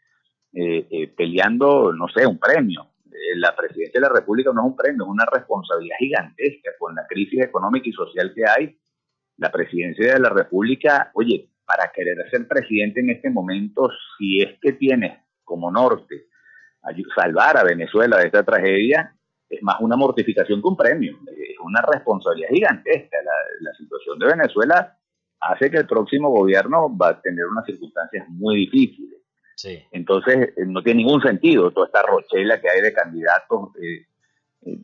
eh, 0.52 0.86
eh, 0.90 1.08
peleando, 1.08 1.92
no 1.92 2.06
sé, 2.08 2.26
un 2.26 2.38
premio. 2.38 2.88
Eh, 3.06 3.36
la 3.36 3.56
presidencia 3.56 3.98
de 4.00 4.08
la 4.08 4.12
República 4.12 4.50
no 4.52 4.60
es 4.62 4.66
un 4.66 4.76
premio, 4.76 5.04
es 5.04 5.08
una 5.08 5.24
responsabilidad 5.32 5.96
gigantesca 5.98 6.70
con 6.78 6.94
la 6.94 7.06
crisis 7.06 7.40
económica 7.42 7.88
y 7.88 7.92
social 7.92 8.32
que 8.34 8.42
hay. 8.46 8.78
La 9.38 9.50
presidencia 9.50 10.14
de 10.14 10.20
la 10.20 10.28
República, 10.28 11.10
oye, 11.14 11.48
para 11.72 11.90
querer 11.90 12.16
ser 12.30 12.46
presidente 12.46 13.00
en 13.00 13.10
este 13.10 13.30
momento, 13.30 13.88
si 14.18 14.42
es 14.42 14.58
que 14.60 14.72
tienes 14.72 15.18
como 15.42 15.70
norte 15.70 16.26
salvar 17.14 17.56
a 17.56 17.64
Venezuela 17.64 18.18
de 18.18 18.26
esta 18.26 18.42
tragedia, 18.42 19.14
es 19.48 19.62
más 19.62 19.76
una 19.80 19.96
mortificación 19.96 20.60
que 20.60 20.68
un 20.68 20.76
premio, 20.76 21.18
es 21.28 21.58
una 21.64 21.80
responsabilidad 21.82 22.50
gigantesca. 22.50 23.18
La, 23.60 23.72
situación 23.74 24.18
de 24.18 24.26
Venezuela 24.26 24.98
hace 25.40 25.70
que 25.70 25.78
el 25.78 25.86
próximo 25.86 26.30
gobierno 26.30 26.94
va 26.96 27.10
a 27.10 27.20
tener 27.20 27.46
unas 27.46 27.64
circunstancias 27.66 28.26
muy 28.28 28.66
difíciles. 28.66 29.20
Entonces, 29.92 30.48
eh, 30.56 30.64
no 30.66 30.82
tiene 30.82 31.04
ningún 31.04 31.22
sentido 31.22 31.70
toda 31.70 31.86
esta 31.86 32.02
rochela 32.02 32.60
que 32.60 32.68
hay 32.68 32.80
de 32.82 32.92
candidatos. 32.92 33.70
Eh, 33.80 34.06
eh, 34.64 34.78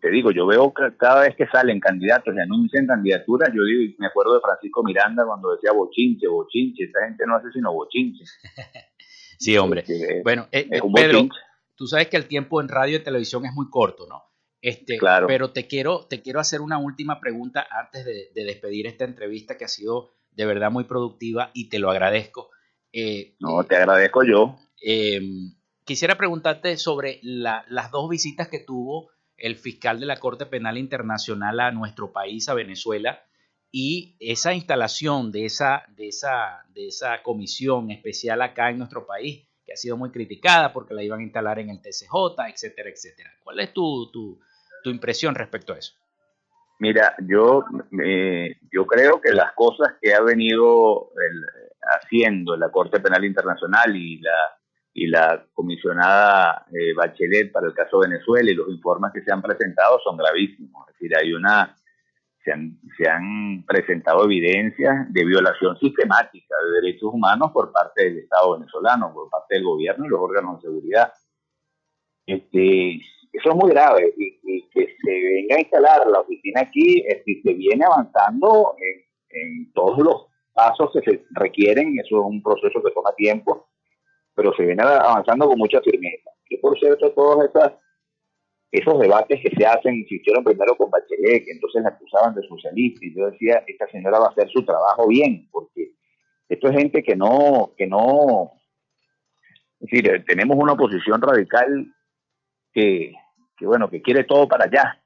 te 0.00 0.10
digo, 0.10 0.30
yo 0.30 0.46
veo 0.46 0.72
cada 0.98 1.22
vez 1.22 1.36
que 1.36 1.46
salen 1.46 1.80
candidatos 1.80 2.34
y 2.34 2.40
anuncian 2.40 2.86
candidaturas, 2.86 3.50
yo 3.54 3.62
digo, 3.64 3.94
me 3.98 4.06
acuerdo 4.06 4.34
de 4.34 4.40
Francisco 4.40 4.82
Miranda 4.82 5.24
cuando 5.26 5.52
decía 5.54 5.72
bochinche, 5.72 6.26
bochinche, 6.26 6.84
esta 6.84 7.06
gente 7.06 7.24
no 7.26 7.36
hace 7.36 7.50
sino 7.52 7.72
bochinche. 7.72 8.24
sí, 9.38 9.56
hombre. 9.56 9.84
bueno, 10.22 10.48
Pedro, 10.50 11.28
tú 11.74 11.86
sabes 11.86 12.08
que 12.08 12.16
el 12.16 12.26
tiempo 12.26 12.60
en 12.60 12.68
radio 12.68 12.96
y 12.96 13.02
televisión 13.02 13.44
es 13.46 13.52
muy 13.52 13.68
corto, 13.70 14.06
¿no? 14.08 14.22
Este, 14.60 14.96
claro. 14.96 15.26
Pero 15.26 15.52
te 15.52 15.66
quiero, 15.66 16.06
te 16.06 16.22
quiero 16.22 16.40
hacer 16.40 16.62
una 16.62 16.78
última 16.78 17.20
pregunta 17.20 17.66
antes 17.70 18.02
de, 18.04 18.44
despedir 18.44 18.86
esta 18.86 19.04
entrevista 19.04 19.58
que 19.58 19.66
ha 19.66 19.68
sido 19.68 20.14
de 20.30 20.46
verdad 20.46 20.70
muy 20.70 20.84
productiva 20.84 21.50
y 21.52 21.68
te 21.68 21.78
lo 21.78 21.90
agradezco. 21.90 22.50
Eh, 22.90 23.36
no, 23.40 23.62
te 23.64 23.76
agradezco 23.76 24.24
yo. 24.24 24.56
Em, 24.80 25.54
quisiera 25.84 26.16
preguntarte 26.16 26.76
sobre 26.76 27.20
las 27.22 27.90
dos 27.90 28.08
visitas 28.08 28.48
que 28.48 28.60
tuvo 28.60 29.10
el 29.36 29.56
fiscal 29.56 30.00
de 30.00 30.06
la 30.06 30.16
Corte 30.16 30.46
Penal 30.46 30.78
Internacional 30.78 31.60
a 31.60 31.70
nuestro 31.72 32.12
país, 32.12 32.48
a 32.48 32.54
Venezuela, 32.54 33.22
y 33.70 34.16
esa 34.20 34.54
instalación 34.54 35.32
de 35.32 35.46
esa, 35.46 35.84
de, 35.88 36.08
esa, 36.08 36.64
de 36.68 36.88
esa 36.88 37.22
comisión 37.22 37.90
especial 37.90 38.40
acá 38.42 38.70
en 38.70 38.78
nuestro 38.78 39.06
país, 39.06 39.48
que 39.66 39.72
ha 39.72 39.76
sido 39.76 39.96
muy 39.96 40.10
criticada 40.10 40.72
porque 40.72 40.94
la 40.94 41.02
iban 41.02 41.20
a 41.20 41.24
instalar 41.24 41.58
en 41.58 41.70
el 41.70 41.80
TCJ, 41.80 42.14
etcétera, 42.48 42.90
etcétera. 42.90 43.30
¿Cuál 43.42 43.60
es 43.60 43.72
tu, 43.72 44.10
tu, 44.12 44.40
tu 44.82 44.90
impresión 44.90 45.34
respecto 45.34 45.72
a 45.72 45.78
eso? 45.78 45.94
Mira, 46.78 47.16
yo, 47.26 47.64
eh, 48.04 48.56
yo 48.70 48.86
creo 48.86 49.20
que 49.20 49.32
las 49.32 49.52
cosas 49.54 49.94
que 50.00 50.14
ha 50.14 50.20
venido 50.20 51.10
haciendo 52.00 52.56
la 52.56 52.70
Corte 52.70 53.00
Penal 53.00 53.24
Internacional 53.24 53.96
y 53.96 54.20
la, 54.20 54.56
y 54.94 55.08
la 55.08 55.44
comisionada 55.52 56.66
eh, 56.72 56.94
Bachelet 56.94 57.50
para 57.50 57.66
el 57.66 57.74
caso 57.74 57.98
Venezuela 57.98 58.48
y 58.48 58.54
los 58.54 58.68
informes 58.68 59.10
que 59.12 59.22
se 59.22 59.32
han 59.32 59.42
presentado 59.42 59.98
son 60.04 60.16
gravísimos. 60.16 60.88
Es 60.88 60.94
decir, 60.94 61.16
hay 61.16 61.32
una, 61.32 61.74
se 62.44 62.52
han, 62.52 62.78
se 62.96 63.08
han 63.10 63.64
presentado 63.66 64.24
evidencias 64.24 65.12
de 65.12 65.24
violación 65.24 65.76
sistemática 65.80 66.54
de 66.64 66.80
derechos 66.80 67.10
humanos 67.12 67.50
por 67.52 67.72
parte 67.72 68.04
del 68.04 68.18
Estado 68.18 68.56
venezolano, 68.56 69.12
por 69.12 69.28
parte 69.30 69.56
del 69.56 69.64
gobierno 69.64 70.06
y 70.06 70.08
los 70.08 70.20
órganos 70.20 70.62
de 70.62 70.68
seguridad. 70.68 71.12
Este, 72.24 73.00
eso 73.32 73.50
es 73.50 73.56
muy 73.56 73.70
grave 73.70 74.14
y, 74.16 74.62
que 74.70 74.96
se 75.04 75.10
venga 75.10 75.56
a 75.56 75.60
instalar 75.60 76.06
la 76.06 76.20
oficina 76.20 76.62
aquí, 76.62 77.04
si 77.24 77.42
se 77.42 77.52
viene 77.52 77.84
avanzando 77.84 78.74
en, 79.30 79.72
todos 79.72 79.98
los 79.98 80.26
pasos 80.52 80.90
que 80.92 81.00
se 81.00 81.24
requieren, 81.30 81.98
eso 81.98 82.20
es 82.20 82.26
un 82.26 82.42
proceso 82.42 82.80
que 82.82 82.92
toma 82.92 83.12
tiempo, 83.16 83.68
pero 84.34 84.52
se 84.54 84.64
viene 84.64 84.82
avanzando 84.82 85.46
con 85.46 85.58
mucha 85.58 85.80
firmeza. 85.80 86.30
Y 86.48 86.58
por 86.58 86.78
cierto, 86.78 87.12
todos 87.12 87.44
esas, 87.48 87.72
esos 88.70 88.98
debates 88.98 89.40
que 89.40 89.50
se 89.56 89.66
hacen, 89.66 90.04
se 90.08 90.16
hicieron 90.16 90.44
primero 90.44 90.76
con 90.76 90.90
Bachelet, 90.90 91.44
que 91.44 91.52
entonces 91.52 91.82
la 91.82 91.90
acusaban 91.90 92.34
de 92.34 92.46
socialista, 92.46 93.06
y 93.06 93.16
yo 93.16 93.30
decía, 93.30 93.62
esta 93.66 93.88
señora 93.88 94.18
va 94.18 94.26
a 94.26 94.30
hacer 94.30 94.48
su 94.50 94.64
trabajo 94.64 95.08
bien, 95.08 95.48
porque 95.50 95.92
esto 96.48 96.68
es 96.68 96.76
gente 96.76 97.02
que 97.02 97.16
no, 97.16 97.72
que 97.76 97.86
no, 97.86 98.52
es 99.84 99.90
decir, 99.90 100.24
tenemos 100.26 100.56
una 100.58 100.72
oposición 100.72 101.20
radical 101.20 101.92
que, 102.72 103.12
que 103.56 103.66
bueno, 103.66 103.90
que 103.90 104.00
quiere 104.00 104.24
todo 104.24 104.48
para 104.48 104.64
allá. 104.64 105.00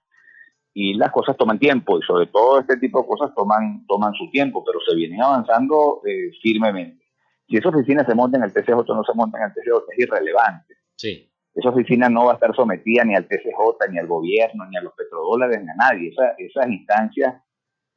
Y 0.72 0.94
las 0.94 1.10
cosas 1.10 1.36
toman 1.36 1.58
tiempo 1.58 1.98
y 1.98 2.02
sobre 2.02 2.26
todo 2.26 2.60
este 2.60 2.76
tipo 2.76 3.02
de 3.02 3.08
cosas 3.08 3.34
toman, 3.34 3.84
toman 3.88 4.12
su 4.14 4.30
tiempo, 4.30 4.62
pero 4.64 4.78
se 4.86 4.94
vienen 4.94 5.20
avanzando 5.20 6.00
eh, 6.06 6.30
firmemente. 6.40 7.04
Si 7.48 7.56
esa 7.56 7.70
oficina 7.70 8.04
se 8.04 8.14
monta 8.14 8.38
en 8.38 8.44
el 8.44 8.52
TCJ 8.52 8.72
o 8.72 8.94
no 8.94 9.04
se 9.04 9.14
monta 9.14 9.38
en 9.38 9.44
el 9.44 9.52
TCJ 9.52 9.92
es 9.92 9.98
irrelevante. 9.98 10.74
Sí. 10.96 11.30
Esa 11.54 11.70
oficina 11.70 12.08
no 12.08 12.26
va 12.26 12.32
a 12.32 12.34
estar 12.34 12.54
sometida 12.54 13.04
ni 13.04 13.14
al 13.14 13.26
TCJ, 13.26 13.90
ni 13.90 13.98
al 13.98 14.06
gobierno, 14.06 14.66
ni 14.66 14.76
a 14.76 14.82
los 14.82 14.92
petrodólares, 14.94 15.62
ni 15.62 15.70
a 15.70 15.74
nadie. 15.74 16.12
esas 16.38 16.68
instancias 16.68 17.42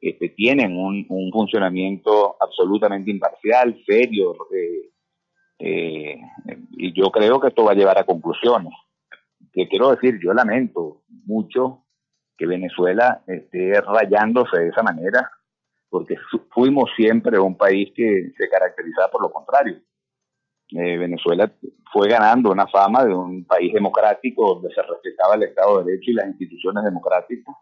este, 0.00 0.30
tienen 0.30 0.76
un, 0.76 1.06
un, 1.08 1.30
funcionamiento 1.30 2.36
absolutamente 2.40 3.10
imparcial, 3.10 3.80
serio, 3.86 4.34
eh, 4.52 4.90
eh, 5.60 6.20
y 6.72 6.92
yo 6.92 7.10
creo 7.12 7.38
que 7.38 7.48
esto 7.48 7.64
va 7.64 7.72
a 7.72 7.76
llevar 7.76 7.98
a 7.98 8.04
conclusiones 8.04 8.72
que 9.52 9.68
quiero 9.68 9.90
decir, 9.90 10.18
yo 10.22 10.32
lamento 10.32 11.02
mucho 11.26 11.84
que 12.36 12.46
Venezuela 12.46 13.22
esté 13.26 13.80
rayándose 13.80 14.58
de 14.58 14.68
esa 14.68 14.82
manera, 14.82 15.30
porque 15.92 16.16
fuimos 16.54 16.90
siempre 16.96 17.38
un 17.38 17.54
país 17.54 17.92
que 17.94 18.32
se 18.34 18.48
caracterizaba 18.48 19.10
por 19.10 19.20
lo 19.20 19.30
contrario. 19.30 19.76
Eh, 20.70 20.96
Venezuela 20.96 21.52
fue 21.92 22.08
ganando 22.08 22.50
una 22.50 22.66
fama 22.66 23.04
de 23.04 23.14
un 23.14 23.44
país 23.44 23.74
democrático 23.74 24.54
donde 24.54 24.74
se 24.74 24.80
respetaba 24.80 25.34
el 25.34 25.42
Estado 25.42 25.78
de 25.78 25.90
Derecho 25.90 26.10
y 26.10 26.14
las 26.14 26.28
instituciones 26.28 26.82
democráticas, 26.82 27.54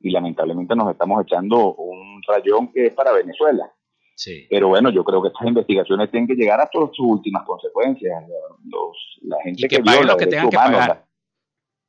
y 0.00 0.10
lamentablemente 0.10 0.76
nos 0.76 0.90
estamos 0.90 1.24
echando 1.24 1.74
un 1.76 2.20
rayón 2.28 2.70
que 2.74 2.88
es 2.88 2.94
para 2.94 3.12
Venezuela. 3.12 3.72
Sí. 4.16 4.46
Pero 4.50 4.68
bueno, 4.68 4.90
yo 4.90 5.02
creo 5.02 5.22
que 5.22 5.28
estas 5.28 5.48
investigaciones 5.48 6.10
tienen 6.10 6.28
que 6.28 6.34
llegar 6.34 6.60
hasta 6.60 6.78
sus 6.78 6.98
últimas 6.98 7.42
consecuencias. 7.44 8.22
Los, 8.66 9.18
la 9.22 9.38
gente 9.42 9.64
y 9.64 9.68
que, 9.68 9.82
que 9.82 10.04
lo 10.04 10.16
que 10.18 10.26
tengan 10.26 10.50
que 10.50 10.56
pagar. 10.56 11.06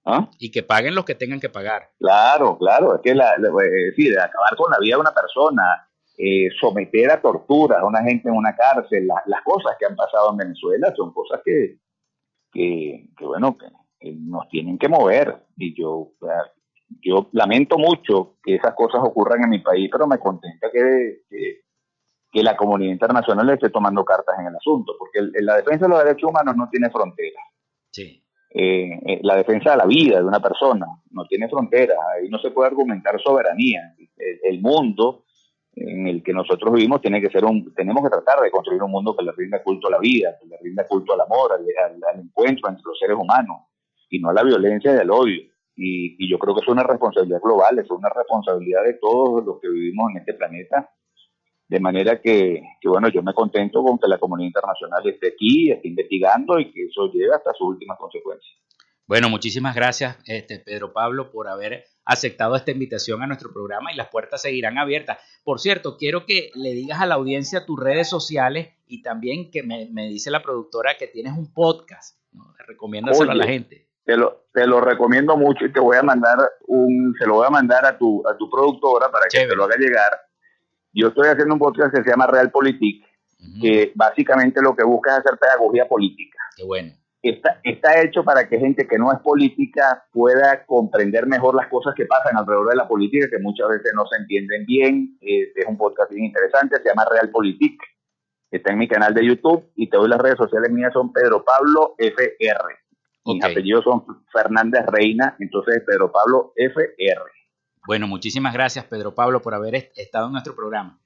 ¿Ah? 0.05 0.29
Y 0.37 0.51
que 0.51 0.63
paguen 0.63 0.95
los 0.95 1.05
que 1.05 1.15
tengan 1.15 1.39
que 1.39 1.49
pagar. 1.49 1.91
Claro, 1.97 2.57
claro, 2.57 2.95
es 2.95 3.01
que 3.01 3.15
la, 3.15 3.35
decir, 3.37 4.19
acabar 4.19 4.55
con 4.57 4.69
la 4.69 4.77
vida 4.79 4.95
de 4.95 5.01
una 5.01 5.13
persona, 5.13 5.87
eh, 6.17 6.49
someter 6.59 7.09
a 7.09 7.21
tortura 7.21 7.79
a 7.79 7.85
una 7.85 8.03
gente 8.03 8.29
en 8.29 8.35
una 8.35 8.55
cárcel, 8.55 9.07
las 9.07 9.41
cosas 9.43 9.75
que 9.79 9.85
han 9.85 9.95
pasado 9.95 10.31
en 10.31 10.37
Venezuela 10.37 10.93
son 10.95 11.13
cosas 11.13 11.41
que, 11.43 11.79
que, 12.51 13.25
bueno, 13.25 13.57
que, 13.57 13.67
nos 14.19 14.49
tienen 14.49 14.77
que 14.77 14.89
mover. 14.89 15.45
Y 15.55 15.73
yo, 15.79 16.11
yo 17.01 17.29
lamento 17.31 17.77
mucho 17.77 18.35
que 18.43 18.55
esas 18.55 18.75
cosas 18.75 19.01
ocurran 19.03 19.43
en 19.43 19.49
mi 19.49 19.59
país, 19.59 19.89
pero 19.91 20.05
me 20.05 20.19
contenta 20.19 20.69
que, 20.71 21.21
que, 21.29 22.43
la 22.43 22.57
comunidad 22.57 22.91
internacional 22.91 23.49
esté 23.51 23.69
tomando 23.69 24.03
cartas 24.03 24.35
en 24.39 24.47
el 24.47 24.55
asunto, 24.55 24.93
porque 24.99 25.19
la 25.41 25.55
defensa 25.55 25.85
de 25.85 25.89
los 25.89 26.03
derechos 26.03 26.29
humanos 26.29 26.55
no 26.57 26.67
tiene 26.69 26.89
fronteras. 26.89 27.43
Sí. 27.91 28.22
Eh, 28.55 28.99
eh, 29.07 29.19
la 29.23 29.35
defensa 29.35 29.71
de 29.71 29.77
la 29.77 29.85
vida 29.85 30.19
de 30.19 30.25
una 30.25 30.39
persona, 30.39 30.85
no 31.09 31.25
tiene 31.25 31.49
fronteras, 31.49 31.97
ahí 32.13 32.29
no 32.29 32.37
se 32.37 32.51
puede 32.51 32.67
argumentar 32.67 33.19
soberanía. 33.19 33.95
El, 34.43 34.61
mundo 34.61 35.25
en 35.75 36.07
el 36.07 36.21
que 36.21 36.33
nosotros 36.33 36.71
vivimos 36.71 37.01
tiene 37.01 37.19
que 37.19 37.31
ser 37.31 37.45
un, 37.45 37.73
tenemos 37.73 38.03
que 38.03 38.09
tratar 38.09 38.41
de 38.41 38.51
construir 38.51 38.83
un 38.83 38.91
mundo 38.91 39.15
que 39.17 39.25
le 39.25 39.31
rinda 39.31 39.63
culto 39.63 39.87
a 39.87 39.91
la 39.91 39.99
vida, 39.99 40.37
que 40.39 40.47
le 40.47 40.57
rinda 40.61 40.85
culto 40.87 41.13
al 41.13 41.21
amor, 41.21 41.51
al, 41.53 42.19
encuentro 42.19 42.69
entre 42.69 42.83
los 42.85 42.99
seres 42.99 43.17
humanos, 43.17 43.57
y 44.09 44.19
no 44.19 44.29
a 44.29 44.33
la 44.33 44.43
violencia 44.43 44.93
y 44.93 44.99
al 44.99 45.09
odio. 45.09 45.41
Y, 45.75 46.23
y 46.23 46.29
yo 46.29 46.37
creo 46.37 46.53
que 46.53 46.61
es 46.61 46.67
una 46.67 46.83
responsabilidad 46.83 47.41
global, 47.41 47.79
es 47.79 47.89
una 47.89 48.09
responsabilidad 48.09 48.83
de 48.83 48.93
todos 49.01 49.43
los 49.43 49.59
que 49.59 49.69
vivimos 49.69 50.11
en 50.11 50.17
este 50.17 50.35
planeta 50.35 50.91
de 51.73 51.79
manera 51.79 52.21
que, 52.21 52.61
bueno, 52.83 53.09
yo 53.09 53.23
me 53.23 53.33
contento 53.33 53.81
con 53.81 53.97
que 53.97 54.07
la 54.07 54.19
comunidad 54.19 54.45
internacional 54.45 55.09
esté 55.09 55.29
aquí, 55.29 55.71
esté 55.71 55.87
investigando 55.87 56.59
y 56.59 56.71
que 56.71 56.85
eso 56.85 57.11
llegue 57.11 57.33
hasta 57.33 57.51
sus 57.53 57.67
últimas 57.67 57.97
consecuencias. 57.97 58.55
Bueno, 59.07 59.27
muchísimas 59.27 59.73
gracias, 59.73 60.19
este, 60.27 60.59
Pedro 60.59 60.93
Pablo, 60.93 61.31
por 61.31 61.47
haber 61.47 61.85
aceptado 62.05 62.55
esta 62.55 62.69
invitación 62.69 63.23
a 63.23 63.27
nuestro 63.27 63.51
programa 63.51 63.91
y 63.91 63.95
las 63.95 64.09
puertas 64.09 64.43
seguirán 64.43 64.77
abiertas. 64.77 65.17
Por 65.43 65.59
cierto, 65.59 65.97
quiero 65.97 66.27
que 66.27 66.51
le 66.53 66.73
digas 66.73 67.01
a 67.01 67.07
la 67.07 67.15
audiencia 67.15 67.65
tus 67.65 67.79
redes 67.79 68.07
sociales 68.07 68.75
y 68.85 69.01
también 69.01 69.49
que 69.49 69.63
me, 69.63 70.07
dice 70.09 70.29
la 70.29 70.43
productora 70.43 70.95
que 70.99 71.07
tienes 71.07 71.33
un 71.35 71.51
podcast. 71.55 72.19
¿no? 72.33 72.53
Recomiéndaselo 72.67 73.31
a 73.31 73.35
la 73.35 73.47
gente. 73.47 73.89
Te 74.05 74.15
lo, 74.15 74.45
te 74.53 74.67
lo 74.67 74.79
recomiendo 74.79 75.35
mucho 75.37 75.65
y 75.65 75.73
te 75.73 75.79
voy 75.79 75.97
a 75.97 76.03
mandar 76.03 76.37
un, 76.67 77.15
se 77.17 77.25
lo 77.25 77.35
voy 77.35 77.47
a 77.47 77.49
mandar 77.49 77.83
a 77.83 77.97
tu, 77.97 78.21
a 78.27 78.37
tu 78.37 78.47
productora 78.47 79.09
para 79.09 79.25
que 79.27 79.47
te 79.47 79.55
lo 79.55 79.63
haga 79.63 79.75
llegar 79.77 80.11
yo 80.93 81.07
estoy 81.07 81.27
haciendo 81.27 81.55
un 81.55 81.59
podcast 81.59 81.93
que 81.93 82.03
se 82.03 82.09
llama 82.09 82.27
Real 82.27 82.51
Politik, 82.51 83.05
que 83.61 83.91
básicamente 83.95 84.61
lo 84.61 84.75
que 84.75 84.83
busca 84.83 85.11
es 85.11 85.19
hacer 85.19 85.37
pedagogía 85.37 85.87
política. 85.87 86.37
Qué 86.55 86.63
bueno. 86.63 86.93
Está, 87.21 87.59
está 87.63 88.01
hecho 88.01 88.23
para 88.23 88.49
que 88.49 88.59
gente 88.59 88.85
que 88.85 88.97
no 88.97 89.11
es 89.11 89.19
política 89.19 90.05
pueda 90.11 90.65
comprender 90.65 91.25
mejor 91.25 91.55
las 91.55 91.67
cosas 91.67 91.95
que 91.95 92.05
pasan 92.05 92.37
alrededor 92.37 92.69
de 92.69 92.75
la 92.75 92.87
política, 92.87 93.27
que 93.29 93.39
muchas 93.39 93.69
veces 93.69 93.93
no 93.95 94.05
se 94.07 94.17
entienden 94.17 94.65
bien. 94.65 95.17
es 95.21 95.65
un 95.65 95.77
podcast 95.77 96.11
bien 96.11 96.25
interesante, 96.25 96.77
se 96.81 96.89
llama 96.89 97.05
Real 97.09 97.29
Politik. 97.31 97.81
Está 98.51 98.73
en 98.73 98.77
mi 98.77 98.87
canal 98.87 99.13
de 99.13 99.25
YouTube 99.25 99.71
y 99.75 99.89
te 99.89 99.97
doy 99.97 100.09
las 100.09 100.19
redes 100.19 100.37
sociales 100.37 100.69
mías, 100.69 100.93
son 100.93 101.11
Pedro 101.13 101.43
Pablo 101.43 101.95
FR. 101.97 102.75
Mis 103.25 103.43
apellidos 103.43 103.85
son 103.85 104.05
Fernández 104.31 104.85
Reina, 104.87 105.35
entonces 105.39 105.81
Pedro 105.87 106.11
Pablo 106.11 106.51
FR. 106.57 107.21
Bueno, 107.85 108.07
muchísimas 108.07 108.53
gracias, 108.53 108.85
Pedro 108.85 109.13
Pablo, 109.13 109.41
por 109.41 109.53
haber 109.53 109.91
estado 109.95 110.27
en 110.27 110.31
nuestro 110.33 110.55
programa. 110.55 110.99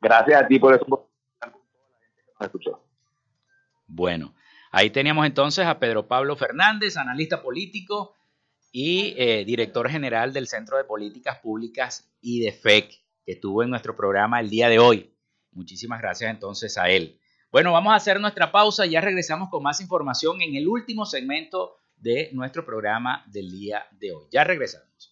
Gracias 0.00 0.42
a 0.42 0.46
ti 0.46 0.58
por 0.58 0.74
eso. 0.74 1.08
Bueno, 3.86 4.34
ahí 4.70 4.90
teníamos 4.90 5.26
entonces 5.26 5.66
a 5.66 5.78
Pedro 5.78 6.06
Pablo 6.06 6.36
Fernández, 6.36 6.96
analista 6.96 7.42
político 7.42 8.16
y 8.72 9.14
eh, 9.16 9.44
director 9.44 9.88
general 9.90 10.32
del 10.32 10.48
Centro 10.48 10.76
de 10.76 10.84
Políticas 10.84 11.38
Públicas 11.38 12.10
y 12.20 12.40
de 12.40 12.52
FEC, 12.52 12.88
que 13.24 13.32
estuvo 13.32 13.62
en 13.62 13.70
nuestro 13.70 13.94
programa 13.94 14.40
el 14.40 14.48
día 14.48 14.68
de 14.68 14.78
hoy. 14.78 15.14
Muchísimas 15.52 16.00
gracias 16.00 16.30
entonces 16.30 16.78
a 16.78 16.88
él. 16.88 17.20
Bueno, 17.50 17.72
vamos 17.72 17.92
a 17.92 17.96
hacer 17.96 18.18
nuestra 18.18 18.50
pausa, 18.50 18.86
ya 18.86 19.00
regresamos 19.00 19.50
con 19.50 19.62
más 19.62 19.80
información 19.80 20.40
en 20.40 20.56
el 20.56 20.66
último 20.66 21.04
segmento 21.04 21.76
de 21.96 22.30
nuestro 22.32 22.64
programa 22.64 23.24
del 23.26 23.50
día 23.50 23.86
de 23.92 24.12
hoy. 24.12 24.24
Ya 24.32 24.42
regresamos. 24.42 25.11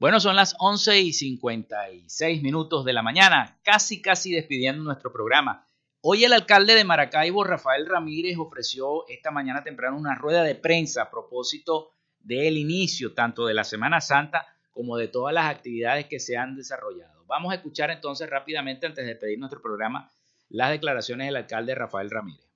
Bueno, 0.00 0.20
son 0.20 0.36
las 0.36 0.54
11 0.60 1.00
y 1.00 1.12
56 1.12 2.40
minutos 2.40 2.84
de 2.84 2.92
la 2.92 3.02
mañana, 3.02 3.58
casi 3.64 4.00
casi 4.00 4.30
despidiendo 4.30 4.84
nuestro 4.84 5.12
programa. 5.12 5.66
Hoy 6.02 6.22
el 6.22 6.32
alcalde 6.32 6.76
de 6.76 6.84
Maracaibo, 6.84 7.42
Rafael 7.42 7.84
Ramírez, 7.84 8.38
ofreció 8.38 9.08
esta 9.08 9.32
mañana 9.32 9.64
temprano 9.64 9.98
una 9.98 10.14
rueda 10.14 10.44
de 10.44 10.54
prensa 10.54 11.02
a 11.02 11.10
propósito 11.10 11.90
del 12.20 12.58
inicio 12.58 13.12
tanto 13.12 13.44
de 13.44 13.54
la 13.54 13.64
Semana 13.64 14.00
Santa 14.00 14.46
como 14.70 14.96
de 14.96 15.08
todas 15.08 15.34
las 15.34 15.50
actividades 15.50 16.06
que 16.06 16.20
se 16.20 16.36
han 16.36 16.54
desarrollado. 16.54 17.24
Vamos 17.26 17.50
a 17.50 17.56
escuchar 17.56 17.90
entonces 17.90 18.30
rápidamente, 18.30 18.86
antes 18.86 19.04
de 19.04 19.14
despedir 19.14 19.40
nuestro 19.40 19.60
programa, 19.60 20.12
las 20.48 20.70
declaraciones 20.70 21.26
del 21.26 21.34
alcalde 21.34 21.74
Rafael 21.74 22.08
Ramírez. 22.08 22.46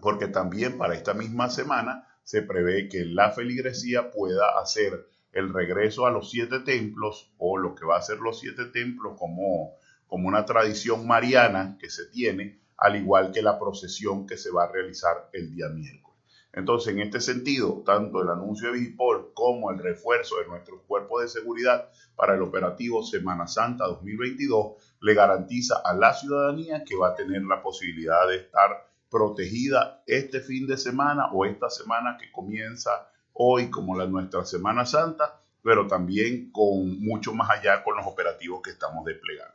Porque 0.00 0.28
también 0.28 0.78
para 0.78 0.94
esta 0.94 1.12
misma 1.12 1.50
semana 1.50 2.06
se 2.22 2.42
prevé 2.42 2.88
que 2.88 3.04
la 3.04 3.32
feligresía 3.32 4.12
pueda 4.12 4.60
hacer 4.62 5.08
el 5.32 5.52
regreso 5.52 6.06
a 6.06 6.10
los 6.10 6.30
siete 6.30 6.60
templos 6.60 7.32
o 7.38 7.58
lo 7.58 7.74
que 7.74 7.84
va 7.84 7.96
a 7.96 8.02
ser 8.02 8.18
los 8.18 8.40
siete 8.40 8.66
templos 8.66 9.16
como, 9.18 9.74
como 10.06 10.28
una 10.28 10.44
tradición 10.44 11.06
mariana 11.06 11.76
que 11.80 11.90
se 11.90 12.06
tiene, 12.06 12.60
al 12.76 12.96
igual 12.96 13.32
que 13.32 13.42
la 13.42 13.58
procesión 13.58 14.26
que 14.26 14.36
se 14.36 14.50
va 14.50 14.64
a 14.64 14.72
realizar 14.72 15.28
el 15.32 15.54
día 15.54 15.68
miércoles. 15.68 16.08
Entonces, 16.52 16.94
en 16.94 17.00
este 17.00 17.20
sentido, 17.20 17.82
tanto 17.84 18.22
el 18.22 18.30
anuncio 18.30 18.72
de 18.72 18.78
Vigipol 18.78 19.32
como 19.34 19.70
el 19.70 19.78
refuerzo 19.78 20.38
de 20.38 20.48
nuestro 20.48 20.82
cuerpo 20.82 21.20
de 21.20 21.28
seguridad 21.28 21.90
para 22.16 22.34
el 22.34 22.42
operativo 22.42 23.02
Semana 23.02 23.46
Santa 23.46 23.84
2022 23.84 24.72
le 25.00 25.14
garantiza 25.14 25.80
a 25.84 25.94
la 25.94 26.14
ciudadanía 26.14 26.84
que 26.84 26.96
va 26.96 27.10
a 27.10 27.14
tener 27.14 27.42
la 27.42 27.62
posibilidad 27.62 28.26
de 28.26 28.38
estar 28.38 28.88
protegida 29.10 30.02
este 30.06 30.40
fin 30.40 30.66
de 30.66 30.76
semana 30.76 31.30
o 31.32 31.44
esta 31.44 31.70
semana 31.70 32.16
que 32.18 32.32
comienza 32.32 33.08
hoy 33.40 33.70
como 33.70 33.96
la 33.96 34.06
nuestra 34.06 34.44
Semana 34.44 34.84
Santa, 34.84 35.40
pero 35.62 35.86
también 35.86 36.50
con 36.50 37.00
mucho 37.00 37.32
más 37.34 37.50
allá 37.50 37.82
con 37.84 37.96
los 37.96 38.06
operativos 38.06 38.60
que 38.62 38.70
estamos 38.70 39.04
desplegando. 39.04 39.54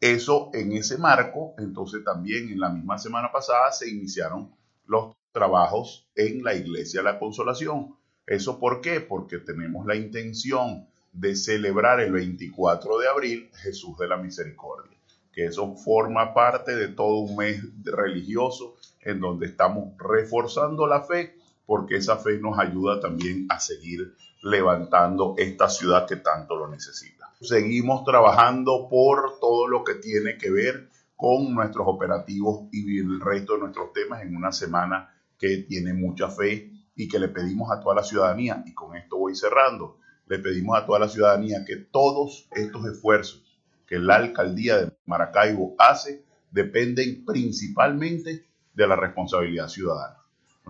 Eso 0.00 0.50
en 0.54 0.72
ese 0.72 0.98
marco, 0.98 1.54
entonces 1.58 2.02
también 2.04 2.48
en 2.48 2.58
la 2.58 2.70
misma 2.70 2.98
semana 2.98 3.30
pasada 3.30 3.70
se 3.70 3.88
iniciaron 3.88 4.50
los 4.86 5.14
trabajos 5.32 6.08
en 6.16 6.42
la 6.42 6.54
Iglesia 6.54 7.00
de 7.00 7.04
la 7.04 7.18
Consolación. 7.18 7.94
¿Eso 8.26 8.58
por 8.58 8.80
qué? 8.80 9.00
Porque 9.00 9.38
tenemos 9.38 9.86
la 9.86 9.94
intención 9.94 10.88
de 11.12 11.36
celebrar 11.36 12.00
el 12.00 12.12
24 12.12 12.98
de 12.98 13.08
abril 13.08 13.50
Jesús 13.54 13.98
de 13.98 14.08
la 14.08 14.16
Misericordia, 14.16 14.96
que 15.32 15.46
eso 15.46 15.76
forma 15.76 16.34
parte 16.34 16.74
de 16.74 16.88
todo 16.88 17.18
un 17.18 17.36
mes 17.36 17.62
religioso 17.84 18.76
en 19.00 19.20
donde 19.20 19.46
estamos 19.46 19.96
reforzando 19.98 20.86
la 20.86 21.02
fe, 21.02 21.39
porque 21.70 21.98
esa 21.98 22.16
fe 22.16 22.40
nos 22.40 22.58
ayuda 22.58 22.98
también 22.98 23.46
a 23.48 23.60
seguir 23.60 24.16
levantando 24.42 25.36
esta 25.38 25.68
ciudad 25.68 26.04
que 26.04 26.16
tanto 26.16 26.56
lo 26.56 26.66
necesita. 26.66 27.32
Seguimos 27.40 28.02
trabajando 28.02 28.88
por 28.90 29.38
todo 29.38 29.68
lo 29.68 29.84
que 29.84 29.94
tiene 29.94 30.36
que 30.36 30.50
ver 30.50 30.88
con 31.14 31.54
nuestros 31.54 31.86
operativos 31.86 32.62
y 32.72 32.98
el 32.98 33.20
resto 33.20 33.52
de 33.52 33.60
nuestros 33.60 33.92
temas 33.92 34.22
en 34.22 34.34
una 34.34 34.50
semana 34.50 35.14
que 35.38 35.58
tiene 35.58 35.94
mucha 35.94 36.28
fe 36.28 36.72
y 36.96 37.06
que 37.06 37.20
le 37.20 37.28
pedimos 37.28 37.70
a 37.70 37.78
toda 37.78 37.94
la 37.94 38.02
ciudadanía, 38.02 38.64
y 38.66 38.74
con 38.74 38.96
esto 38.96 39.18
voy 39.18 39.36
cerrando, 39.36 39.98
le 40.26 40.40
pedimos 40.40 40.76
a 40.76 40.84
toda 40.84 40.98
la 40.98 41.08
ciudadanía 41.08 41.64
que 41.64 41.76
todos 41.76 42.48
estos 42.50 42.84
esfuerzos 42.86 43.44
que 43.86 44.00
la 44.00 44.16
alcaldía 44.16 44.76
de 44.78 44.92
Maracaibo 45.06 45.76
hace 45.78 46.24
dependen 46.50 47.24
principalmente 47.24 48.44
de 48.74 48.86
la 48.88 48.96
responsabilidad 48.96 49.68
ciudadana. 49.68 50.19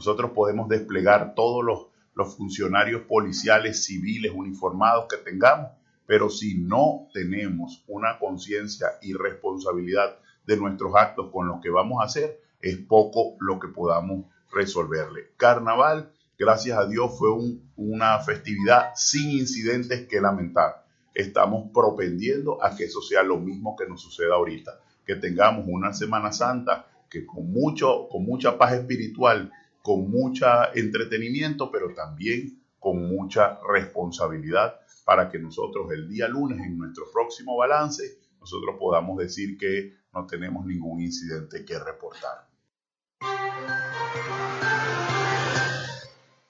Nosotros 0.00 0.30
podemos 0.30 0.66
desplegar 0.66 1.34
todos 1.34 1.62
los, 1.62 1.88
los 2.14 2.34
funcionarios 2.34 3.02
policiales, 3.02 3.84
civiles, 3.84 4.32
uniformados 4.34 5.04
que 5.10 5.18
tengamos, 5.18 5.72
pero 6.06 6.30
si 6.30 6.56
no 6.56 7.08
tenemos 7.12 7.84
una 7.86 8.18
conciencia 8.18 8.86
y 9.02 9.12
responsabilidad 9.12 10.16
de 10.46 10.56
nuestros 10.56 10.94
actos 10.96 11.28
con 11.30 11.48
lo 11.48 11.60
que 11.60 11.68
vamos 11.68 12.00
a 12.00 12.06
hacer, 12.06 12.40
es 12.62 12.78
poco 12.78 13.36
lo 13.40 13.60
que 13.60 13.68
podamos 13.68 14.24
resolverle. 14.50 15.32
Carnaval, 15.36 16.10
gracias 16.38 16.78
a 16.78 16.86
Dios, 16.86 17.18
fue 17.18 17.28
una 17.76 18.20
festividad 18.20 18.92
sin 18.94 19.32
incidentes 19.32 20.08
que 20.08 20.22
lamentar. 20.22 20.86
Estamos 21.12 21.68
propendiendo 21.74 22.64
a 22.64 22.74
que 22.74 22.84
eso 22.84 23.02
sea 23.02 23.22
lo 23.22 23.36
mismo 23.36 23.76
que 23.76 23.86
nos 23.86 24.00
suceda 24.00 24.36
ahorita, 24.36 24.80
que 25.04 25.16
tengamos 25.16 25.66
una 25.68 25.92
Semana 25.92 26.32
Santa 26.32 26.86
que 27.10 27.26
con 27.26 27.52
mucho, 27.52 28.08
con 28.08 28.24
mucha 28.24 28.56
paz 28.56 28.72
espiritual, 28.72 29.52
con 29.90 30.08
mucho 30.08 30.46
entretenimiento, 30.72 31.68
pero 31.68 31.92
también 31.92 32.62
con 32.78 33.08
mucha 33.08 33.58
responsabilidad 33.68 34.76
para 35.04 35.28
que 35.28 35.40
nosotros 35.40 35.90
el 35.90 36.08
día 36.08 36.28
lunes 36.28 36.60
en 36.60 36.78
nuestro 36.78 37.06
próximo 37.12 37.56
balance 37.56 38.04
nosotros 38.38 38.76
podamos 38.78 39.18
decir 39.18 39.58
que 39.58 39.96
no 40.14 40.28
tenemos 40.28 40.64
ningún 40.64 41.00
incidente 41.00 41.64
que 41.64 41.76
reportar. 41.76 42.46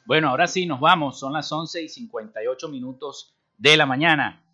Bueno, 0.04 0.28
ahora 0.28 0.46
sí 0.46 0.66
nos 0.66 0.78
vamos. 0.78 1.18
Son 1.18 1.32
las 1.32 1.50
11 1.50 1.82
y 1.82 1.88
58 1.88 2.68
minutos 2.68 3.34
de 3.56 3.78
la 3.78 3.86
mañana. 3.86 4.44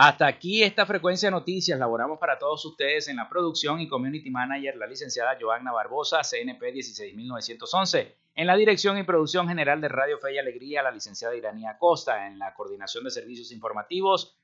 Hasta 0.00 0.28
aquí 0.28 0.62
esta 0.62 0.86
frecuencia 0.86 1.26
de 1.26 1.32
noticias. 1.32 1.76
Laboramos 1.76 2.20
para 2.20 2.38
todos 2.38 2.64
ustedes 2.64 3.08
en 3.08 3.16
la 3.16 3.28
producción 3.28 3.80
y 3.80 3.88
community 3.88 4.30
manager 4.30 4.76
la 4.76 4.86
licenciada 4.86 5.36
Joanna 5.40 5.72
Barbosa, 5.72 6.20
CNP 6.22 6.70
16911. 6.70 8.14
En 8.36 8.46
la 8.46 8.54
dirección 8.54 8.96
y 8.96 9.02
producción 9.02 9.48
general 9.48 9.80
de 9.80 9.88
Radio 9.88 10.16
Fe 10.18 10.34
y 10.34 10.38
Alegría, 10.38 10.84
la 10.84 10.92
licenciada 10.92 11.34
Iranía 11.34 11.78
Costa. 11.80 12.28
En 12.28 12.38
la 12.38 12.54
coordinación 12.54 13.02
de 13.02 13.10
servicios 13.10 13.50
informativos, 13.50 14.36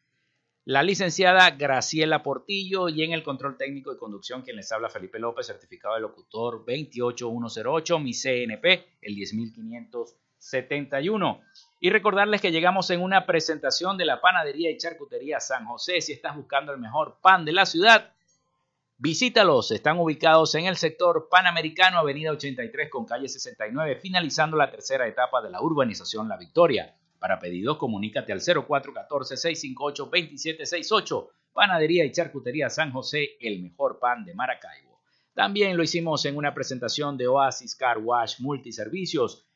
la 0.67 0.83
licenciada 0.83 1.51
Graciela 1.51 2.23
Portillo 2.23 2.89
y 2.89 3.03
en 3.03 3.13
el 3.13 3.23
control 3.23 3.59
técnico 3.59 3.93
y 3.93 3.99
conducción 3.99 4.41
quien 4.41 4.57
les 4.57 4.73
habla 4.73 4.89
Felipe 4.89 5.19
López, 5.19 5.47
certificado 5.47 5.95
de 5.95 6.01
locutor 6.01 6.65
28108, 6.65 7.99
mi 7.99 8.15
CNP, 8.15 8.83
el 9.03 9.15
10571. 9.15 11.43
Y 11.81 11.91
recordarles 11.91 12.41
que 12.41 12.51
llegamos 12.51 12.89
en 12.89 13.03
una 13.03 13.27
presentación 13.27 13.99
de 13.99 14.07
la 14.07 14.23
panadería 14.23 14.71
y 14.71 14.79
charcutería 14.79 15.39
San 15.39 15.67
José. 15.67 16.01
Si 16.01 16.15
estás 16.15 16.35
buscando 16.35 16.73
el 16.73 16.81
mejor 16.81 17.19
pan 17.21 17.45
de 17.45 17.53
la 17.53 17.67
ciudad, 17.67 18.15
visítalos. 18.97 19.71
Están 19.71 19.99
ubicados 19.99 20.55
en 20.55 20.65
el 20.65 20.77
sector 20.77 21.29
Panamericano, 21.31 21.99
Avenida 21.99 22.31
83 22.31 22.89
con 22.89 23.05
calle 23.05 23.29
69, 23.29 23.97
finalizando 23.97 24.57
la 24.57 24.71
tercera 24.71 25.07
etapa 25.07 25.43
de 25.43 25.51
la 25.51 25.61
urbanización 25.61 26.27
La 26.27 26.39
Victoria. 26.39 26.97
Para 27.25 27.39
pedidos, 27.39 27.79
comunícate 27.79 28.35
al 28.35 28.41
0414-658-2768. 28.41 31.29
Panadería 31.55 32.05
y 32.05 32.13
Charcutería 32.13 32.69
San 32.69 32.93
José, 32.93 33.39
el 33.41 33.63
mejor 33.63 33.99
pan 33.99 34.27
de 34.27 34.35
Maracaibo. 34.35 35.01
También 35.33 35.75
lo 35.75 35.83
hicimos 35.83 36.27
en 36.27 36.37
una 36.37 36.53
presentación 36.53 37.17
de 37.17 37.27
Oasis 37.27 37.77
Car 37.77 37.97
Wash 37.97 38.41
Multiservicios, 38.41 39.47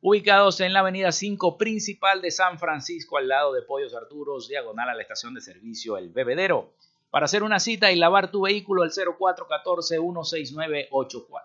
ubicados 0.00 0.62
en 0.62 0.72
la 0.72 0.80
avenida 0.80 1.12
5 1.12 1.58
principal 1.58 2.22
de 2.22 2.30
San 2.30 2.58
Francisco, 2.58 3.18
al 3.18 3.28
lado 3.28 3.52
de 3.52 3.60
Pollos 3.60 3.94
Arturos, 3.94 4.48
diagonal 4.48 4.88
a 4.88 4.94
la 4.94 5.02
estación 5.02 5.34
de 5.34 5.42
servicio 5.42 5.98
El 5.98 6.08
Bebedero. 6.08 6.72
Para 7.10 7.26
hacer 7.26 7.42
una 7.42 7.60
cita 7.60 7.92
y 7.92 7.96
lavar 7.96 8.30
tu 8.30 8.40
vehículo, 8.40 8.84
al 8.84 8.90
0414-169-8422. 8.90 11.42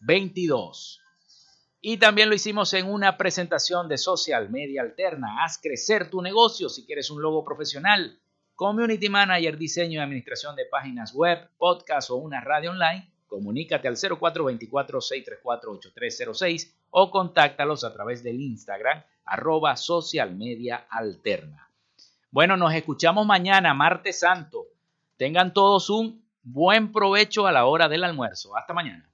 22. 0.00 1.02
Y 1.80 1.98
también 1.98 2.28
lo 2.28 2.34
hicimos 2.34 2.74
en 2.74 2.90
una 2.90 3.16
presentación 3.16 3.88
de 3.88 3.98
Social 3.98 4.50
Media 4.50 4.82
Alterna. 4.82 5.44
Haz 5.44 5.58
crecer 5.58 6.10
tu 6.10 6.20
negocio 6.20 6.68
si 6.68 6.84
quieres 6.84 7.08
un 7.10 7.22
logo 7.22 7.44
profesional, 7.44 8.18
Community 8.56 9.08
Manager, 9.08 9.56
diseño 9.56 10.00
y 10.00 10.02
administración 10.02 10.56
de 10.56 10.64
páginas 10.64 11.14
web, 11.14 11.48
podcast 11.56 12.10
o 12.10 12.16
una 12.16 12.40
radio 12.40 12.72
online. 12.72 13.08
Comunícate 13.28 13.86
al 13.86 13.94
0424-634-8306 13.96 16.72
o 16.90 17.12
contáctalos 17.12 17.84
a 17.84 17.92
través 17.92 18.24
del 18.24 18.40
Instagram 18.40 19.04
arroba 19.24 19.76
social 19.76 20.34
media 20.34 20.88
alterna. 20.90 21.70
Bueno, 22.30 22.56
nos 22.56 22.74
escuchamos 22.74 23.26
mañana, 23.26 23.74
martes 23.74 24.18
santo. 24.18 24.66
Tengan 25.16 25.52
todos 25.52 25.90
un 25.90 26.24
buen 26.42 26.90
provecho 26.90 27.46
a 27.46 27.52
la 27.52 27.66
hora 27.66 27.88
del 27.88 28.02
almuerzo. 28.04 28.56
Hasta 28.56 28.74
mañana. 28.74 29.08